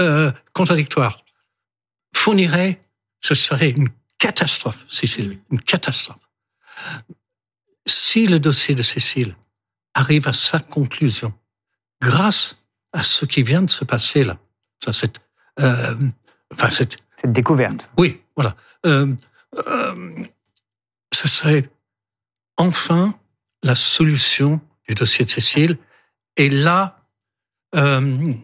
euh, 0.00 0.30
contradictoires. 0.52 1.24
Fournirait, 2.14 2.78
ce 3.22 3.34
serait 3.34 3.70
une 3.70 3.88
catastrophe, 4.18 4.84
Cécile, 4.88 5.38
une 5.50 5.60
catastrophe. 5.62 6.18
Si 7.86 8.26
le 8.26 8.38
dossier 8.38 8.74
de 8.74 8.82
Cécile 8.82 9.34
arrive 9.94 10.28
à 10.28 10.32
sa 10.34 10.58
conclusion, 10.58 11.32
grâce 12.02 12.58
à 12.92 13.02
ce 13.02 13.24
qui 13.24 13.42
vient 13.42 13.62
de 13.62 13.70
se 13.70 13.84
passer 13.84 14.24
là, 14.24 14.38
ça, 14.84 14.92
cette, 14.92 15.20
euh, 15.60 15.94
enfin, 16.52 16.70
cette, 16.70 16.96
Cette 17.16 17.32
découverte. 17.32 17.90
oui, 17.98 18.20
voilà. 18.36 18.56
Euh, 18.86 19.14
euh, 19.66 20.24
ce 21.12 21.28
serait 21.28 21.68
enfin 22.56 23.14
la 23.62 23.74
solution 23.74 24.60
du 24.88 24.94
dossier 24.94 25.24
de 25.24 25.30
Cécile. 25.30 25.76
Et 26.36 26.48
là, 26.48 27.04
euh, 27.74 28.00
euh, 28.00 28.34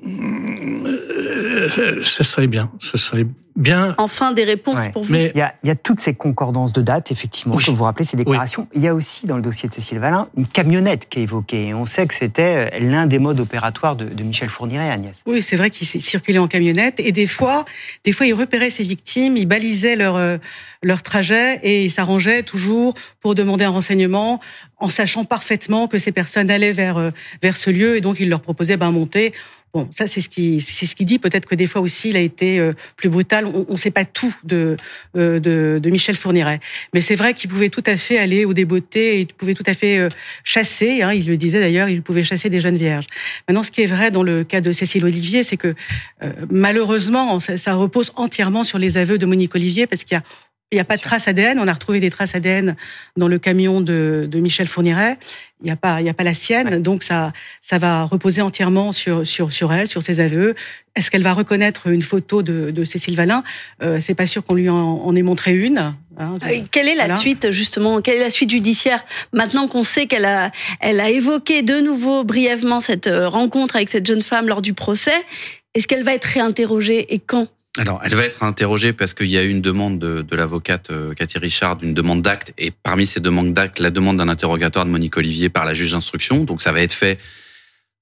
ce 2.02 2.24
serait 2.24 2.46
bien. 2.46 2.70
Ce 2.80 2.96
serait 2.98 3.26
bien. 3.56 3.94
Enfin, 3.96 4.32
des 4.32 4.44
réponses 4.44 4.80
Ouais. 4.80 4.90
pour 4.92 5.02
vous. 5.02 5.10
Mais 5.12 5.32
Il 5.34 5.38
y, 5.38 5.42
a, 5.42 5.54
il 5.64 5.68
y 5.68 5.70
a 5.70 5.76
toutes 5.76 5.98
ces 6.00 6.12
concordances 6.14 6.74
de 6.74 6.82
dates, 6.82 7.10
effectivement, 7.10 7.54
Oui. 7.54 7.64
que 7.64 7.70
vous 7.70 7.84
rappelez, 7.84 8.04
ces 8.04 8.18
déclarations. 8.18 8.68
Il 8.74 8.82
y 8.82 8.88
a 8.88 8.94
aussi, 8.94 9.26
dans 9.26 9.36
le 9.36 9.42
dossier 9.42 9.66
de 9.66 9.72
Cécile 9.74 9.98
Valin, 9.98 10.28
une 10.36 10.46
camionnette 10.46 11.08
qui 11.08 11.20
est 11.20 11.22
évoquée. 11.22 11.68
Et 11.68 11.74
on 11.74 11.86
sait 11.86 12.06
que 12.06 12.12
c'était 12.12 12.70
euh, 12.74 12.78
l'un 12.80 13.06
des 13.06 13.18
modes 13.18 13.40
opératoires 13.40 13.96
de, 13.96 14.04
de 14.04 14.22
Michel 14.24 14.50
Fourniret, 14.50 14.90
Agnès. 14.90 15.22
Oui, 15.26 15.40
c'est 15.40 15.56
vrai 15.56 15.70
qu'il 15.70 15.86
s'est 15.86 16.00
circulé 16.00 16.38
en 16.38 16.48
camionnette 16.48 17.00
et 17.00 17.12
des 17.12 17.26
fois, 17.26 17.64
des 18.04 18.12
fois, 18.12 18.26
il 18.26 18.34
repérait 18.34 18.68
ses 18.68 18.84
victimes, 18.84 19.38
il 19.38 19.46
balisait 19.46 19.96
leur 19.96 20.16
euh, 20.16 20.36
leur 20.82 21.02
trajet 21.02 21.58
et 21.62 21.84
il 21.86 21.90
s'arrangeait 21.90 22.42
toujours 22.42 22.92
pour 23.22 23.34
demander 23.34 23.64
un 23.64 23.70
renseignement 23.70 24.38
en 24.78 24.90
sachant 24.90 25.24
parfaitement 25.24 25.88
que 25.88 25.96
ces 25.98 26.12
personnes 26.12 26.50
allaient 26.50 26.72
vers 26.72 26.98
euh, 26.98 27.10
vers 27.42 27.56
ce 27.56 27.70
lieu 27.70 27.96
et 27.96 28.02
donc 28.02 28.20
il 28.20 28.28
leur 28.28 28.42
proposait 28.42 28.76
ben 28.76 28.90
monter. 28.90 29.32
Bon, 29.76 29.86
ça 29.94 30.06
c'est 30.06 30.22
ce 30.22 30.30
qui 30.30 30.62
ce 30.62 30.94
qu'il 30.94 31.04
dit. 31.04 31.18
Peut-être 31.18 31.44
que 31.44 31.54
des 31.54 31.66
fois 31.66 31.82
aussi 31.82 32.08
il 32.08 32.16
a 32.16 32.20
été 32.20 32.58
euh, 32.58 32.72
plus 32.96 33.10
brutal. 33.10 33.44
On 33.44 33.66
ne 33.70 33.76
sait 33.76 33.90
pas 33.90 34.06
tout 34.06 34.34
de, 34.42 34.78
euh, 35.18 35.38
de 35.38 35.78
de 35.82 35.90
Michel 35.90 36.16
Fourniret, 36.16 36.60
mais 36.94 37.02
c'est 37.02 37.14
vrai 37.14 37.34
qu'il 37.34 37.50
pouvait 37.50 37.68
tout 37.68 37.82
à 37.84 37.98
fait 37.98 38.16
aller 38.16 38.46
au 38.46 38.54
débeauté, 38.54 39.20
il 39.20 39.26
pouvait 39.26 39.52
tout 39.52 39.64
à 39.66 39.74
fait 39.74 39.98
euh, 39.98 40.08
chasser. 40.44 41.02
Hein, 41.02 41.12
il 41.12 41.26
le 41.26 41.36
disait 41.36 41.60
d'ailleurs, 41.60 41.90
il 41.90 42.00
pouvait 42.00 42.24
chasser 42.24 42.48
des 42.48 42.58
jeunes 42.62 42.78
vierges. 42.78 43.04
Maintenant, 43.46 43.62
ce 43.62 43.70
qui 43.70 43.82
est 43.82 43.86
vrai 43.86 44.10
dans 44.10 44.22
le 44.22 44.44
cas 44.44 44.62
de 44.62 44.72
Cécile 44.72 45.04
Olivier, 45.04 45.42
c'est 45.42 45.58
que 45.58 45.74
malheureusement, 46.50 47.38
ça, 47.38 47.58
ça 47.58 47.74
repose 47.74 48.12
entièrement 48.16 48.64
sur 48.64 48.78
les 48.78 48.96
aveux 48.96 49.18
de 49.18 49.26
Monique 49.26 49.54
Olivier, 49.54 49.86
parce 49.86 50.04
qu'il 50.04 50.14
y 50.14 50.18
a 50.18 50.22
il 50.72 50.76
n'y 50.76 50.80
a 50.80 50.84
pas 50.84 50.96
de 50.96 51.02
traces 51.02 51.28
ADN. 51.28 51.60
On 51.60 51.68
a 51.68 51.72
retrouvé 51.72 52.00
des 52.00 52.10
traces 52.10 52.34
ADN 52.34 52.76
dans 53.16 53.28
le 53.28 53.38
camion 53.38 53.80
de, 53.80 54.26
de 54.28 54.40
Michel 54.40 54.66
Fourniret. 54.66 55.16
Il 55.62 55.64
n'y 55.64 55.70
a 55.70 55.76
pas, 55.76 56.02
il 56.02 56.06
y 56.06 56.10
a 56.10 56.14
pas 56.14 56.22
la 56.24 56.34
sienne. 56.34 56.82
Donc 56.82 57.02
ça, 57.02 57.32
ça 57.62 57.78
va 57.78 58.04
reposer 58.04 58.42
entièrement 58.42 58.92
sur 58.92 59.26
sur 59.26 59.52
sur 59.52 59.72
elle, 59.72 59.88
sur 59.88 60.02
ses 60.02 60.20
aveux. 60.20 60.54
Est-ce 60.94 61.10
qu'elle 61.10 61.22
va 61.22 61.32
reconnaître 61.32 61.86
une 61.88 62.02
photo 62.02 62.42
de, 62.42 62.70
de 62.70 62.84
Cécile 62.84 63.16
Valin? 63.16 63.42
Euh, 63.82 63.98
C'est 64.00 64.14
pas 64.14 64.26
sûr 64.26 64.44
qu'on 64.44 64.54
lui 64.54 64.68
en, 64.68 64.76
en 64.76 65.14
ait 65.16 65.22
montré 65.22 65.54
une. 65.54 65.78
hein, 66.18 66.36
de- 66.40 66.46
Euh, 66.46 66.62
Quelle 66.70 66.88
est 66.88 66.94
la 66.94 67.04
Voilà. 67.06 67.18
suite 67.20 67.50
justement? 67.52 68.02
Quelle 68.02 68.16
est 68.16 68.22
la 68.24 68.30
suite 68.30 68.50
judiciaire? 68.50 69.02
Maintenant 69.32 69.66
qu'on 69.66 69.82
sait 69.82 70.06
qu'elle 70.06 70.26
a, 70.26 70.52
elle 70.80 71.00
a 71.00 71.08
évoqué 71.08 71.62
de 71.62 71.80
nouveau 71.80 72.22
brièvement 72.22 72.80
cette 72.80 73.06
euh, 73.06 73.26
rencontre 73.28 73.76
avec 73.76 73.88
cette 73.88 74.06
jeune 74.06 74.22
femme 74.22 74.48
lors 74.48 74.60
du 74.60 74.74
procès, 74.74 75.24
est-ce 75.74 75.86
qu'elle 75.86 76.02
va 76.04 76.12
être 76.14 76.24
réinterrogée 76.26 77.14
et 77.14 77.18
quand? 77.18 77.48
Alors, 77.78 78.00
elle 78.04 78.14
va 78.14 78.24
être 78.24 78.42
interrogée 78.42 78.92
parce 78.92 79.12
qu'il 79.14 79.28
y 79.28 79.36
a 79.36 79.42
eu 79.42 79.48
une 79.48 79.60
demande 79.60 79.98
de, 79.98 80.22
de 80.22 80.36
l'avocate 80.36 80.90
euh, 80.90 81.14
Cathy 81.14 81.38
Richard, 81.38 81.78
une 81.82 81.94
demande 81.94 82.22
d'acte, 82.22 82.52
et 82.58 82.70
parmi 82.70 83.06
ces 83.06 83.20
demandes 83.20 83.52
d'acte, 83.52 83.78
la 83.78 83.90
demande 83.90 84.16
d'un 84.16 84.28
interrogatoire 84.28 84.84
de 84.84 84.90
Monique 84.90 85.16
Olivier 85.16 85.48
par 85.48 85.64
la 85.64 85.74
juge 85.74 85.92
d'instruction. 85.92 86.44
Donc, 86.44 86.62
ça 86.62 86.72
va 86.72 86.80
être 86.80 86.92
fait 86.92 87.18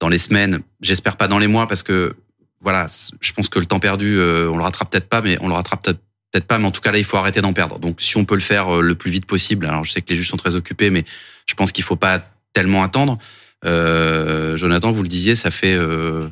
dans 0.00 0.08
les 0.08 0.18
semaines, 0.18 0.60
j'espère 0.80 1.16
pas 1.16 1.28
dans 1.28 1.38
les 1.38 1.46
mois, 1.46 1.66
parce 1.66 1.82
que 1.82 2.14
voilà, 2.60 2.87
je 3.20 3.32
pense 3.32 3.48
que 3.48 3.58
le 3.58 3.66
temps 3.66 3.80
perdu, 3.80 4.18
euh, 4.18 4.50
on 4.50 4.56
le 4.56 4.62
rattrape 4.62 4.90
peut-être 4.90 5.08
pas, 5.08 5.20
mais 5.20 5.37
on 5.40 5.48
le 5.48 5.54
rattrape 5.54 5.82
peut-être 5.82 6.00
peut-être 6.34 6.46
pas, 6.46 6.58
mais 6.58 6.66
en 6.66 6.72
tout 6.72 6.80
cas 6.80 6.90
là, 6.90 6.98
il 6.98 7.04
faut 7.04 7.16
arrêter 7.16 7.40
d'en 7.40 7.52
perdre. 7.52 7.78
Donc, 7.78 8.00
si 8.00 8.16
on 8.16 8.24
peut 8.24 8.34
le 8.34 8.40
faire 8.40 8.76
euh, 8.76 8.80
le 8.80 8.96
plus 8.96 9.10
vite 9.10 9.24
possible, 9.24 9.66
alors 9.66 9.84
je 9.84 9.92
sais 9.92 10.02
que 10.02 10.10
les 10.10 10.16
juges 10.16 10.28
sont 10.28 10.37
très 10.37 10.56
occupés, 10.56 10.90
mais 10.90 11.04
je 11.46 11.54
pense 11.54 11.70
qu'il 11.70 11.84
faut 11.84 11.96
pas 11.96 12.24
tellement 12.52 12.82
attendre. 12.82 13.18
Euh, 13.64 14.56
Jonathan, 14.56 14.90
vous 14.90 15.02
le 15.02 15.08
disiez, 15.08 15.37
ça 15.37 15.52
fait 15.52 15.74
euh, 15.74 16.28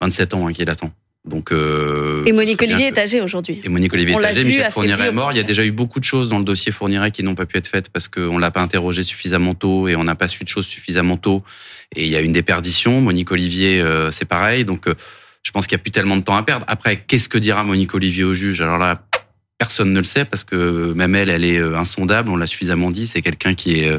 27 0.00 0.34
ans 0.34 0.48
hein, 0.48 0.52
qu'il 0.52 0.68
attend. 0.68 0.92
Donc, 1.26 1.52
euh, 1.52 2.24
Et 2.24 2.32
Monique 2.32 2.62
Olivier 2.62 2.86
est 2.86 2.98
âgée 2.98 3.20
aujourd'hui. 3.20 3.60
et 3.62 3.68
Monique 3.68 3.92
Olivier 3.92 4.14
On 4.14 4.20
est 4.20 4.26
âgée, 4.26 4.42
Michel 4.42 4.72
Fourniret 4.72 5.08
est 5.08 5.12
mort. 5.12 5.32
Il 5.32 5.36
y 5.36 5.40
a 5.40 5.44
déjà 5.44 5.64
eu 5.64 5.70
beaucoup 5.70 6.00
de 6.00 6.04
choses 6.04 6.28
dans 6.30 6.38
le 6.38 6.44
dossier 6.44 6.72
Fourniret 6.72 7.10
qui 7.10 7.22
n'ont 7.22 7.34
pas 7.34 7.46
pu 7.46 7.58
être 7.58 7.68
faites 7.68 7.90
parce 7.90 8.08
qu'on 8.08 8.38
l'a 8.38 8.50
pas 8.50 8.62
interrogé 8.62 9.02
suffisamment 9.02 9.54
tôt 9.54 9.86
et 9.86 9.96
on 9.96 10.04
n'a 10.04 10.14
pas 10.14 10.28
su 10.28 10.44
de 10.44 10.48
choses 10.48 10.66
suffisamment 10.66 11.18
tôt. 11.18 11.42
Et 11.94 12.04
il 12.04 12.10
y 12.10 12.16
a 12.16 12.20
une 12.20 12.32
déperdition. 12.32 13.00
Monique 13.02 13.30
Olivier, 13.32 13.80
euh, 13.80 14.10
c'est 14.10 14.24
pareil. 14.24 14.64
Donc, 14.64 14.86
euh, 14.86 14.94
je 15.42 15.50
pense 15.50 15.66
qu'il 15.66 15.76
n'y 15.76 15.80
a 15.80 15.82
plus 15.82 15.90
tellement 15.90 16.16
de 16.16 16.22
temps 16.22 16.36
à 16.36 16.42
perdre. 16.42 16.64
Après, 16.68 16.96
qu'est-ce 16.96 17.28
que 17.28 17.38
dira 17.38 17.64
Monique 17.64 17.94
Olivier 17.94 18.24
au 18.24 18.34
juge? 18.34 18.60
Alors 18.62 18.78
là, 18.78 19.02
personne 19.58 19.92
ne 19.92 19.98
le 19.98 20.04
sait 20.04 20.24
parce 20.24 20.42
que 20.42 20.94
même 20.94 21.14
elle, 21.14 21.28
elle 21.28 21.44
est 21.44 21.58
euh, 21.58 21.76
insondable. 21.76 22.30
On 22.30 22.36
l'a 22.36 22.46
suffisamment 22.46 22.90
dit. 22.90 23.06
C'est 23.06 23.20
quelqu'un 23.20 23.54
qui 23.54 23.80
est 23.80 23.88
euh, 23.88 23.98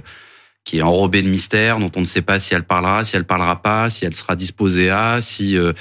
qui 0.64 0.78
est 0.78 0.82
enrobé 0.82 1.22
de 1.22 1.28
mystère, 1.28 1.80
dont 1.80 1.92
on 1.96 2.02
ne 2.02 2.06
sait 2.06 2.22
pas 2.22 2.40
si 2.40 2.54
elle 2.54 2.64
parlera, 2.64 3.04
si 3.04 3.16
elle 3.16 3.26
parlera 3.26 3.62
pas, 3.62 3.90
si 3.90 4.06
elle 4.06 4.14
sera 4.14 4.36
disposée 4.36 4.92
à, 4.92 5.20
si 5.20 5.58
euh, 5.58 5.74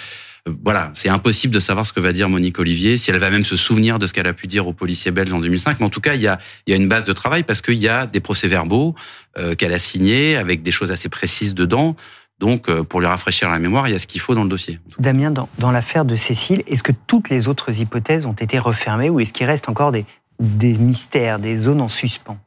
voilà, 0.65 0.91
c'est 0.95 1.09
impossible 1.09 1.55
de 1.55 1.61
savoir 1.61 1.87
ce 1.87 1.93
que 1.93 2.01
va 2.01 2.13
dire 2.13 2.29
Monique 2.29 2.59
Olivier, 2.59 2.97
si 2.97 3.11
elle 3.11 3.19
va 3.19 3.31
même 3.31 3.45
se 3.45 3.57
souvenir 3.57 3.99
de 3.99 4.07
ce 4.07 4.13
qu'elle 4.13 4.27
a 4.27 4.33
pu 4.33 4.47
dire 4.47 4.67
aux 4.67 4.73
policiers 4.73 5.11
belges 5.11 5.33
en 5.33 5.41
2005. 5.41 5.81
Mais 5.81 5.87
en 5.87 5.91
tout 5.91 6.01
cas, 6.01 6.15
il 6.15 6.21
y 6.21 6.27
a, 6.27 6.39
il 6.67 6.71
y 6.71 6.75
a 6.75 6.77
une 6.77 6.89
base 6.89 7.05
de 7.05 7.13
travail 7.13 7.43
parce 7.43 7.61
qu'il 7.61 7.79
y 7.79 7.89
a 7.89 8.07
des 8.07 8.21
procès-verbaux 8.21 8.95
euh, 9.39 9.55
qu'elle 9.55 9.73
a 9.73 9.79
signés 9.79 10.37
avec 10.37 10.63
des 10.63 10.73
choses 10.73 10.91
assez 10.91 11.09
précises 11.09 11.55
dedans. 11.55 11.97
Donc, 12.39 12.69
euh, 12.69 12.83
pour 12.83 13.01
lui 13.01 13.07
rafraîchir 13.07 13.51
la 13.51 13.59
mémoire, 13.59 13.89
il 13.89 13.93
y 13.93 13.95
a 13.95 13.99
ce 13.99 14.07
qu'il 14.07 14.21
faut 14.21 14.35
dans 14.35 14.45
le 14.45 14.49
dossier. 14.49 14.79
Damien, 14.99 15.31
dans, 15.31 15.49
dans 15.59 15.71
l'affaire 15.71 16.05
de 16.05 16.17
Cécile, 16.17 16.63
est-ce 16.67 16.83
que 16.83 16.93
toutes 17.07 17.29
les 17.29 17.49
autres 17.49 17.81
hypothèses 17.81 18.25
ont 18.25 18.33
été 18.33 18.59
refermées 18.59 19.11
ou 19.11 19.21
est-ce 19.21 19.33
qu'il 19.33 19.47
reste 19.47 19.69
encore 19.69 19.93
des, 19.93 20.07
des 20.39 20.75
mystères, 20.75 21.39
des 21.39 21.57
zones 21.57 21.83
en 21.83 21.89
suspens? 21.89 22.39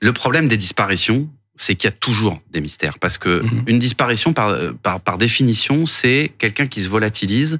Le 0.00 0.12
problème 0.12 0.48
des 0.48 0.56
disparitions, 0.56 1.28
c'est 1.56 1.74
qu'il 1.74 1.88
y 1.88 1.92
a 1.92 1.96
toujours 1.96 2.40
des 2.50 2.60
mystères. 2.60 2.98
Parce 2.98 3.18
que 3.18 3.42
Mhm. 3.42 3.62
une 3.66 3.78
disparition, 3.78 4.32
par, 4.32 4.56
par, 4.82 5.00
par 5.00 5.18
définition, 5.18 5.86
c'est 5.86 6.32
quelqu'un 6.38 6.66
qui 6.66 6.82
se 6.82 6.88
volatilise 6.88 7.58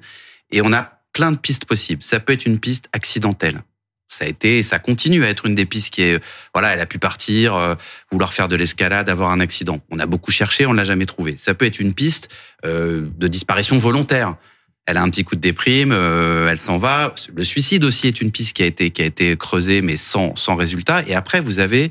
et 0.52 0.60
on 0.62 0.72
a 0.72 0.92
plein 1.12 1.32
de 1.32 1.38
pistes 1.38 1.64
possibles. 1.64 2.02
Ça 2.02 2.20
peut 2.20 2.32
être 2.34 2.46
une 2.46 2.58
piste 2.58 2.88
accidentelle. 2.92 3.62
Ça 4.08 4.24
a 4.24 4.28
été, 4.28 4.62
ça 4.62 4.78
continue 4.78 5.24
à 5.24 5.28
être 5.28 5.46
une 5.46 5.56
des 5.56 5.66
pistes 5.66 5.92
qui 5.92 6.02
est, 6.02 6.22
voilà, 6.54 6.68
elle 6.74 6.80
a 6.80 6.86
pu 6.86 6.98
partir, 6.98 7.56
euh, 7.56 7.74
vouloir 8.12 8.32
faire 8.32 8.46
de 8.46 8.54
l'escalade, 8.54 9.08
avoir 9.08 9.30
un 9.32 9.40
accident. 9.40 9.80
On 9.90 9.98
a 9.98 10.06
beaucoup 10.06 10.30
cherché, 10.30 10.64
on 10.66 10.72
l'a 10.74 10.84
jamais 10.84 11.06
trouvé. 11.06 11.34
Ça 11.38 11.54
peut 11.54 11.64
être 11.64 11.80
une 11.80 11.92
piste 11.92 12.28
euh, 12.64 13.08
de 13.18 13.26
disparition 13.26 13.78
volontaire. 13.78 14.36
Elle 14.84 14.96
a 14.98 15.02
un 15.02 15.10
petit 15.10 15.24
coup 15.24 15.34
de 15.34 15.40
déprime, 15.40 15.90
euh, 15.90 16.48
elle 16.48 16.60
s'en 16.60 16.78
va. 16.78 17.12
Le 17.34 17.42
suicide 17.42 17.82
aussi 17.82 18.06
est 18.06 18.20
une 18.20 18.30
piste 18.30 18.54
qui 18.56 18.62
a 18.62 18.66
été 18.66 18.90
qui 18.90 19.02
a 19.02 19.06
été 19.06 19.36
creusée, 19.36 19.82
mais 19.82 19.96
sans 19.96 20.36
sans 20.36 20.54
résultat. 20.54 21.02
Et 21.08 21.14
après, 21.16 21.40
vous 21.40 21.58
avez 21.58 21.90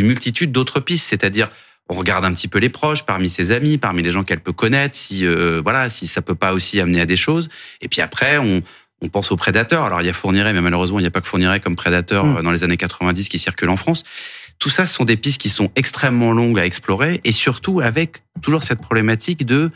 une 0.00 0.06
multitude 0.06 0.52
d'autres 0.52 0.80
pistes, 0.80 1.06
c'est-à-dire 1.06 1.50
on 1.88 1.94
regarde 1.94 2.24
un 2.24 2.32
petit 2.32 2.48
peu 2.48 2.58
les 2.58 2.68
proches, 2.68 3.04
parmi 3.04 3.28
ses 3.28 3.52
amis, 3.52 3.78
parmi 3.78 4.02
les 4.02 4.10
gens 4.10 4.24
qu'elle 4.24 4.40
peut 4.40 4.52
connaître, 4.52 4.96
si 4.96 5.24
euh, 5.24 5.60
voilà, 5.62 5.88
si 5.88 6.06
ça 6.08 6.20
peut 6.20 6.34
pas 6.34 6.52
aussi 6.52 6.80
amener 6.80 7.00
à 7.00 7.06
des 7.06 7.16
choses. 7.16 7.48
Et 7.80 7.88
puis 7.88 8.00
après, 8.00 8.38
on 8.38 8.62
on 9.02 9.08
pense 9.08 9.30
aux 9.30 9.36
prédateurs. 9.36 9.84
Alors 9.84 10.00
il 10.00 10.06
y 10.06 10.10
a 10.10 10.12
Fourniret, 10.12 10.52
mais 10.52 10.60
malheureusement 10.60 10.98
il 10.98 11.02
n'y 11.02 11.08
a 11.08 11.10
pas 11.10 11.20
que 11.20 11.28
Fourniret 11.28 11.60
comme 11.60 11.76
prédateur 11.76 12.24
Mm. 12.24 12.36
euh, 12.36 12.42
dans 12.42 12.50
les 12.50 12.64
années 12.64 12.76
90 12.76 13.28
qui 13.28 13.38
circule 13.38 13.68
en 13.68 13.76
France. 13.76 14.04
Tout 14.58 14.70
ça, 14.70 14.86
ce 14.86 14.94
sont 14.94 15.04
des 15.04 15.18
pistes 15.18 15.40
qui 15.40 15.50
sont 15.50 15.70
extrêmement 15.76 16.32
longues 16.32 16.58
à 16.58 16.64
explorer 16.64 17.20
et 17.24 17.32
surtout 17.32 17.80
avec 17.80 18.22
toujours 18.40 18.62
cette 18.62 18.80
problématique 18.80 19.44
de 19.44 19.70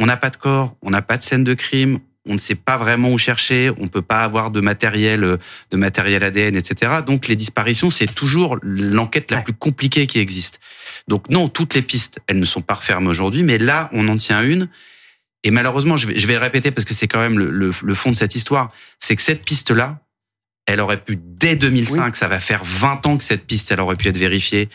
on 0.00 0.06
n'a 0.06 0.16
pas 0.16 0.30
de 0.30 0.36
corps, 0.36 0.76
on 0.82 0.90
n'a 0.90 1.02
pas 1.02 1.16
de 1.16 1.22
scène 1.22 1.42
de 1.42 1.54
crime, 1.54 1.98
on 2.26 2.34
ne 2.34 2.38
sait 2.38 2.54
pas 2.54 2.76
vraiment 2.76 3.10
où 3.10 3.18
chercher, 3.18 3.70
on 3.78 3.88
peut 3.88 4.02
pas 4.02 4.22
avoir 4.22 4.50
de 4.50 4.60
matériel, 4.60 5.24
euh, 5.24 5.36
de 5.70 5.76
matériel 5.76 6.22
ADN, 6.22 6.56
etc. 6.56 7.00
Donc 7.06 7.28
les 7.28 7.36
disparitions, 7.36 7.90
c'est 7.90 8.12
toujours 8.12 8.58
l'enquête 8.62 9.30
la 9.30 9.40
plus 9.40 9.54
compliquée 9.54 10.06
qui 10.06 10.18
existe. 10.18 10.60
Donc 11.08 11.30
non, 11.30 11.48
toutes 11.48 11.74
les 11.74 11.82
pistes, 11.82 12.20
elles 12.26 12.38
ne 12.38 12.44
sont 12.44 12.60
pas 12.60 12.74
refermées 12.74 13.08
aujourd'hui, 13.08 13.42
mais 13.42 13.58
là, 13.58 13.88
on 13.92 14.08
en 14.08 14.16
tient 14.16 14.42
une. 14.42 14.68
Et 15.44 15.50
malheureusement, 15.50 15.96
je 15.96 16.08
vais, 16.08 16.18
je 16.18 16.26
vais 16.26 16.34
le 16.34 16.40
répéter 16.40 16.70
parce 16.70 16.84
que 16.84 16.94
c'est 16.94 17.08
quand 17.08 17.20
même 17.20 17.38
le, 17.38 17.50
le, 17.50 17.70
le, 17.82 17.94
fond 17.94 18.10
de 18.10 18.16
cette 18.16 18.34
histoire, 18.34 18.72
c'est 18.98 19.14
que 19.14 19.22
cette 19.22 19.44
piste-là, 19.44 20.00
elle 20.66 20.80
aurait 20.80 21.02
pu, 21.02 21.16
dès 21.16 21.56
2005, 21.56 22.16
ça 22.16 22.28
va 22.28 22.40
faire 22.40 22.62
20 22.64 23.06
ans 23.06 23.16
que 23.16 23.24
cette 23.24 23.46
piste, 23.46 23.70
elle 23.72 23.80
aurait 23.80 23.96
pu 23.96 24.08
être 24.08 24.18
vérifiée, 24.18 24.68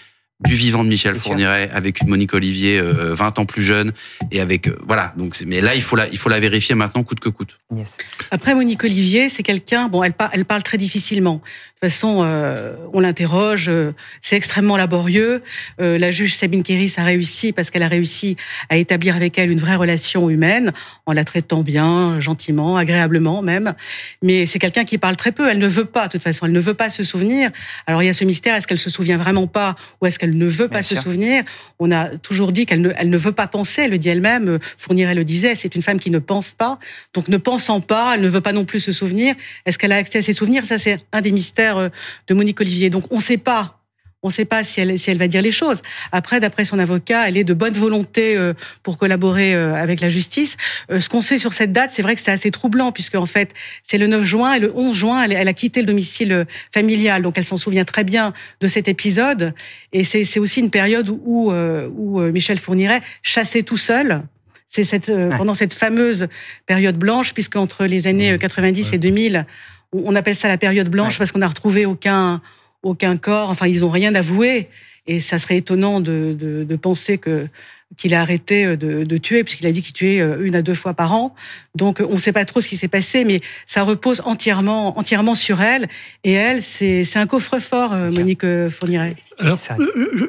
du 0.46 0.56
vivant 0.56 0.84
de 0.84 0.89
Michel 0.89 1.16
Fourniret 1.16 1.70
avec 1.74 2.02
une 2.02 2.10
Monique 2.10 2.34
Olivier 2.34 2.80
euh, 2.80 3.14
20 3.14 3.39
ans 3.39 3.46
plus 3.46 3.64
jeune 3.64 3.91
et 4.32 4.41
avec 4.41 4.68
euh, 4.68 4.78
voilà. 4.86 5.14
Donc 5.18 5.36
mais 5.46 5.62
là 5.62 5.76
il 5.76 5.82
faut 5.82 5.96
la 5.96 6.08
il 6.10 6.18
faut 6.18 6.30
la 6.30 6.39
vérifier 6.39 6.76
maintenant 6.76 7.04
coûte 7.04 7.20
que 7.20 7.30
coûte. 7.30 7.60
Yes. 7.76 7.98
Après 8.32 8.54
Monique 8.54 8.84
Olivier 8.84 9.30
c'est 9.30 9.44
quelqu'un 9.44 9.88
bon 9.88 10.04
elle, 10.04 10.14
par, 10.14 10.30
elle 10.34 10.46
parle 10.46 10.64
très 10.64 10.78
difficilement. 10.78 11.41
De 11.84 11.88
toute 11.88 11.96
façon 11.96 12.22
euh, 12.24 12.76
on 12.94 13.00
l'interroge 13.00 13.66
euh, 13.68 13.91
c'est 14.22 14.36
extrêmement 14.36 14.78
laborieux. 14.78 15.41
Euh, 15.82 15.98
la 15.98 16.12
juge 16.12 16.36
Sabine 16.36 16.64
Kéris 16.64 16.94
a 16.98 17.04
réussi 17.04 17.52
parce 17.52 17.72
qu'elle 17.72 17.84
a 17.84 17.88
réussi 17.88 18.38
à 18.70 18.78
établir 18.78 19.16
avec 19.16 19.38
elle 19.38 19.52
une 19.52 19.60
vraie 19.60 19.76
relation 19.76 20.30
humaine 20.30 20.72
en 21.06 21.14
la 21.14 21.26
traitant 21.26 21.62
bien 21.62 22.20
gentiment 22.20 22.78
agréablement 22.78 23.41
même. 23.41 23.74
Mais 24.22 24.46
c'est 24.46 24.60
quelqu'un 24.60 24.86
qui 24.86 24.98
parle 24.98 25.16
très 25.16 25.32
peu. 25.32 25.50
Elle 25.50 25.58
ne 25.58 25.68
veut 25.68 25.86
pas 25.86 26.08
de 26.08 26.12
toute 26.14 26.24
façon 26.24 26.46
elle 26.46 26.54
ne 26.54 26.60
veut 26.60 26.74
pas 26.74 26.89
se 26.89 27.04
souvenir. 27.04 27.52
Alors 27.88 28.02
il 28.04 28.06
y 28.06 28.10
a 28.10 28.14
ce 28.14 28.24
mystère 28.24 28.56
est-ce 28.56 28.68
qu'elle 28.68 28.80
se 28.80 28.89
souvient 28.89 29.18
vraiment 29.18 29.48
pas 29.48 29.76
ou 30.02 30.06
est-ce 30.06 30.20
qu'elle 30.20 30.33
ne 30.38 30.46
veut 30.48 30.68
pas 30.68 30.76
Bien 30.80 30.82
se 30.84 30.96
sûr. 30.96 31.04
souvenir. 31.04 31.44
On 31.80 31.92
a 31.92 32.18
toujours 32.18 32.52
dit 32.52 32.66
qu'elle 32.66 32.82
ne, 32.82 32.92
elle 32.98 33.10
ne 33.10 33.18
veut 33.18 33.32
pas 33.32 33.48
penser. 33.48 33.84
Elle 33.84 33.92
le 33.92 33.98
dit 33.98 34.10
elle-même. 34.10 34.48
euh, 34.48 34.60
Fourniret 34.78 35.16
le 35.16 35.24
disait. 35.26 35.56
C'est 35.56 35.76
une 35.76 35.82
femme 35.82 36.00
qui 36.00 36.10
ne 36.12 36.20
pense 36.20 36.54
pas. 36.54 36.80
Donc, 37.14 37.28
ne 37.28 37.38
pensant 37.38 37.82
pas, 37.82 38.16
elle 38.16 38.22
ne 38.22 38.30
veut 38.30 38.42
pas 38.42 38.54
non 38.54 38.66
plus 38.66 38.80
se 38.80 38.92
souvenir. 38.92 39.36
Est-ce 39.66 39.78
qu'elle 39.78 39.92
a 39.92 39.98
accès 39.98 40.20
à 40.20 40.22
ses 40.22 40.34
souvenirs? 40.34 40.66
Ça, 40.66 40.78
c'est 40.78 41.00
un 41.12 41.22
des 41.22 41.32
mystères 41.32 41.78
euh, 41.78 41.90
de 42.28 42.34
Monique 42.34 42.60
Olivier. 42.62 42.90
Donc, 42.90 43.06
on 43.12 43.18
ne 43.18 43.22
sait 43.22 43.38
pas. 43.38 43.80
On 44.24 44.30
ne 44.30 44.34
sait 44.34 44.46
pas 44.46 44.64
si 44.64 44.80
elle, 44.82 44.98
si 44.98 45.12
elle 45.12 45.18
va 45.18 45.28
dire 45.28 45.42
les 45.42 45.52
choses. 45.52 45.82
Après, 46.12 46.40
d'après 46.40 46.66
son 46.66 46.80
avocat, 46.80 47.28
elle 47.28 47.38
est 47.38 47.44
de 47.44 47.54
bonne 47.54 47.74
volonté 47.74 48.36
euh, 48.36 48.54
pour 48.82 48.98
collaborer 48.98 49.54
euh, 49.54 49.76
avec 49.76 50.00
la 50.02 50.10
justice. 50.10 50.58
Euh, 50.92 51.00
ce 51.00 51.10
qu'on 51.10 51.22
sait 51.22 51.38
sur 51.38 51.54
cette 51.54 51.72
date, 51.74 51.92
c'est 51.92 52.02
vrai 52.02 52.16
que 52.16 52.22
c'est 52.22 52.32
assez 52.32 52.50
troublant, 52.50 52.92
puisque 52.92 53.16
en 53.16 53.26
fait, 53.26 53.54
c'est 53.84 53.98
le 53.98 54.08
9 54.08 54.24
juin 54.24 54.54
et 54.54 54.60
le 54.60 54.72
11 54.76 54.96
juin, 54.96 55.24
elle, 55.24 55.34
elle 55.34 55.48
a 55.48 55.54
quitté 55.54 55.82
le 55.82 55.88
domicile 55.88 56.46
familial. 56.74 57.22
Donc, 57.22 57.38
elle 57.38 57.46
s'en 57.46 57.58
souvient 57.58 57.86
très 57.86 58.04
bien 58.04 58.34
de 58.62 58.68
cet 58.68 58.88
épisode. 58.88 59.54
Et 59.92 60.04
c'est 60.04 60.40
aussi 60.40 60.60
une 60.62 60.72
période 60.72 61.10
où, 61.10 61.52
où, 61.52 61.52
où 61.52 62.22
Michel 62.32 62.58
Fourniret 62.60 63.02
chassait 63.22 63.64
tout 63.64 63.78
seul. 63.78 64.24
C'est 64.70 64.84
cette, 64.84 65.10
Ouais. 65.10 65.30
pendant 65.38 65.54
cette 65.54 65.74
fameuse 65.74 66.28
période 66.66 66.98
blanche, 66.98 67.34
puisque 67.36 67.58
entre 67.58 67.86
les 67.86 68.08
années 68.08 68.32
euh, 68.32 68.38
90 68.40 68.94
et 68.94 68.98
2000, 68.98 69.46
on 69.92 70.02
on 70.08 70.16
appelle 70.16 70.34
ça 70.36 70.48
la 70.48 70.58
période 70.58 70.90
blanche 70.90 71.14
Ouais. 71.14 71.18
parce 71.20 71.32
qu'on 71.32 71.40
n'a 71.40 71.48
retrouvé 71.48 71.86
aucun, 71.86 72.42
aucun 72.84 73.18
corps. 73.18 73.50
Enfin, 73.50 73.68
ils 73.68 73.84
ont 73.84 73.90
rien 73.90 74.14
avoué. 74.16 74.70
Et 75.06 75.20
ça 75.20 75.38
serait 75.38 75.58
étonnant 75.58 76.00
de, 76.00 76.36
de, 76.38 76.64
de 76.64 76.76
penser 76.78 77.18
que 77.18 77.48
qu'il 77.96 78.16
a 78.16 78.22
arrêté 78.22 78.66
euh, 78.66 78.76
de, 78.76 79.04
de 79.04 79.18
tuer, 79.18 79.44
puisqu'il 79.44 79.68
a 79.68 79.72
dit 79.72 79.82
qu'il 79.82 79.94
tuait 79.94 80.20
euh, 80.20 80.44
une 80.44 80.56
à 80.56 80.62
deux 80.62 80.74
fois 80.74 80.94
par 80.94 81.14
an. 81.14 81.36
Donc, 81.76 82.02
on 82.02 82.14
ne 82.14 82.18
sait 82.18 82.32
pas 82.32 82.46
trop 82.46 82.60
ce 82.60 82.68
qui 82.68 82.78
s'est 82.78 82.88
passé, 82.88 83.24
mais 83.24 83.40
ça 83.68 83.84
repose 83.84 84.22
entièrement, 84.26 84.98
entièrement 84.98 85.36
sur 85.36 85.62
elle. 85.62 85.88
Et 86.24 86.32
elle, 86.32 86.62
c'est 86.62 87.04
c'est 87.04 87.20
un 87.20 87.28
coffre-fort, 87.28 87.94
euh. 87.94 88.10
Monique 88.10 88.46
Fourniret. 88.70 89.16
Alors, 89.38 89.60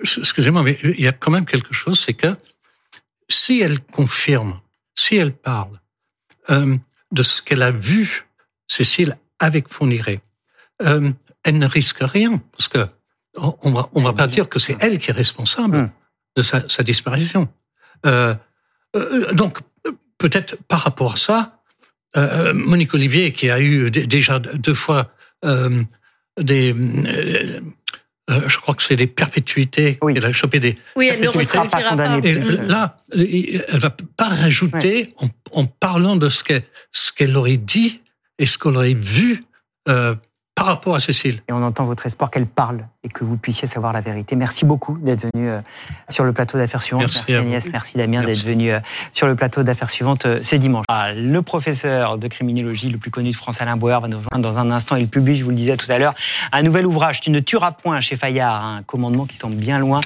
excusez-moi, 0.02 0.62
mais 0.62 0.76
il 0.82 1.00
y 1.00 1.08
a 1.08 1.12
quand 1.12 1.30
même 1.30 1.46
quelque 1.46 1.72
chose, 1.72 2.02
c'est 2.04 2.14
que 2.14 2.36
si 3.28 3.60
elle 3.60 3.80
confirme, 3.80 4.60
si 4.94 5.16
elle 5.16 5.32
parle 5.32 5.80
euh, 6.50 6.76
de 7.12 7.22
ce 7.22 7.42
qu'elle 7.42 7.62
a 7.62 7.70
vu, 7.70 8.26
Cécile, 8.68 9.16
avec 9.38 9.68
Fourniret, 9.68 10.20
euh, 10.82 11.10
elle 11.44 11.58
ne 11.58 11.66
risque 11.66 11.98
rien, 12.00 12.42
parce 12.52 12.68
que 12.68 12.86
on 13.36 13.56
on 13.62 13.70
va, 13.72 13.88
on 13.94 14.02
va 14.02 14.12
pas 14.12 14.26
dire 14.26 14.48
que 14.48 14.58
c'est 14.58 14.76
elle 14.80 14.98
qui 14.98 15.10
est 15.10 15.14
responsable 15.14 15.76
Hum. 15.76 15.90
de 16.36 16.42
sa, 16.42 16.68
sa 16.68 16.82
disparition. 16.82 17.48
Euh, 18.06 18.34
euh, 18.96 19.32
donc, 19.32 19.58
peut-être 20.18 20.56
par 20.68 20.80
rapport 20.80 21.12
à 21.14 21.16
ça, 21.16 21.60
euh, 22.16 22.52
Monique 22.54 22.94
Olivier, 22.94 23.32
qui 23.32 23.50
a 23.50 23.60
eu 23.60 23.90
déjà 23.90 24.38
deux 24.38 24.74
fois 24.74 25.12
euh, 25.44 25.82
des, 26.40 26.72
euh, 26.72 27.60
euh, 28.30 28.48
je 28.48 28.58
crois 28.58 28.74
que 28.74 28.82
c'est 28.82 28.96
des 28.96 29.06
perpétuités, 29.06 29.98
Oui. 30.00 30.14
elle 30.16 30.24
a 30.24 30.32
chopé 30.32 30.58
des. 30.60 30.78
Oui, 30.96 31.08
elle 31.12 31.20
ne 31.20 31.24
seras 31.26 31.66
pas 31.68 31.78
ressortira 31.78 31.90
condamné 31.90 32.22
pas. 32.22 32.28
Et 32.28 32.66
là, 32.66 32.96
elle 33.12 33.78
va 33.80 33.90
pas 33.90 34.28
rajouter 34.28 35.12
en, 35.18 35.28
en 35.52 35.66
parlant 35.66 36.16
de 36.16 36.28
ce 36.28 36.42
qu'elle 37.12 37.36
aurait 37.36 37.56
dit 37.58 38.00
et 38.38 38.46
ce 38.46 38.58
qu'on 38.58 38.76
aurait 38.76 38.94
vu 38.94 39.44
euh, 39.88 40.14
par 40.54 40.66
rapport 40.66 40.94
à 40.94 41.00
Cécile. 41.00 41.42
Et 41.48 41.52
on 41.52 41.62
entend 41.62 41.84
votre 41.84 42.06
espoir 42.06 42.30
qu'elle 42.30 42.46
parle 42.46 42.86
et 43.02 43.08
que 43.08 43.24
vous 43.24 43.36
puissiez 43.36 43.66
savoir 43.66 43.92
la 43.92 44.00
vérité. 44.00 44.36
Merci 44.36 44.64
beaucoup 44.64 44.96
d'être 44.98 45.26
venu 45.34 45.48
euh, 45.48 45.60
sur 46.08 46.24
le 46.24 46.32
plateau 46.32 46.58
d'affaires 46.58 46.82
suivantes. 46.82 47.02
Merci. 47.02 47.34
Agnès, 47.34 47.64
merci 47.72 47.98
Damien 47.98 48.22
d'être 48.22 48.44
venu 48.44 48.70
euh, 48.70 48.78
sur 49.12 49.26
le 49.26 49.34
plateau 49.34 49.64
d'affaires 49.64 49.90
suivantes 49.90 50.26
euh, 50.26 50.40
ce 50.42 50.54
dimanche. 50.54 50.84
Ah, 50.88 51.12
le 51.12 51.42
professeur 51.42 52.18
de 52.18 52.28
criminologie 52.28 52.88
le 52.88 52.98
plus 52.98 53.10
connu 53.10 53.32
de 53.32 53.36
France, 53.36 53.60
Alain 53.60 53.76
Bauer, 53.76 54.00
va 54.00 54.06
nous 54.06 54.18
rejoindre 54.18 54.48
dans 54.48 54.58
un 54.58 54.70
instant. 54.70 54.94
Il 54.94 55.08
publie, 55.08 55.36
je 55.36 55.44
vous 55.44 55.50
le 55.50 55.56
disais 55.56 55.76
tout 55.76 55.90
à 55.90 55.98
l'heure, 55.98 56.14
un 56.52 56.62
nouvel 56.62 56.86
ouvrage, 56.86 57.20
Tu 57.20 57.30
ne 57.30 57.40
tueras 57.40 57.72
point 57.72 58.00
chez 58.00 58.16
Fayard, 58.16 58.64
un 58.64 58.82
commandement 58.82 59.26
qui 59.26 59.36
semble 59.36 59.56
bien 59.56 59.78
loin, 59.78 60.00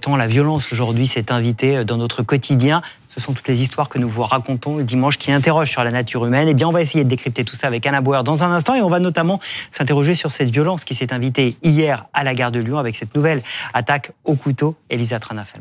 tant 0.00 0.16
la 0.16 0.26
violence 0.26 0.72
aujourd'hui 0.72 1.06
s'est 1.06 1.30
invitée 1.30 1.84
dans 1.84 1.96
notre 1.96 2.22
quotidien. 2.22 2.82
Ce 3.14 3.20
sont 3.20 3.32
toutes 3.34 3.48
les 3.48 3.60
histoires 3.60 3.88
que 3.88 3.98
nous 3.98 4.08
vous 4.08 4.22
racontons 4.22 4.78
le 4.78 4.84
dimanche 4.84 5.18
qui 5.18 5.32
interrogent 5.32 5.70
sur 5.70 5.84
la 5.84 5.90
nature 5.90 6.24
humaine. 6.24 6.48
Eh 6.48 6.54
bien, 6.54 6.68
on 6.68 6.72
va 6.72 6.80
essayer 6.80 7.04
de 7.04 7.08
décrypter 7.10 7.44
tout 7.44 7.56
ça 7.56 7.66
avec 7.66 7.86
Alain 7.86 8.00
Bauer 8.00 8.24
dans 8.24 8.42
un 8.42 8.50
instant 8.50 8.74
et 8.74 8.80
on 8.80 8.88
va 8.88 9.00
notamment 9.00 9.40
s'interroger 9.70 10.14
sur 10.14 10.30
cette 10.30 10.50
violence 10.50 10.84
qui 10.84 10.94
s'est 10.94 11.12
invitée 11.12 11.54
hier 11.62 12.06
à 12.14 12.24
la 12.24 12.34
gare 12.34 12.50
de 12.50 12.60
Lyon 12.60 12.78
avec 12.78 12.96
cette 12.96 13.14
nouvelle 13.14 13.42
attaque 13.74 14.12
au 14.24 14.34
couteau. 14.34 14.76
Elisa 14.88 15.20
Trana 15.20 15.44
fait. 15.44 15.60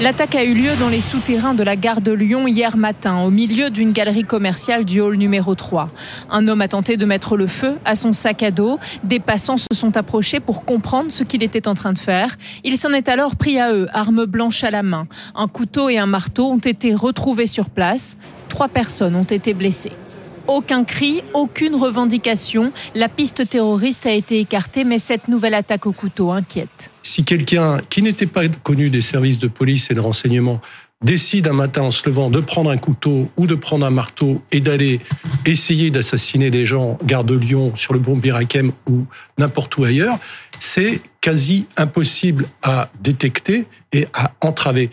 L'attaque 0.00 0.34
a 0.34 0.42
eu 0.42 0.54
lieu 0.54 0.70
dans 0.80 0.88
les 0.88 1.00
souterrains 1.00 1.54
de 1.54 1.62
la 1.62 1.76
gare 1.76 2.00
de 2.00 2.10
Lyon 2.10 2.48
hier 2.48 2.76
matin, 2.76 3.20
au 3.20 3.30
milieu 3.30 3.70
d'une 3.70 3.92
galerie 3.92 4.24
commerciale 4.24 4.84
du 4.84 5.00
hall 5.00 5.14
numéro 5.14 5.54
3. 5.54 5.88
Un 6.30 6.48
homme 6.48 6.62
a 6.62 6.68
tenté 6.68 6.96
de 6.96 7.06
mettre 7.06 7.36
le 7.36 7.46
feu 7.46 7.76
à 7.84 7.94
son 7.94 8.10
sac 8.10 8.42
à 8.42 8.50
dos. 8.50 8.80
Des 9.04 9.20
passants 9.20 9.56
se 9.56 9.68
sont 9.72 9.96
approchés 9.96 10.40
pour 10.40 10.64
comprendre 10.64 11.12
ce 11.12 11.22
qu'il 11.22 11.44
était 11.44 11.68
en 11.68 11.74
train 11.74 11.92
de 11.92 12.00
faire. 12.00 12.36
Il 12.64 12.76
s'en 12.76 12.92
est 12.92 13.08
alors 13.08 13.36
pris 13.36 13.60
à 13.60 13.72
eux, 13.72 13.86
armes 13.92 14.26
blanches 14.26 14.64
à 14.64 14.72
la 14.72 14.82
main. 14.82 15.06
Un 15.36 15.46
couteau 15.46 15.88
et 15.88 15.96
un 15.96 16.06
marteau 16.06 16.50
ont 16.50 16.58
été 16.58 16.92
retrouvés 16.92 17.46
sur 17.46 17.70
place. 17.70 18.16
Trois 18.48 18.68
personnes 18.68 19.14
ont 19.14 19.22
été 19.22 19.54
blessées. 19.54 19.92
Aucun 20.46 20.84
cri, 20.84 21.22
aucune 21.32 21.74
revendication. 21.74 22.72
La 22.94 23.08
piste 23.08 23.48
terroriste 23.48 24.04
a 24.06 24.12
été 24.12 24.40
écartée, 24.40 24.84
mais 24.84 24.98
cette 24.98 25.28
nouvelle 25.28 25.54
attaque 25.54 25.86
au 25.86 25.92
couteau 25.92 26.32
inquiète. 26.32 26.90
si 27.02 27.24
quelqu'un 27.24 27.78
qui 27.90 28.02
n'était 28.02 28.26
pas 28.26 28.48
connu 28.62 28.90
des 28.90 29.00
services 29.00 29.38
de 29.38 29.48
police 29.48 29.90
et 29.90 29.94
de 29.94 30.00
renseignement 30.00 30.60
décide 31.02 31.46
un 31.48 31.52
matin 31.52 31.82
en 31.82 31.90
se 31.90 32.08
levant 32.08 32.30
de 32.30 32.40
prendre 32.40 32.70
un 32.70 32.78
couteau 32.78 33.28
ou 33.36 33.46
de 33.46 33.54
prendre 33.54 33.84
un 33.84 33.90
marteau 33.90 34.42
et 34.52 34.60
d'aller 34.60 35.00
essayer 35.44 35.90
d'assassiner 35.90 36.50
des 36.50 36.64
gens, 36.64 36.98
gare 37.04 37.24
de 37.24 37.34
Lyon, 37.34 37.72
sur 37.76 37.92
le 37.92 37.98
Bon 37.98 38.16
Birakem 38.16 38.72
ou 38.88 39.04
n'importe 39.38 39.76
où 39.76 39.84
ailleurs, 39.84 40.18
c'est 40.58 41.02
quasi 41.24 41.64
impossible 41.78 42.44
à 42.62 42.90
détecter 43.00 43.66
et 43.94 44.06
à 44.12 44.32
entraver. 44.42 44.90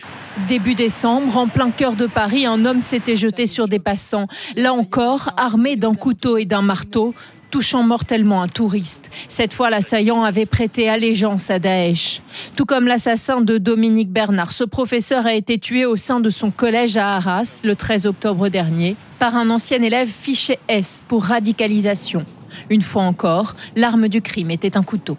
Début 0.47 0.75
décembre, 0.75 1.35
en 1.35 1.49
plein 1.49 1.71
cœur 1.71 1.97
de 1.97 2.07
Paris, 2.07 2.45
un 2.45 2.63
homme 2.63 2.79
s'était 2.79 3.17
jeté 3.17 3.45
sur 3.45 3.67
des 3.67 3.79
passants. 3.79 4.27
Là 4.55 4.71
encore, 4.71 5.33
armé 5.35 5.75
d'un 5.75 5.93
couteau 5.93 6.37
et 6.37 6.45
d'un 6.45 6.61
marteau, 6.61 7.13
touchant 7.49 7.83
mortellement 7.83 8.41
un 8.41 8.47
touriste. 8.47 9.11
Cette 9.27 9.53
fois, 9.53 9.69
l'assaillant 9.69 10.23
avait 10.23 10.45
prêté 10.45 10.87
allégeance 10.87 11.49
à 11.49 11.59
Daesh. 11.59 12.21
Tout 12.55 12.65
comme 12.65 12.87
l'assassin 12.87 13.41
de 13.41 13.57
Dominique 13.57 14.09
Bernard, 14.09 14.53
ce 14.53 14.63
professeur 14.63 15.25
a 15.25 15.33
été 15.33 15.59
tué 15.59 15.85
au 15.85 15.97
sein 15.97 16.21
de 16.21 16.29
son 16.29 16.49
collège 16.49 16.95
à 16.95 17.17
Arras 17.17 17.59
le 17.65 17.75
13 17.75 18.05
octobre 18.05 18.47
dernier 18.47 18.95
par 19.19 19.35
un 19.35 19.49
ancien 19.49 19.81
élève 19.81 20.07
fiché 20.07 20.59
S 20.69 21.03
pour 21.09 21.25
radicalisation. 21.25 22.25
Une 22.69 22.83
fois 22.83 23.03
encore, 23.03 23.57
l'arme 23.75 24.07
du 24.07 24.21
crime 24.21 24.49
était 24.49 24.77
un 24.77 24.83
couteau. 24.83 25.17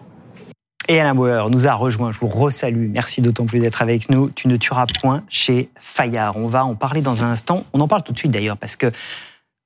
Et 0.93 1.01
Alain 1.01 1.15
Bauer 1.15 1.49
nous 1.49 1.67
a 1.67 1.73
rejoint. 1.73 2.13
Je 2.13 2.19
vous 2.19 2.29
resalue. 2.29 2.91
Merci 2.91 3.23
d'autant 3.23 3.47
plus 3.47 3.61
d'être 3.61 3.81
avec 3.81 4.11
nous. 4.11 4.29
Tu 4.29 4.47
ne 4.47 4.59
tueras 4.59 4.85
point 5.01 5.25
chez 5.31 5.71
Fayard. 5.81 6.37
On 6.37 6.49
va 6.49 6.67
en 6.67 6.75
parler 6.75 7.01
dans 7.01 7.25
un 7.25 7.31
instant. 7.31 7.65
On 7.73 7.81
en 7.81 7.89
parle 7.89 8.03
tout 8.03 8.13
de 8.13 8.19
suite 8.19 8.31
d'ailleurs 8.31 8.59
parce 8.59 8.77
que 8.77 8.89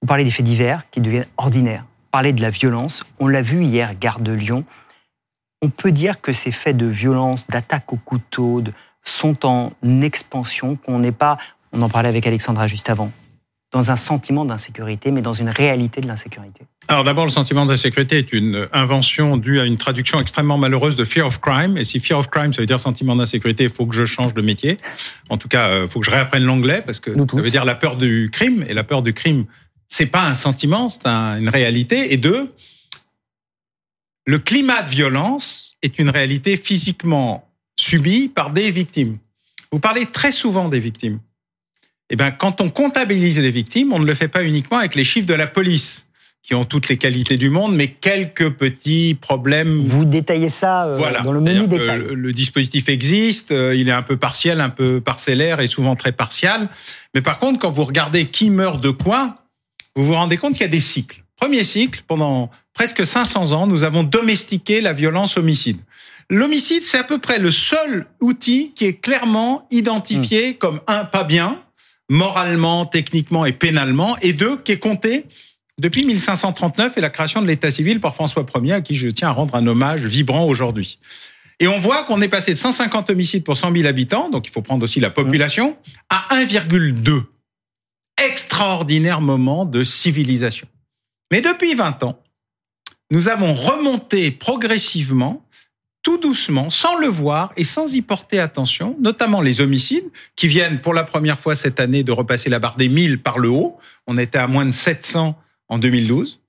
vous 0.00 0.06
parlez 0.06 0.22
des 0.22 0.30
faits 0.30 0.46
divers 0.46 0.84
qui 0.92 1.00
deviennent 1.00 1.26
ordinaires. 1.36 1.84
Parler 2.12 2.32
de 2.32 2.40
la 2.40 2.50
violence. 2.50 3.02
On 3.18 3.26
l'a 3.26 3.42
vu 3.42 3.64
hier, 3.64 3.98
gare 3.98 4.20
de 4.20 4.30
Lyon. 4.30 4.62
On 5.62 5.68
peut 5.68 5.90
dire 5.90 6.20
que 6.20 6.32
ces 6.32 6.52
faits 6.52 6.76
de 6.76 6.86
violence, 6.86 7.44
d'attaque 7.48 7.92
au 7.92 7.96
couteau, 7.96 8.62
sont 9.02 9.44
en 9.44 9.72
expansion, 10.02 10.76
qu'on 10.76 11.00
n'est 11.00 11.10
pas. 11.10 11.38
On 11.72 11.82
en 11.82 11.88
parlait 11.88 12.08
avec 12.08 12.24
Alexandra 12.28 12.68
juste 12.68 12.88
avant. 12.88 13.10
Dans 13.72 13.90
un 13.90 13.96
sentiment 13.96 14.44
d'insécurité, 14.44 15.10
mais 15.10 15.22
dans 15.22 15.34
une 15.34 15.48
réalité 15.48 16.00
de 16.00 16.06
l'insécurité 16.06 16.62
Alors 16.88 17.04
d'abord, 17.04 17.24
le 17.24 17.30
sentiment 17.30 17.66
d'insécurité 17.66 18.18
est 18.18 18.32
une 18.32 18.68
invention 18.72 19.36
due 19.36 19.60
à 19.60 19.64
une 19.64 19.76
traduction 19.76 20.20
extrêmement 20.20 20.56
malheureuse 20.56 20.96
de 20.96 21.04
fear 21.04 21.26
of 21.26 21.40
crime. 21.40 21.76
Et 21.76 21.84
si 21.84 21.98
fear 21.98 22.18
of 22.18 22.30
crime, 22.30 22.52
ça 22.52 22.62
veut 22.62 22.66
dire 22.66 22.78
sentiment 22.78 23.16
d'insécurité, 23.16 23.64
il 23.64 23.70
faut 23.70 23.86
que 23.86 23.94
je 23.94 24.04
change 24.04 24.34
de 24.34 24.42
métier. 24.42 24.76
En 25.28 25.36
tout 25.36 25.48
cas, 25.48 25.82
il 25.82 25.88
faut 25.88 26.00
que 26.00 26.06
je 26.06 26.10
réapprenne 26.10 26.44
l'anglais 26.44 26.82
parce 26.86 27.00
que 27.00 27.12
ça 27.12 27.40
veut 27.40 27.50
dire 27.50 27.64
la 27.64 27.74
peur 27.74 27.96
du 27.96 28.30
crime. 28.32 28.64
Et 28.68 28.74
la 28.74 28.84
peur 28.84 29.02
du 29.02 29.12
crime, 29.12 29.46
c'est 29.88 30.06
pas 30.06 30.26
un 30.26 30.34
sentiment, 30.34 30.88
c'est 30.88 31.06
une 31.06 31.48
réalité. 31.48 32.12
Et 32.12 32.16
deux, 32.16 32.52
le 34.26 34.38
climat 34.38 34.82
de 34.82 34.90
violence 34.90 35.76
est 35.82 35.98
une 35.98 36.10
réalité 36.10 36.56
physiquement 36.56 37.48
subie 37.78 38.28
par 38.28 38.52
des 38.52 38.70
victimes. 38.70 39.18
Vous 39.70 39.78
parlez 39.78 40.06
très 40.06 40.32
souvent 40.32 40.68
des 40.68 40.80
victimes. 40.80 41.20
Eh 42.10 42.16
bien, 42.16 42.30
quand 42.30 42.60
on 42.60 42.70
comptabilise 42.70 43.38
les 43.38 43.50
victimes, 43.50 43.92
on 43.92 43.98
ne 43.98 44.06
le 44.06 44.14
fait 44.14 44.28
pas 44.28 44.44
uniquement 44.44 44.78
avec 44.78 44.94
les 44.94 45.04
chiffres 45.04 45.26
de 45.26 45.34
la 45.34 45.46
police, 45.46 46.06
qui 46.46 46.54
ont 46.54 46.64
toutes 46.64 46.88
les 46.88 46.96
qualités 46.96 47.36
du 47.36 47.50
monde, 47.50 47.74
mais 47.74 47.88
quelques 47.88 48.50
petits 48.50 49.16
problèmes. 49.20 49.78
Vous 49.78 50.04
détaillez 50.04 50.48
ça 50.48 50.86
euh, 50.86 51.22
dans 51.24 51.32
le 51.32 51.40
menu 51.40 51.66
détail. 51.66 51.98
Le, 51.98 52.14
le, 52.14 52.32
dispositif 52.32 52.88
existe, 52.88 53.50
euh, 53.50 53.74
il 53.74 53.88
est 53.88 53.92
un 53.92 54.02
peu 54.02 54.16
partiel, 54.16 54.60
un 54.60 54.68
peu 54.68 55.00
parcellaire 55.00 55.60
et 55.60 55.66
souvent 55.66 55.96
très 55.96 56.12
partial. 56.12 56.68
Mais 57.14 57.20
par 57.20 57.40
contre, 57.40 57.58
quand 57.58 57.70
vous 57.70 57.82
regardez 57.82 58.26
qui 58.26 58.50
meurt 58.50 58.80
de 58.80 58.90
quoi, 58.90 59.38
vous 59.96 60.04
vous 60.04 60.14
rendez 60.14 60.36
compte 60.36 60.52
qu'il 60.52 60.62
y 60.62 60.66
a 60.66 60.68
des 60.68 60.78
cycles. 60.78 61.24
Premier 61.34 61.64
cycle, 61.64 62.02
pendant 62.06 62.50
presque 62.74 63.04
500 63.04 63.50
ans, 63.50 63.66
nous 63.66 63.82
avons 63.82 64.04
domestiqué 64.04 64.80
la 64.80 64.92
violence 64.92 65.36
homicide. 65.36 65.78
L'homicide, 66.30 66.84
c'est 66.84 66.98
à 66.98 67.04
peu 67.04 67.18
près 67.18 67.38
le 67.38 67.50
seul 67.50 68.06
outil 68.20 68.72
qui 68.74 68.84
est 68.84 69.00
clairement 69.00 69.66
identifié 69.70 70.50
mmh. 70.50 70.54
comme 70.54 70.80
un 70.86 71.04
pas 71.04 71.24
bien, 71.24 71.60
moralement, 72.08 72.86
techniquement 72.86 73.44
et 73.44 73.52
pénalement, 73.52 74.16
et 74.22 74.32
deux, 74.32 74.56
qui 74.58 74.72
est 74.72 74.78
compté 74.78 75.26
depuis 75.78 76.04
1539 76.04 76.96
et 76.96 77.00
la 77.00 77.10
création 77.10 77.42
de 77.42 77.46
l'État 77.46 77.70
civil 77.70 78.00
par 78.00 78.14
François 78.14 78.46
Ier, 78.62 78.72
à 78.72 78.80
qui 78.80 78.94
je 78.94 79.08
tiens 79.08 79.28
à 79.28 79.32
rendre 79.32 79.54
un 79.54 79.66
hommage 79.66 80.04
vibrant 80.04 80.44
aujourd'hui. 80.44 80.98
Et 81.58 81.68
on 81.68 81.78
voit 81.78 82.04
qu'on 82.04 82.20
est 82.20 82.28
passé 82.28 82.52
de 82.52 82.58
150 82.58 83.10
homicides 83.10 83.44
pour 83.44 83.56
100 83.56 83.72
000 83.72 83.86
habitants, 83.86 84.28
donc 84.30 84.46
il 84.46 84.50
faut 84.50 84.62
prendre 84.62 84.84
aussi 84.84 85.00
la 85.00 85.10
population, 85.10 85.76
à 86.08 86.26
1,2. 86.34 87.22
Extraordinaire 88.22 89.20
moment 89.20 89.64
de 89.64 89.84
civilisation. 89.84 90.66
Mais 91.30 91.40
depuis 91.40 91.74
20 91.74 92.02
ans, 92.02 92.22
nous 93.10 93.28
avons 93.28 93.52
remonté 93.52 94.30
progressivement 94.30 95.45
tout 96.02 96.18
doucement, 96.18 96.70
sans 96.70 96.96
le 96.96 97.08
voir 97.08 97.52
et 97.56 97.64
sans 97.64 97.94
y 97.94 98.02
porter 98.02 98.38
attention, 98.38 98.96
notamment 99.00 99.40
les 99.40 99.60
homicides, 99.60 100.08
qui 100.36 100.46
viennent 100.46 100.80
pour 100.80 100.94
la 100.94 101.04
première 101.04 101.40
fois 101.40 101.54
cette 101.54 101.80
année 101.80 102.04
de 102.04 102.12
repasser 102.12 102.48
la 102.48 102.58
barre 102.58 102.76
des 102.76 102.88
1000 102.88 103.20
par 103.20 103.38
le 103.38 103.48
haut. 103.48 103.76
On 104.06 104.16
était 104.16 104.38
à 104.38 104.46
moins 104.46 104.66
de 104.66 104.70
700 104.70 105.36
en 105.68 105.78
2012. 105.78 106.40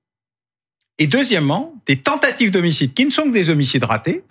Et 0.99 1.07
deuxièmement, 1.07 1.73
des 1.85 1.97
tentatives 1.97 2.51
d'homicide 2.51 2.93
qui 2.93 3.05
ne 3.05 3.11
sont 3.11 3.23
que 3.23 3.33
des 3.33 3.49
homicides 3.49 3.83
ratés, 3.83 4.23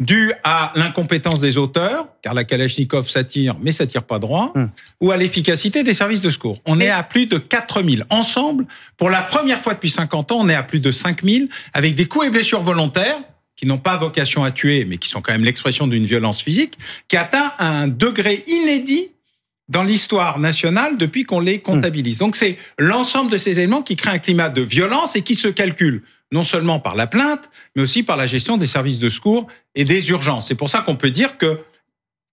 dus 0.00 0.32
à 0.44 0.72
l'incompétence 0.74 1.40
des 1.40 1.58
auteurs, 1.58 2.08
car 2.22 2.34
la 2.34 2.44
Kalachnikov 2.44 3.08
s'attire, 3.08 3.56
mais 3.62 3.72
s'attire 3.72 4.02
pas 4.02 4.18
droit, 4.18 4.52
hmm. 4.54 4.66
ou 5.00 5.10
à 5.10 5.16
l'efficacité 5.16 5.82
des 5.82 5.94
services 5.94 6.22
de 6.22 6.30
secours. 6.30 6.60
On 6.66 6.80
est 6.80 6.90
à 6.90 7.02
plus 7.02 7.26
de 7.26 7.38
4000. 7.38 8.06
Ensemble, 8.10 8.66
pour 8.96 9.10
la 9.10 9.22
première 9.22 9.60
fois 9.60 9.74
depuis 9.74 9.90
50 9.90 10.32
ans, 10.32 10.38
on 10.40 10.48
est 10.48 10.54
à 10.54 10.62
plus 10.62 10.80
de 10.80 10.90
5000, 10.90 11.48
avec 11.72 11.94
des 11.94 12.06
coups 12.06 12.26
et 12.26 12.30
blessures 12.30 12.62
volontaires, 12.62 13.20
qui 13.62 13.68
n'ont 13.68 13.78
pas 13.78 13.96
vocation 13.96 14.42
à 14.42 14.50
tuer, 14.50 14.84
mais 14.84 14.98
qui 14.98 15.08
sont 15.08 15.22
quand 15.22 15.30
même 15.30 15.44
l'expression 15.44 15.86
d'une 15.86 16.04
violence 16.04 16.42
physique, 16.42 16.76
qui 17.06 17.16
atteint 17.16 17.52
un 17.60 17.86
degré 17.86 18.42
inédit 18.48 19.10
dans 19.68 19.84
l'histoire 19.84 20.40
nationale 20.40 20.96
depuis 20.96 21.22
qu'on 21.22 21.38
les 21.38 21.60
comptabilise. 21.60 22.18
Donc 22.18 22.34
c'est 22.34 22.58
l'ensemble 22.76 23.30
de 23.30 23.38
ces 23.38 23.52
éléments 23.52 23.82
qui 23.82 23.94
créent 23.94 24.10
un 24.10 24.18
climat 24.18 24.48
de 24.48 24.62
violence 24.62 25.14
et 25.14 25.22
qui 25.22 25.36
se 25.36 25.46
calcule 25.46 26.02
non 26.32 26.42
seulement 26.42 26.80
par 26.80 26.96
la 26.96 27.06
plainte, 27.06 27.50
mais 27.76 27.82
aussi 27.82 28.02
par 28.02 28.16
la 28.16 28.26
gestion 28.26 28.56
des 28.56 28.66
services 28.66 28.98
de 28.98 29.08
secours 29.08 29.46
et 29.76 29.84
des 29.84 30.10
urgences. 30.10 30.48
C'est 30.48 30.56
pour 30.56 30.68
ça 30.68 30.80
qu'on 30.80 30.96
peut 30.96 31.12
dire 31.12 31.38
que, 31.38 31.60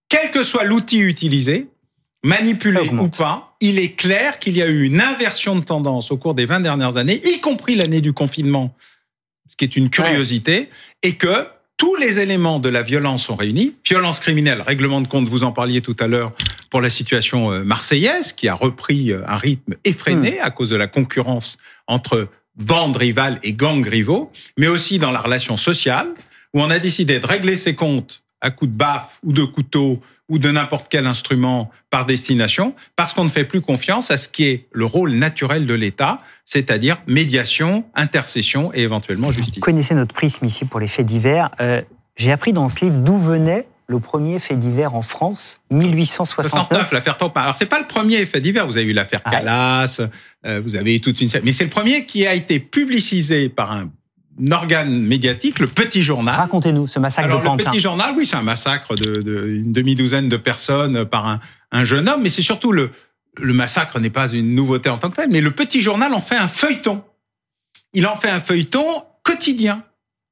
quel 0.10 0.32
que 0.32 0.42
soit 0.42 0.64
l'outil 0.64 0.98
utilisé, 0.98 1.68
manipulé 2.24 2.90
ou 2.90 3.10
pas, 3.10 3.56
il 3.62 3.78
est 3.78 3.92
clair 3.92 4.40
qu'il 4.40 4.58
y 4.58 4.64
a 4.64 4.68
eu 4.68 4.84
une 4.84 5.00
inversion 5.00 5.56
de 5.56 5.64
tendance 5.64 6.10
au 6.10 6.18
cours 6.18 6.34
des 6.34 6.46
20 6.46 6.62
dernières 6.62 6.98
années, 6.98 7.22
y 7.24 7.40
compris 7.40 7.76
l'année 7.76 8.02
du 8.02 8.14
confinement 8.14 8.74
qui 9.60 9.66
est 9.66 9.76
une 9.76 9.90
curiosité, 9.90 10.70
et 11.04 11.16
que 11.16 11.46
tous 11.76 11.96
les 11.96 12.20
éléments 12.20 12.60
de 12.60 12.70
la 12.70 12.82
violence 12.82 13.26
sont 13.26 13.36
réunis. 13.36 13.76
Violence 13.86 14.20
criminelle, 14.20 14.62
règlement 14.62 15.02
de 15.02 15.08
compte, 15.08 15.28
vous 15.28 15.44
en 15.44 15.52
parliez 15.52 15.82
tout 15.82 15.96
à 16.00 16.08
l'heure 16.08 16.32
pour 16.70 16.82
la 16.82 16.90
situation 16.90 17.52
euh, 17.52 17.64
marseillaise, 17.64 18.34
qui 18.34 18.48
a 18.48 18.54
repris 18.54 19.12
euh, 19.12 19.22
un 19.28 19.38
rythme 19.38 19.76
effréné 19.84 20.38
hmm. 20.40 20.44
à 20.44 20.50
cause 20.50 20.70
de 20.70 20.78
la 20.78 20.88
concurrence 20.88 21.58
entre 21.88 22.30
bandes 22.56 22.96
rivales 22.96 23.40
et 23.44 23.54
gangs 23.54 23.86
rivaux, 23.86 24.32
mais 24.58 24.68
aussi 24.68 24.98
dans 24.98 25.12
la 25.12 25.20
relation 25.20 25.58
sociale, 25.58 26.08
où 26.54 26.62
on 26.62 26.70
a 26.70 26.80
décidé 26.80 27.20
de 27.20 27.26
régler 27.26 27.58
ses 27.58 27.76
comptes 27.76 28.24
à 28.42 28.52
coups 28.52 28.72
de 28.72 28.78
baffe 28.78 29.20
ou 29.24 29.34
de 29.34 29.44
couteau 29.44 30.02
ou 30.30 30.38
de 30.38 30.50
n'importe 30.52 30.88
quel 30.90 31.08
instrument 31.08 31.72
par 31.90 32.06
destination, 32.06 32.76
parce 32.96 33.14
qu'on 33.14 33.24
ne 33.24 33.30
fait 33.30 33.46
plus 33.46 33.62
confiance 33.62 34.12
à 34.12 34.18
ce 34.18 34.30
qui 34.30 34.46
est 34.46 34.68
le 34.72 34.86
rôle 34.86 35.14
naturel 35.14 35.66
de 35.66 35.74
l'État, 35.74 36.22
c'est-à-dire 36.46 37.02
médiation, 37.08 37.86
intercession 37.96 38.72
et 38.74 38.82
éventuellement 38.82 39.32
justice. 39.32 39.56
Vous 39.56 39.62
connaissez 39.62 39.96
notre 39.96 40.14
prisme 40.14 40.46
ici 40.46 40.66
pour 40.66 40.80
les 40.80 40.88
faits 40.88 41.08
divers. 41.08 41.50
Euh, 41.60 41.82
j'ai 42.16 42.32
appris 42.32 42.54
dans 42.54 42.70
ce 42.70 42.86
livre 42.86 42.98
d'où 42.98 43.18
venait 43.18 43.68
le 43.88 44.00
premier 44.00 44.38
fait 44.38 44.56
divers 44.56 44.94
en 44.94 45.02
France, 45.02 45.62
1869. 45.72 46.92
l'affaire 46.92 47.18
Taupin. 47.18 47.42
Alors 47.42 47.56
c'est 47.56 47.66
pas 47.66 47.80
le 47.80 47.88
premier 47.88 48.24
fait 48.28 48.40
divers. 48.40 48.68
Vous 48.68 48.78
avez 48.78 48.86
eu 48.86 48.94
l'affaire 48.94 49.22
ah 49.26 49.32
Calas, 49.32 50.00
euh, 50.46 50.62
vous 50.64 50.76
avez 50.76 50.96
eu 50.96 51.02
toute 51.02 51.20
une, 51.22 51.30
mais 51.44 51.52
c'est 51.52 51.64
le 51.64 51.72
premier 51.72 52.06
qui 52.06 52.28
a 52.28 52.36
été 52.36 52.60
publicisé 52.60 53.50
par 53.50 53.72
un 53.72 53.90
organe 54.52 55.02
médiatique, 55.02 55.60
le 55.60 55.68
Petit 55.68 56.04
Journal. 56.04 56.36
Racontez-nous 56.36 56.88
ce 56.88 57.00
massacre 57.00 57.28
Alors, 57.28 57.42
de 57.42 57.46
Pantin. 57.46 57.64
Le 57.66 57.72
Petit 57.72 57.80
Journal, 57.80 58.14
oui, 58.18 58.26
c'est 58.26 58.36
un 58.36 58.42
massacre 58.42 58.96
d'une 58.96 59.22
de, 59.22 59.48
une 59.48 59.72
demi-douzaine 59.74 60.30
de 60.30 60.38
personnes 60.38 61.06
par 61.06 61.28
un, 61.28 61.40
un 61.72 61.84
jeune 61.84 62.08
homme, 62.08 62.22
mais 62.24 62.30
c'est 62.30 62.42
surtout 62.42 62.72
le, 62.72 62.92
le 63.38 63.54
massacre 63.54 64.00
n'est 64.00 64.10
pas 64.10 64.30
une 64.30 64.56
nouveauté 64.56 64.90
en 64.90 64.98
tant 64.98 65.10
que 65.10 65.18
tel, 65.18 65.30
mais 65.30 65.42
le 65.42 65.52
Petit 65.52 65.82
Journal 65.82 66.14
en 66.14 66.22
fait 66.22 66.36
un 66.36 66.48
feuilleton. 66.48 67.04
Il 67.94 68.06
en 68.08 68.16
fait 68.16 68.30
un 68.30 68.40
feuilleton 68.40 69.04
quotidien, 69.24 69.84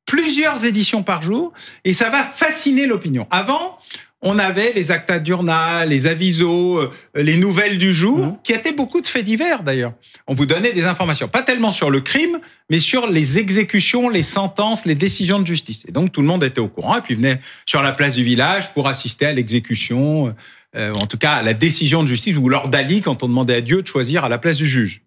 plusieurs 0.05 0.65
éditions 0.65 1.03
par 1.03 1.23
jour, 1.23 1.53
et 1.83 1.93
ça 1.93 2.09
va 2.09 2.23
fasciner 2.23 2.87
l'opinion. 2.87 3.27
Avant, 3.31 3.77
on 4.21 4.39
avait 4.39 4.73
les 4.73 4.91
actas 4.91 5.23
journal, 5.23 5.89
les 5.89 6.07
avisos, 6.07 6.79
euh, 6.79 6.91
les 7.15 7.37
nouvelles 7.37 7.77
du 7.77 7.93
jour, 7.93 8.17
mmh. 8.17 8.37
qui 8.43 8.53
étaient 8.53 8.73
beaucoup 8.73 9.01
de 9.01 9.07
faits 9.07 9.23
divers 9.23 9.61
d'ailleurs. 9.61 9.93
On 10.25 10.33
vous 10.33 10.45
donnait 10.45 10.73
des 10.73 10.85
informations, 10.85 11.27
pas 11.27 11.43
tellement 11.43 11.71
sur 11.71 11.91
le 11.91 12.01
crime, 12.01 12.39
mais 12.69 12.79
sur 12.79 13.07
les 13.07 13.37
exécutions, 13.37 14.09
les 14.09 14.23
sentences, 14.23 14.85
les 14.85 14.95
décisions 14.95 15.39
de 15.39 15.45
justice. 15.45 15.83
Et 15.87 15.91
donc 15.91 16.11
tout 16.11 16.21
le 16.21 16.27
monde 16.27 16.43
était 16.43 16.59
au 16.59 16.67
courant, 16.67 16.97
et 16.97 17.01
puis 17.01 17.13
venait 17.13 17.39
sur 17.65 17.81
la 17.81 17.91
place 17.91 18.15
du 18.15 18.23
village 18.23 18.73
pour 18.73 18.87
assister 18.87 19.27
à 19.27 19.33
l'exécution, 19.33 20.33
euh, 20.75 20.93
en 20.93 21.05
tout 21.05 21.17
cas 21.17 21.33
à 21.33 21.43
la 21.43 21.53
décision 21.53 22.01
de 22.01 22.07
justice, 22.07 22.35
ou 22.37 22.49
lors 22.49 22.69
d'Ali, 22.69 23.01
quand 23.01 23.21
on 23.21 23.27
demandait 23.27 23.55
à 23.55 23.61
Dieu 23.61 23.81
de 23.83 23.87
choisir 23.87 24.25
à 24.25 24.29
la 24.29 24.39
place 24.39 24.57
du 24.57 24.67
juge. 24.67 25.01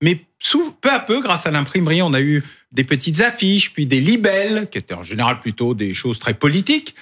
Mais 0.00 0.24
peu 0.80 0.90
à 0.90 1.00
peu, 1.00 1.20
grâce 1.20 1.46
à 1.46 1.50
l'imprimerie, 1.50 2.02
on 2.02 2.14
a 2.14 2.20
eu 2.20 2.44
des 2.72 2.84
petites 2.84 3.20
affiches, 3.20 3.72
puis 3.72 3.86
des 3.86 4.00
libelles, 4.00 4.68
qui 4.70 4.78
étaient 4.78 4.94
en 4.94 5.02
général 5.02 5.40
plutôt 5.40 5.74
des 5.74 5.94
choses 5.94 6.18
très 6.18 6.34
politiques, 6.34 6.94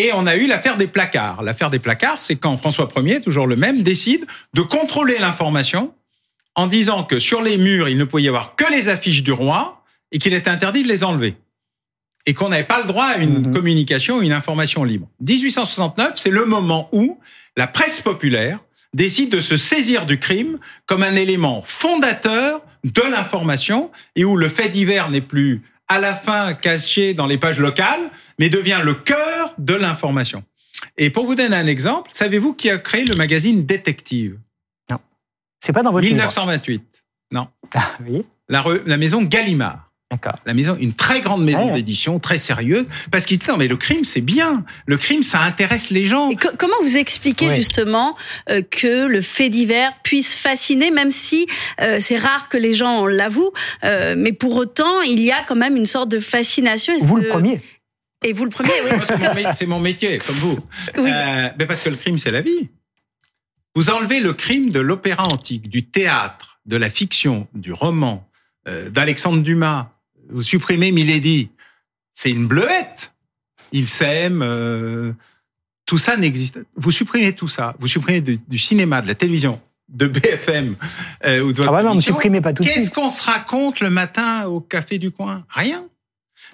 et 0.00 0.12
on 0.14 0.26
a 0.26 0.36
eu 0.36 0.46
l'affaire 0.46 0.76
des 0.76 0.86
placards. 0.86 1.42
L'affaire 1.42 1.70
des 1.70 1.78
placards, 1.78 2.20
c'est 2.20 2.36
quand 2.36 2.56
François 2.56 2.88
Ier, 2.96 3.20
toujours 3.20 3.46
le 3.46 3.56
même, 3.56 3.82
décide 3.82 4.24
de 4.54 4.62
contrôler 4.62 5.18
l'information 5.18 5.92
en 6.54 6.66
disant 6.66 7.04
que 7.04 7.18
sur 7.18 7.42
les 7.42 7.58
murs, 7.58 7.88
il 7.88 7.98
ne 7.98 8.04
pouvait 8.04 8.22
y 8.22 8.28
avoir 8.28 8.56
que 8.56 8.64
les 8.72 8.88
affiches 8.88 9.22
du 9.22 9.32
roi 9.32 9.84
et 10.10 10.18
qu'il 10.18 10.34
était 10.34 10.50
interdit 10.50 10.82
de 10.82 10.88
les 10.88 11.04
enlever. 11.04 11.36
Et 12.26 12.34
qu'on 12.34 12.48
n'avait 12.48 12.64
pas 12.64 12.80
le 12.80 12.86
droit 12.86 13.04
à 13.04 13.18
une 13.18 13.48
mhm. 13.48 13.52
communication, 13.52 14.22
une 14.22 14.32
information 14.32 14.84
libre. 14.84 15.08
1869, 15.20 16.14
c'est 16.16 16.30
le 16.30 16.44
moment 16.44 16.88
où 16.92 17.18
la 17.56 17.66
presse 17.66 18.00
populaire 18.00 18.58
décide 18.94 19.30
de 19.30 19.40
se 19.40 19.56
saisir 19.56 20.06
du 20.06 20.18
crime 20.18 20.58
comme 20.86 21.02
un 21.02 21.14
élément 21.14 21.62
fondateur 21.66 22.62
de 22.84 23.02
l'information 23.02 23.90
et 24.16 24.24
où 24.24 24.36
le 24.36 24.48
fait 24.48 24.68
divers 24.68 25.10
n'est 25.10 25.20
plus 25.20 25.62
à 25.90 25.98
la 25.98 26.14
fin 26.14 26.54
caché 26.54 27.14
dans 27.14 27.26
les 27.26 27.36
pages 27.36 27.58
locales, 27.58 28.10
mais 28.38 28.48
devient 28.48 28.80
le 28.82 28.94
cœur 28.94 29.54
de 29.58 29.74
l'information. 29.74 30.44
Et 30.96 31.10
pour 31.10 31.26
vous 31.26 31.34
donner 31.34 31.56
un 31.56 31.66
exemple, 31.66 32.10
savez-vous 32.14 32.54
qui 32.54 32.70
a 32.70 32.78
créé 32.78 33.04
le 33.04 33.16
magazine 33.16 33.66
Détective? 33.66 34.38
Non. 34.88 34.98
C'est 35.60 35.72
pas 35.72 35.82
dans 35.82 35.90
votre 35.90 36.06
1928. 36.06 37.04
Non. 37.32 37.48
Ah, 37.74 37.90
oui. 38.06 38.24
La, 38.48 38.64
la 38.86 38.96
maison 38.96 39.22
Gallimard. 39.22 39.89
La 40.44 40.54
maison, 40.54 40.76
une 40.80 40.92
très 40.92 41.20
grande 41.20 41.44
maison 41.44 41.72
d'édition, 41.72 42.18
très 42.18 42.36
sérieuse, 42.36 42.84
parce 43.12 43.26
qu'ils 43.26 43.38
disaient 43.38 43.52
non 43.52 43.58
mais 43.58 43.68
le 43.68 43.76
crime 43.76 44.04
c'est 44.04 44.20
bien, 44.20 44.64
le 44.86 44.96
crime 44.96 45.22
ça 45.22 45.42
intéresse 45.42 45.90
les 45.90 46.04
gens. 46.04 46.32
comment 46.58 46.74
vous 46.82 46.96
expliquez 46.96 47.54
justement 47.54 48.16
euh, 48.48 48.60
que 48.60 49.06
le 49.06 49.20
fait 49.20 49.50
divers 49.50 49.92
puisse 50.02 50.36
fasciner, 50.36 50.90
même 50.90 51.12
si 51.12 51.46
euh, 51.80 51.98
c'est 52.00 52.16
rare 52.16 52.48
que 52.48 52.56
les 52.56 52.74
gens 52.74 53.06
l'avouent, 53.06 53.52
euh, 53.84 54.16
mais 54.18 54.32
pour 54.32 54.56
autant 54.56 55.00
il 55.02 55.20
y 55.20 55.30
a 55.30 55.44
quand 55.44 55.54
même 55.54 55.76
une 55.76 55.86
sorte 55.86 56.08
de 56.10 56.18
fascination. 56.18 56.92
Vous 56.98 57.16
le 57.16 57.28
premier. 57.28 57.62
Et 58.24 58.32
vous 58.32 58.44
le 58.44 58.50
premier, 58.50 58.72
oui. 58.84 59.44
c'est 59.56 59.66
mon 59.66 59.78
métier, 59.78 60.18
comme 60.18 60.36
vous. 60.36 60.58
mais 60.96 61.66
parce 61.68 61.82
que 61.82 61.90
le 61.90 61.96
crime 61.96 62.18
c'est 62.18 62.32
la 62.32 62.42
vie. 62.42 62.68
Vous 63.76 63.90
enlevez 63.90 64.18
le 64.18 64.32
crime 64.32 64.70
de 64.70 64.80
l'opéra 64.80 65.28
antique, 65.28 65.68
du 65.68 65.86
théâtre, 65.86 66.58
de 66.66 66.76
la 66.76 66.90
fiction, 66.90 67.46
du 67.54 67.72
roman, 67.72 68.28
d'Alexandre 68.66 69.42
Dumas. 69.42 69.92
Vous 70.32 70.42
supprimez 70.42 70.92
Milady. 70.92 71.50
C'est 72.12 72.30
une 72.30 72.46
bleuette. 72.46 73.12
Ils 73.72 73.86
s'aiment. 73.88 74.42
euh, 74.42 75.12
tout 75.86 75.98
ça 75.98 76.16
n'existe. 76.16 76.60
Vous 76.76 76.90
supprimez 76.90 77.32
tout 77.32 77.48
ça. 77.48 77.74
Vous 77.78 77.88
supprimez 77.88 78.20
du, 78.20 78.38
du 78.48 78.58
cinéma, 78.58 79.02
de 79.02 79.08
la 79.08 79.14
télévision, 79.14 79.60
de 79.88 80.06
BFM 80.06 80.76
euh, 81.24 81.40
ou 81.40 81.52
de 81.52 81.58
votre 81.58 81.70
Ah 81.72 81.76
ouais, 81.76 81.82
non, 81.82 82.00
supprimez 82.00 82.40
pas 82.40 82.52
tout 82.52 82.62
Qu'est-ce 82.62 82.90
qu'on 82.90 83.10
se 83.10 83.22
raconte 83.22 83.80
le 83.80 83.90
matin 83.90 84.46
au 84.46 84.60
café 84.60 84.98
du 84.98 85.10
coin? 85.10 85.44
Rien. 85.48 85.84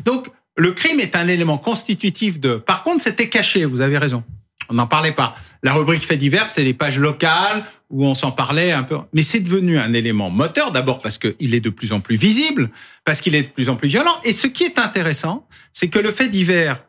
Donc, 0.05 0.29
le 0.57 0.73
crime 0.73 1.01
est 1.01 1.15
un 1.17 1.29
élément 1.29 1.59
constitutif 1.59 2.41
de. 2.41 2.57
Par 2.57 2.83
contre, 2.83 3.03
c'était 3.03 3.29
caché. 3.29 3.65
Vous 3.67 3.81
avez 3.83 3.99
raison. 3.99 4.25
On 4.69 4.75
n'en 4.75 4.87
parlait 4.87 5.13
pas. 5.13 5.37
La 5.63 5.75
rubrique 5.75 6.05
fait 6.05 6.17
divers, 6.17 6.51
c'est 6.51 6.65
les 6.65 6.75
pages 6.75 6.99
locales 6.99 7.65
où 7.91 8.05
on 8.05 8.15
s'en 8.15 8.33
parlait 8.33 8.73
un 8.73 8.83
peu. 8.83 8.99
Mais 9.13 9.23
c'est 9.23 9.41
devenu 9.41 9.79
un 9.79 9.93
élément 9.93 10.31
moteur, 10.31 10.73
d'abord 10.73 11.01
parce 11.01 11.19
qu'il 11.19 11.55
est 11.55 11.61
de 11.61 11.71
plus 11.71 11.93
en 11.93 12.01
plus 12.01 12.17
visible, 12.17 12.71
parce 13.05 13.21
qu'il 13.21 13.35
est 13.35 13.43
de 13.43 13.49
plus 13.49 13.69
en 13.69 13.77
plus 13.77 13.89
violent. 13.89 14.17
Et 14.25 14.33
ce 14.33 14.47
qui 14.47 14.65
est 14.65 14.79
intéressant, 14.79 15.47
c'est 15.73 15.89
que 15.89 15.99
le 15.99 16.11
fait 16.11 16.29
divers 16.29 16.85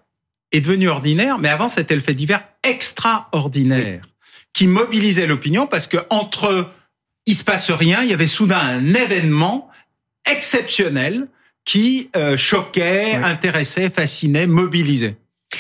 est 0.52 0.62
devenu 0.62 0.90
ordinaire, 0.90 1.38
mais 1.40 1.50
avant 1.50 1.70
c'était 1.70 1.96
le 1.96 2.02
fait 2.02 2.14
divers 2.14 2.44
extraordinaire 2.64 4.02
qui 4.58 4.68
mobilisait 4.68 5.28
l'opinion 5.28 5.68
parce 5.68 5.86
que 5.86 5.98
entre 6.10 6.72
il 7.28 7.36
se 7.36 7.44
passe 7.44 7.70
rien, 7.70 8.02
il 8.02 8.10
y 8.10 8.14
avait 8.14 8.26
soudain 8.26 8.58
un 8.58 8.94
événement 8.96 9.70
exceptionnel 10.28 11.28
qui 11.64 12.10
euh, 12.16 12.38
choquait, 12.38 13.14
intéressait, 13.16 13.92
fascinait, 13.92 14.48
mobilisait. 14.48 15.18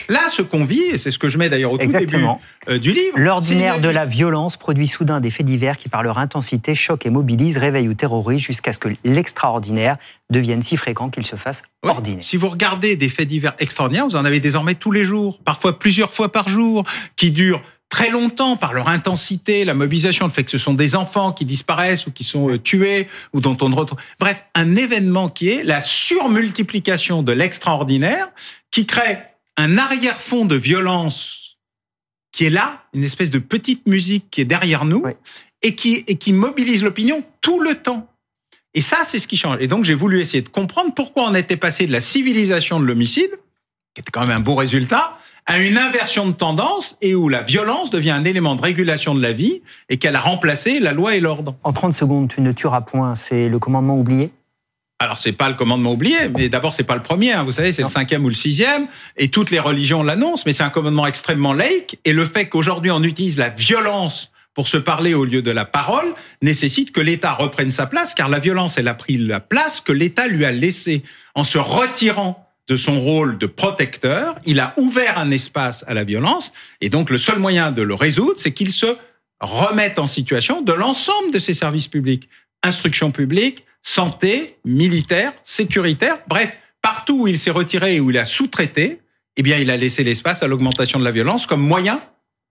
Là, 0.09 0.29
ce 0.29 0.41
qu'on 0.41 0.65
vit, 0.65 0.81
et 0.81 0.97
c'est 0.97 1.11
ce 1.11 1.19
que 1.19 1.29
je 1.29 1.37
mets 1.37 1.49
d'ailleurs 1.49 1.71
au 1.71 1.77
tout 1.77 1.83
Exactement. 1.83 2.41
début 2.65 2.75
euh, 2.75 2.79
du 2.79 2.91
livre, 2.91 3.13
L'ordinaire 3.15 3.79
de 3.79 3.89
la 3.89 4.05
violence 4.05 4.57
produit 4.57 4.87
soudain 4.87 5.19
des 5.19 5.31
faits 5.31 5.45
divers 5.45 5.77
qui, 5.77 5.89
par 5.89 6.03
leur 6.03 6.17
intensité, 6.17 6.75
choquent 6.75 7.05
et 7.05 7.09
mobilisent, 7.09 7.57
réveillent 7.57 7.87
ou 7.87 7.93
terrorisent 7.93 8.41
jusqu'à 8.41 8.73
ce 8.73 8.79
que 8.79 8.89
l'extraordinaire 9.03 9.97
devienne 10.29 10.61
si 10.61 10.77
fréquent 10.77 11.09
qu'il 11.09 11.25
se 11.25 11.35
fasse 11.35 11.63
ordinaire. 11.83 12.21
Si 12.21 12.37
vous 12.37 12.49
regardez 12.49 12.95
des 12.95 13.09
faits 13.09 13.27
divers 13.27 13.53
extraordinaires, 13.59 14.05
vous 14.07 14.15
en 14.15 14.25
avez 14.25 14.39
désormais 14.39 14.75
tous 14.75 14.91
les 14.91 15.05
jours, 15.05 15.39
parfois 15.43 15.79
plusieurs 15.79 16.13
fois 16.13 16.31
par 16.31 16.49
jour, 16.49 16.83
qui 17.15 17.31
durent 17.31 17.61
très 17.89 18.09
longtemps 18.09 18.57
par 18.57 18.73
leur 18.73 18.89
intensité, 18.89 19.63
la 19.63 19.73
mobilisation, 19.73 20.25
le 20.25 20.31
fait 20.31 20.43
que 20.43 20.51
ce 20.51 20.57
sont 20.57 20.73
des 20.73 20.95
enfants 20.95 21.31
qui 21.31 21.45
disparaissent 21.45 22.07
ou 22.07 22.11
qui 22.11 22.25
sont 22.25 22.49
euh, 22.49 22.59
tués 22.59 23.07
ou 23.33 23.39
dont 23.39 23.57
on 23.61 23.69
ne 23.69 23.75
retrouve. 23.75 23.99
Bref, 24.19 24.43
un 24.55 24.75
événement 24.75 25.29
qui 25.29 25.49
est 25.49 25.63
la 25.63 25.81
surmultiplication 25.81 27.23
de 27.23 27.31
l'extraordinaire 27.31 28.27
qui 28.71 28.85
crée 28.85 29.19
un 29.57 29.77
arrière-fond 29.77 30.45
de 30.45 30.55
violence 30.55 31.57
qui 32.31 32.45
est 32.45 32.49
là, 32.51 32.83
une 32.93 33.03
espèce 33.03 33.31
de 33.31 33.39
petite 33.39 33.87
musique 33.87 34.29
qui 34.29 34.41
est 34.41 34.45
derrière 34.45 34.85
nous 34.85 35.03
et 35.63 35.75
qui, 35.75 36.03
et 36.07 36.15
qui 36.15 36.33
mobilise 36.33 36.83
l'opinion 36.83 37.23
tout 37.41 37.59
le 37.59 37.75
temps. 37.75 38.07
Et 38.75 38.81
ça, 38.81 38.97
c'est 39.05 39.17
ce 39.17 39.27
qui 39.27 39.37
change. 39.37 39.57
Et 39.59 39.67
donc, 39.67 39.85
j'ai 39.85 39.95
voulu 39.95 40.19
essayer 40.19 40.43
de 40.43 40.49
comprendre 40.49 40.93
pourquoi 40.93 41.23
on 41.27 41.33
était 41.33 41.57
passé 41.57 41.87
de 41.87 41.91
la 41.91 42.01
civilisation 42.01 42.79
de 42.79 42.85
l'homicide, 42.85 43.31
qui 43.95 44.01
était 44.01 44.11
quand 44.11 44.21
même 44.21 44.37
un 44.37 44.39
beau 44.39 44.53
résultat, 44.53 45.17
à 45.47 45.57
une 45.57 45.77
inversion 45.77 46.27
de 46.27 46.33
tendance 46.33 46.97
et 47.01 47.15
où 47.15 47.29
la 47.29 47.41
violence 47.41 47.89
devient 47.89 48.11
un 48.11 48.25
élément 48.25 48.53
de 48.53 48.61
régulation 48.61 49.15
de 49.15 49.21
la 49.21 49.31
vie 49.31 49.63
et 49.89 49.97
qu'elle 49.97 50.15
a 50.15 50.19
remplacé 50.19 50.79
la 50.79 50.93
loi 50.93 51.15
et 51.15 51.19
l'ordre. 51.19 51.55
En 51.63 51.73
30 51.73 51.93
secondes, 51.93 52.29
tu 52.29 52.41
ne 52.41 52.51
tueras 52.51 52.81
point, 52.81 53.15
c'est 53.15 53.49
le 53.49 53.57
commandement 53.57 53.97
oublié 53.97 54.31
Alors, 54.99 55.19
c'est 55.19 55.31
pas 55.31 55.47
le 55.47 55.55
commandement 55.55 55.91
oublié, 55.93 56.17
mais 56.35 56.49
d'abord, 56.49 56.73
c'est 56.73 56.83
pas 56.83 56.95
le 56.95 57.03
premier. 57.03 57.31
hein. 57.31 57.43
Vous 57.43 57.51
savez, 57.51 57.71
c'est 57.71 57.83
le 57.83 57.89
cinquième 57.89 58.25
ou 58.25 58.29
le 58.29 58.33
sixième, 58.35 58.87
et 59.15 59.29
toutes 59.29 59.51
les 59.51 59.59
religions 59.59 60.01
l'annoncent. 60.01 60.43
Mais 60.47 60.53
c'est 60.53 60.63
un 60.63 60.69
commandement 60.71 61.05
extrêmement 61.05 61.53
laïque. 61.53 61.99
Et 62.03 62.13
le 62.13 62.25
fait 62.25 62.49
qu'aujourd'hui 62.49 62.89
on 62.89 63.03
utilise 63.03 63.37
la 63.37 63.49
violence 63.49 64.31
pour 64.55 64.67
se 64.67 64.77
parler 64.77 65.13
au 65.13 65.23
lieu 65.23 65.43
de 65.43 65.51
la 65.51 65.65
parole 65.65 66.15
nécessite 66.41 66.91
que 66.91 66.99
l'État 66.99 67.31
reprenne 67.33 67.71
sa 67.71 67.85
place, 67.85 68.15
car 68.15 68.27
la 68.27 68.39
violence, 68.39 68.79
elle 68.79 68.87
a 68.87 68.95
pris 68.95 69.17
la 69.17 69.39
place 69.39 69.81
que 69.81 69.91
l'État 69.91 70.27
lui 70.27 70.45
a 70.45 70.51
laissée 70.51 71.03
en 71.35 71.43
se 71.43 71.59
retirant 71.59 72.43
de 72.67 72.75
son 72.75 72.99
rôle 72.99 73.37
de 73.37 73.45
protecteur. 73.45 74.35
Il 74.45 74.59
a 74.59 74.73
ouvert 74.77 75.19
un 75.19 75.29
espace 75.29 75.85
à 75.87 75.93
la 75.93 76.03
violence, 76.03 76.53
et 76.81 76.89
donc 76.89 77.11
le 77.11 77.19
seul 77.19 77.37
moyen 77.37 77.71
de 77.71 77.83
le 77.83 77.93
résoudre, 77.93 78.33
c'est 78.37 78.51
qu'il 78.51 78.71
se 78.71 78.97
remette 79.39 79.99
en 79.99 80.07
situation 80.07 80.63
de 80.63 80.73
l'ensemble 80.73 81.29
de 81.31 81.37
ses 81.37 81.53
services 81.53 81.87
publics, 81.87 82.27
instruction 82.63 83.11
publique, 83.11 83.65
santé, 83.81 84.57
militaire, 84.65 85.33
sécuritaire, 85.43 86.19
bref, 86.27 86.57
partout 86.81 87.21
où 87.21 87.27
il 87.27 87.37
s'est 87.37 87.51
retiré 87.51 87.95
et 87.95 87.99
où 87.99 88.09
il 88.11 88.17
a 88.17 88.25
sous-traité, 88.25 89.01
eh 89.37 89.43
bien, 89.43 89.57
il 89.57 89.69
a 89.69 89.77
laissé 89.77 90.03
l'espace 90.03 90.43
à 90.43 90.47
l'augmentation 90.47 90.99
de 90.99 91.03
la 91.03 91.11
violence 91.11 91.45
comme 91.45 91.61
moyen, 91.61 92.01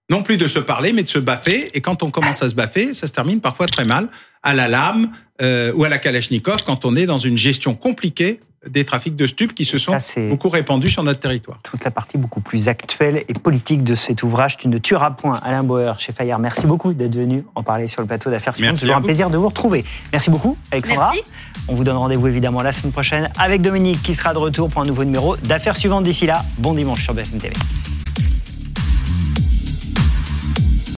non 0.08 0.22
plus 0.22 0.36
de 0.36 0.46
se 0.46 0.60
parler, 0.60 0.92
mais 0.92 1.02
de 1.02 1.08
se 1.08 1.18
baffer. 1.18 1.70
Et 1.74 1.80
quand 1.80 2.02
on 2.02 2.10
commence 2.10 2.42
à 2.42 2.48
se 2.48 2.54
baffer, 2.54 2.94
ça 2.94 3.06
se 3.06 3.12
termine 3.12 3.40
parfois 3.40 3.66
très 3.66 3.84
mal, 3.84 4.08
à 4.42 4.54
la 4.54 4.68
lame 4.68 5.10
euh, 5.42 5.72
ou 5.74 5.84
à 5.84 5.88
la 5.88 5.98
Kalachnikov, 5.98 6.62
quand 6.64 6.84
on 6.84 6.94
est 6.94 7.06
dans 7.06 7.18
une 7.18 7.36
gestion 7.36 7.74
compliquée 7.74 8.40
des 8.68 8.84
trafics 8.84 9.16
de 9.16 9.26
stupes 9.26 9.54
qui 9.54 9.64
se 9.64 9.78
sont 9.78 9.98
Ça, 9.98 10.20
beaucoup 10.28 10.48
répandus 10.48 10.90
sur 10.90 11.02
notre 11.02 11.20
territoire. 11.20 11.58
toute 11.62 11.84
la 11.84 11.90
partie 11.90 12.18
beaucoup 12.18 12.40
plus 12.40 12.68
actuelle 12.68 13.24
et 13.28 13.34
politique 13.34 13.84
de 13.84 13.94
cet 13.94 14.22
ouvrage. 14.22 14.56
Tu 14.56 14.68
ne 14.68 14.78
tueras 14.78 15.10
point, 15.12 15.40
Alain 15.42 15.62
Bauer, 15.62 15.98
chez 15.98 16.12
Fayard. 16.12 16.38
Merci 16.38 16.66
beaucoup 16.66 16.92
d'être 16.92 17.16
venu 17.16 17.44
en 17.54 17.62
parler 17.62 17.88
sur 17.88 18.02
le 18.02 18.06
plateau 18.06 18.30
d'affaires 18.30 18.54
C'est 18.56 18.72
toujours 18.72 18.96
un 18.96 19.02
plaisir 19.02 19.30
de 19.30 19.36
vous 19.36 19.48
retrouver. 19.48 19.84
Merci 20.12 20.30
beaucoup, 20.30 20.56
Alexandra. 20.70 21.12
Merci. 21.14 21.30
On 21.68 21.74
vous 21.74 21.84
donne 21.84 21.96
rendez-vous 21.96 22.26
évidemment 22.28 22.62
la 22.62 22.72
semaine 22.72 22.92
prochaine 22.92 23.30
avec 23.38 23.62
Dominique 23.62 24.02
qui 24.02 24.14
sera 24.14 24.32
de 24.32 24.38
retour 24.38 24.68
pour 24.68 24.82
un 24.82 24.86
nouveau 24.86 25.04
numéro 25.04 25.36
d'affaires 25.36 25.76
suivantes. 25.76 26.04
D'ici 26.04 26.26
là, 26.26 26.42
bon 26.58 26.74
dimanche 26.74 27.02
sur 27.02 27.14
BFM 27.14 27.38
TV. 27.38 27.52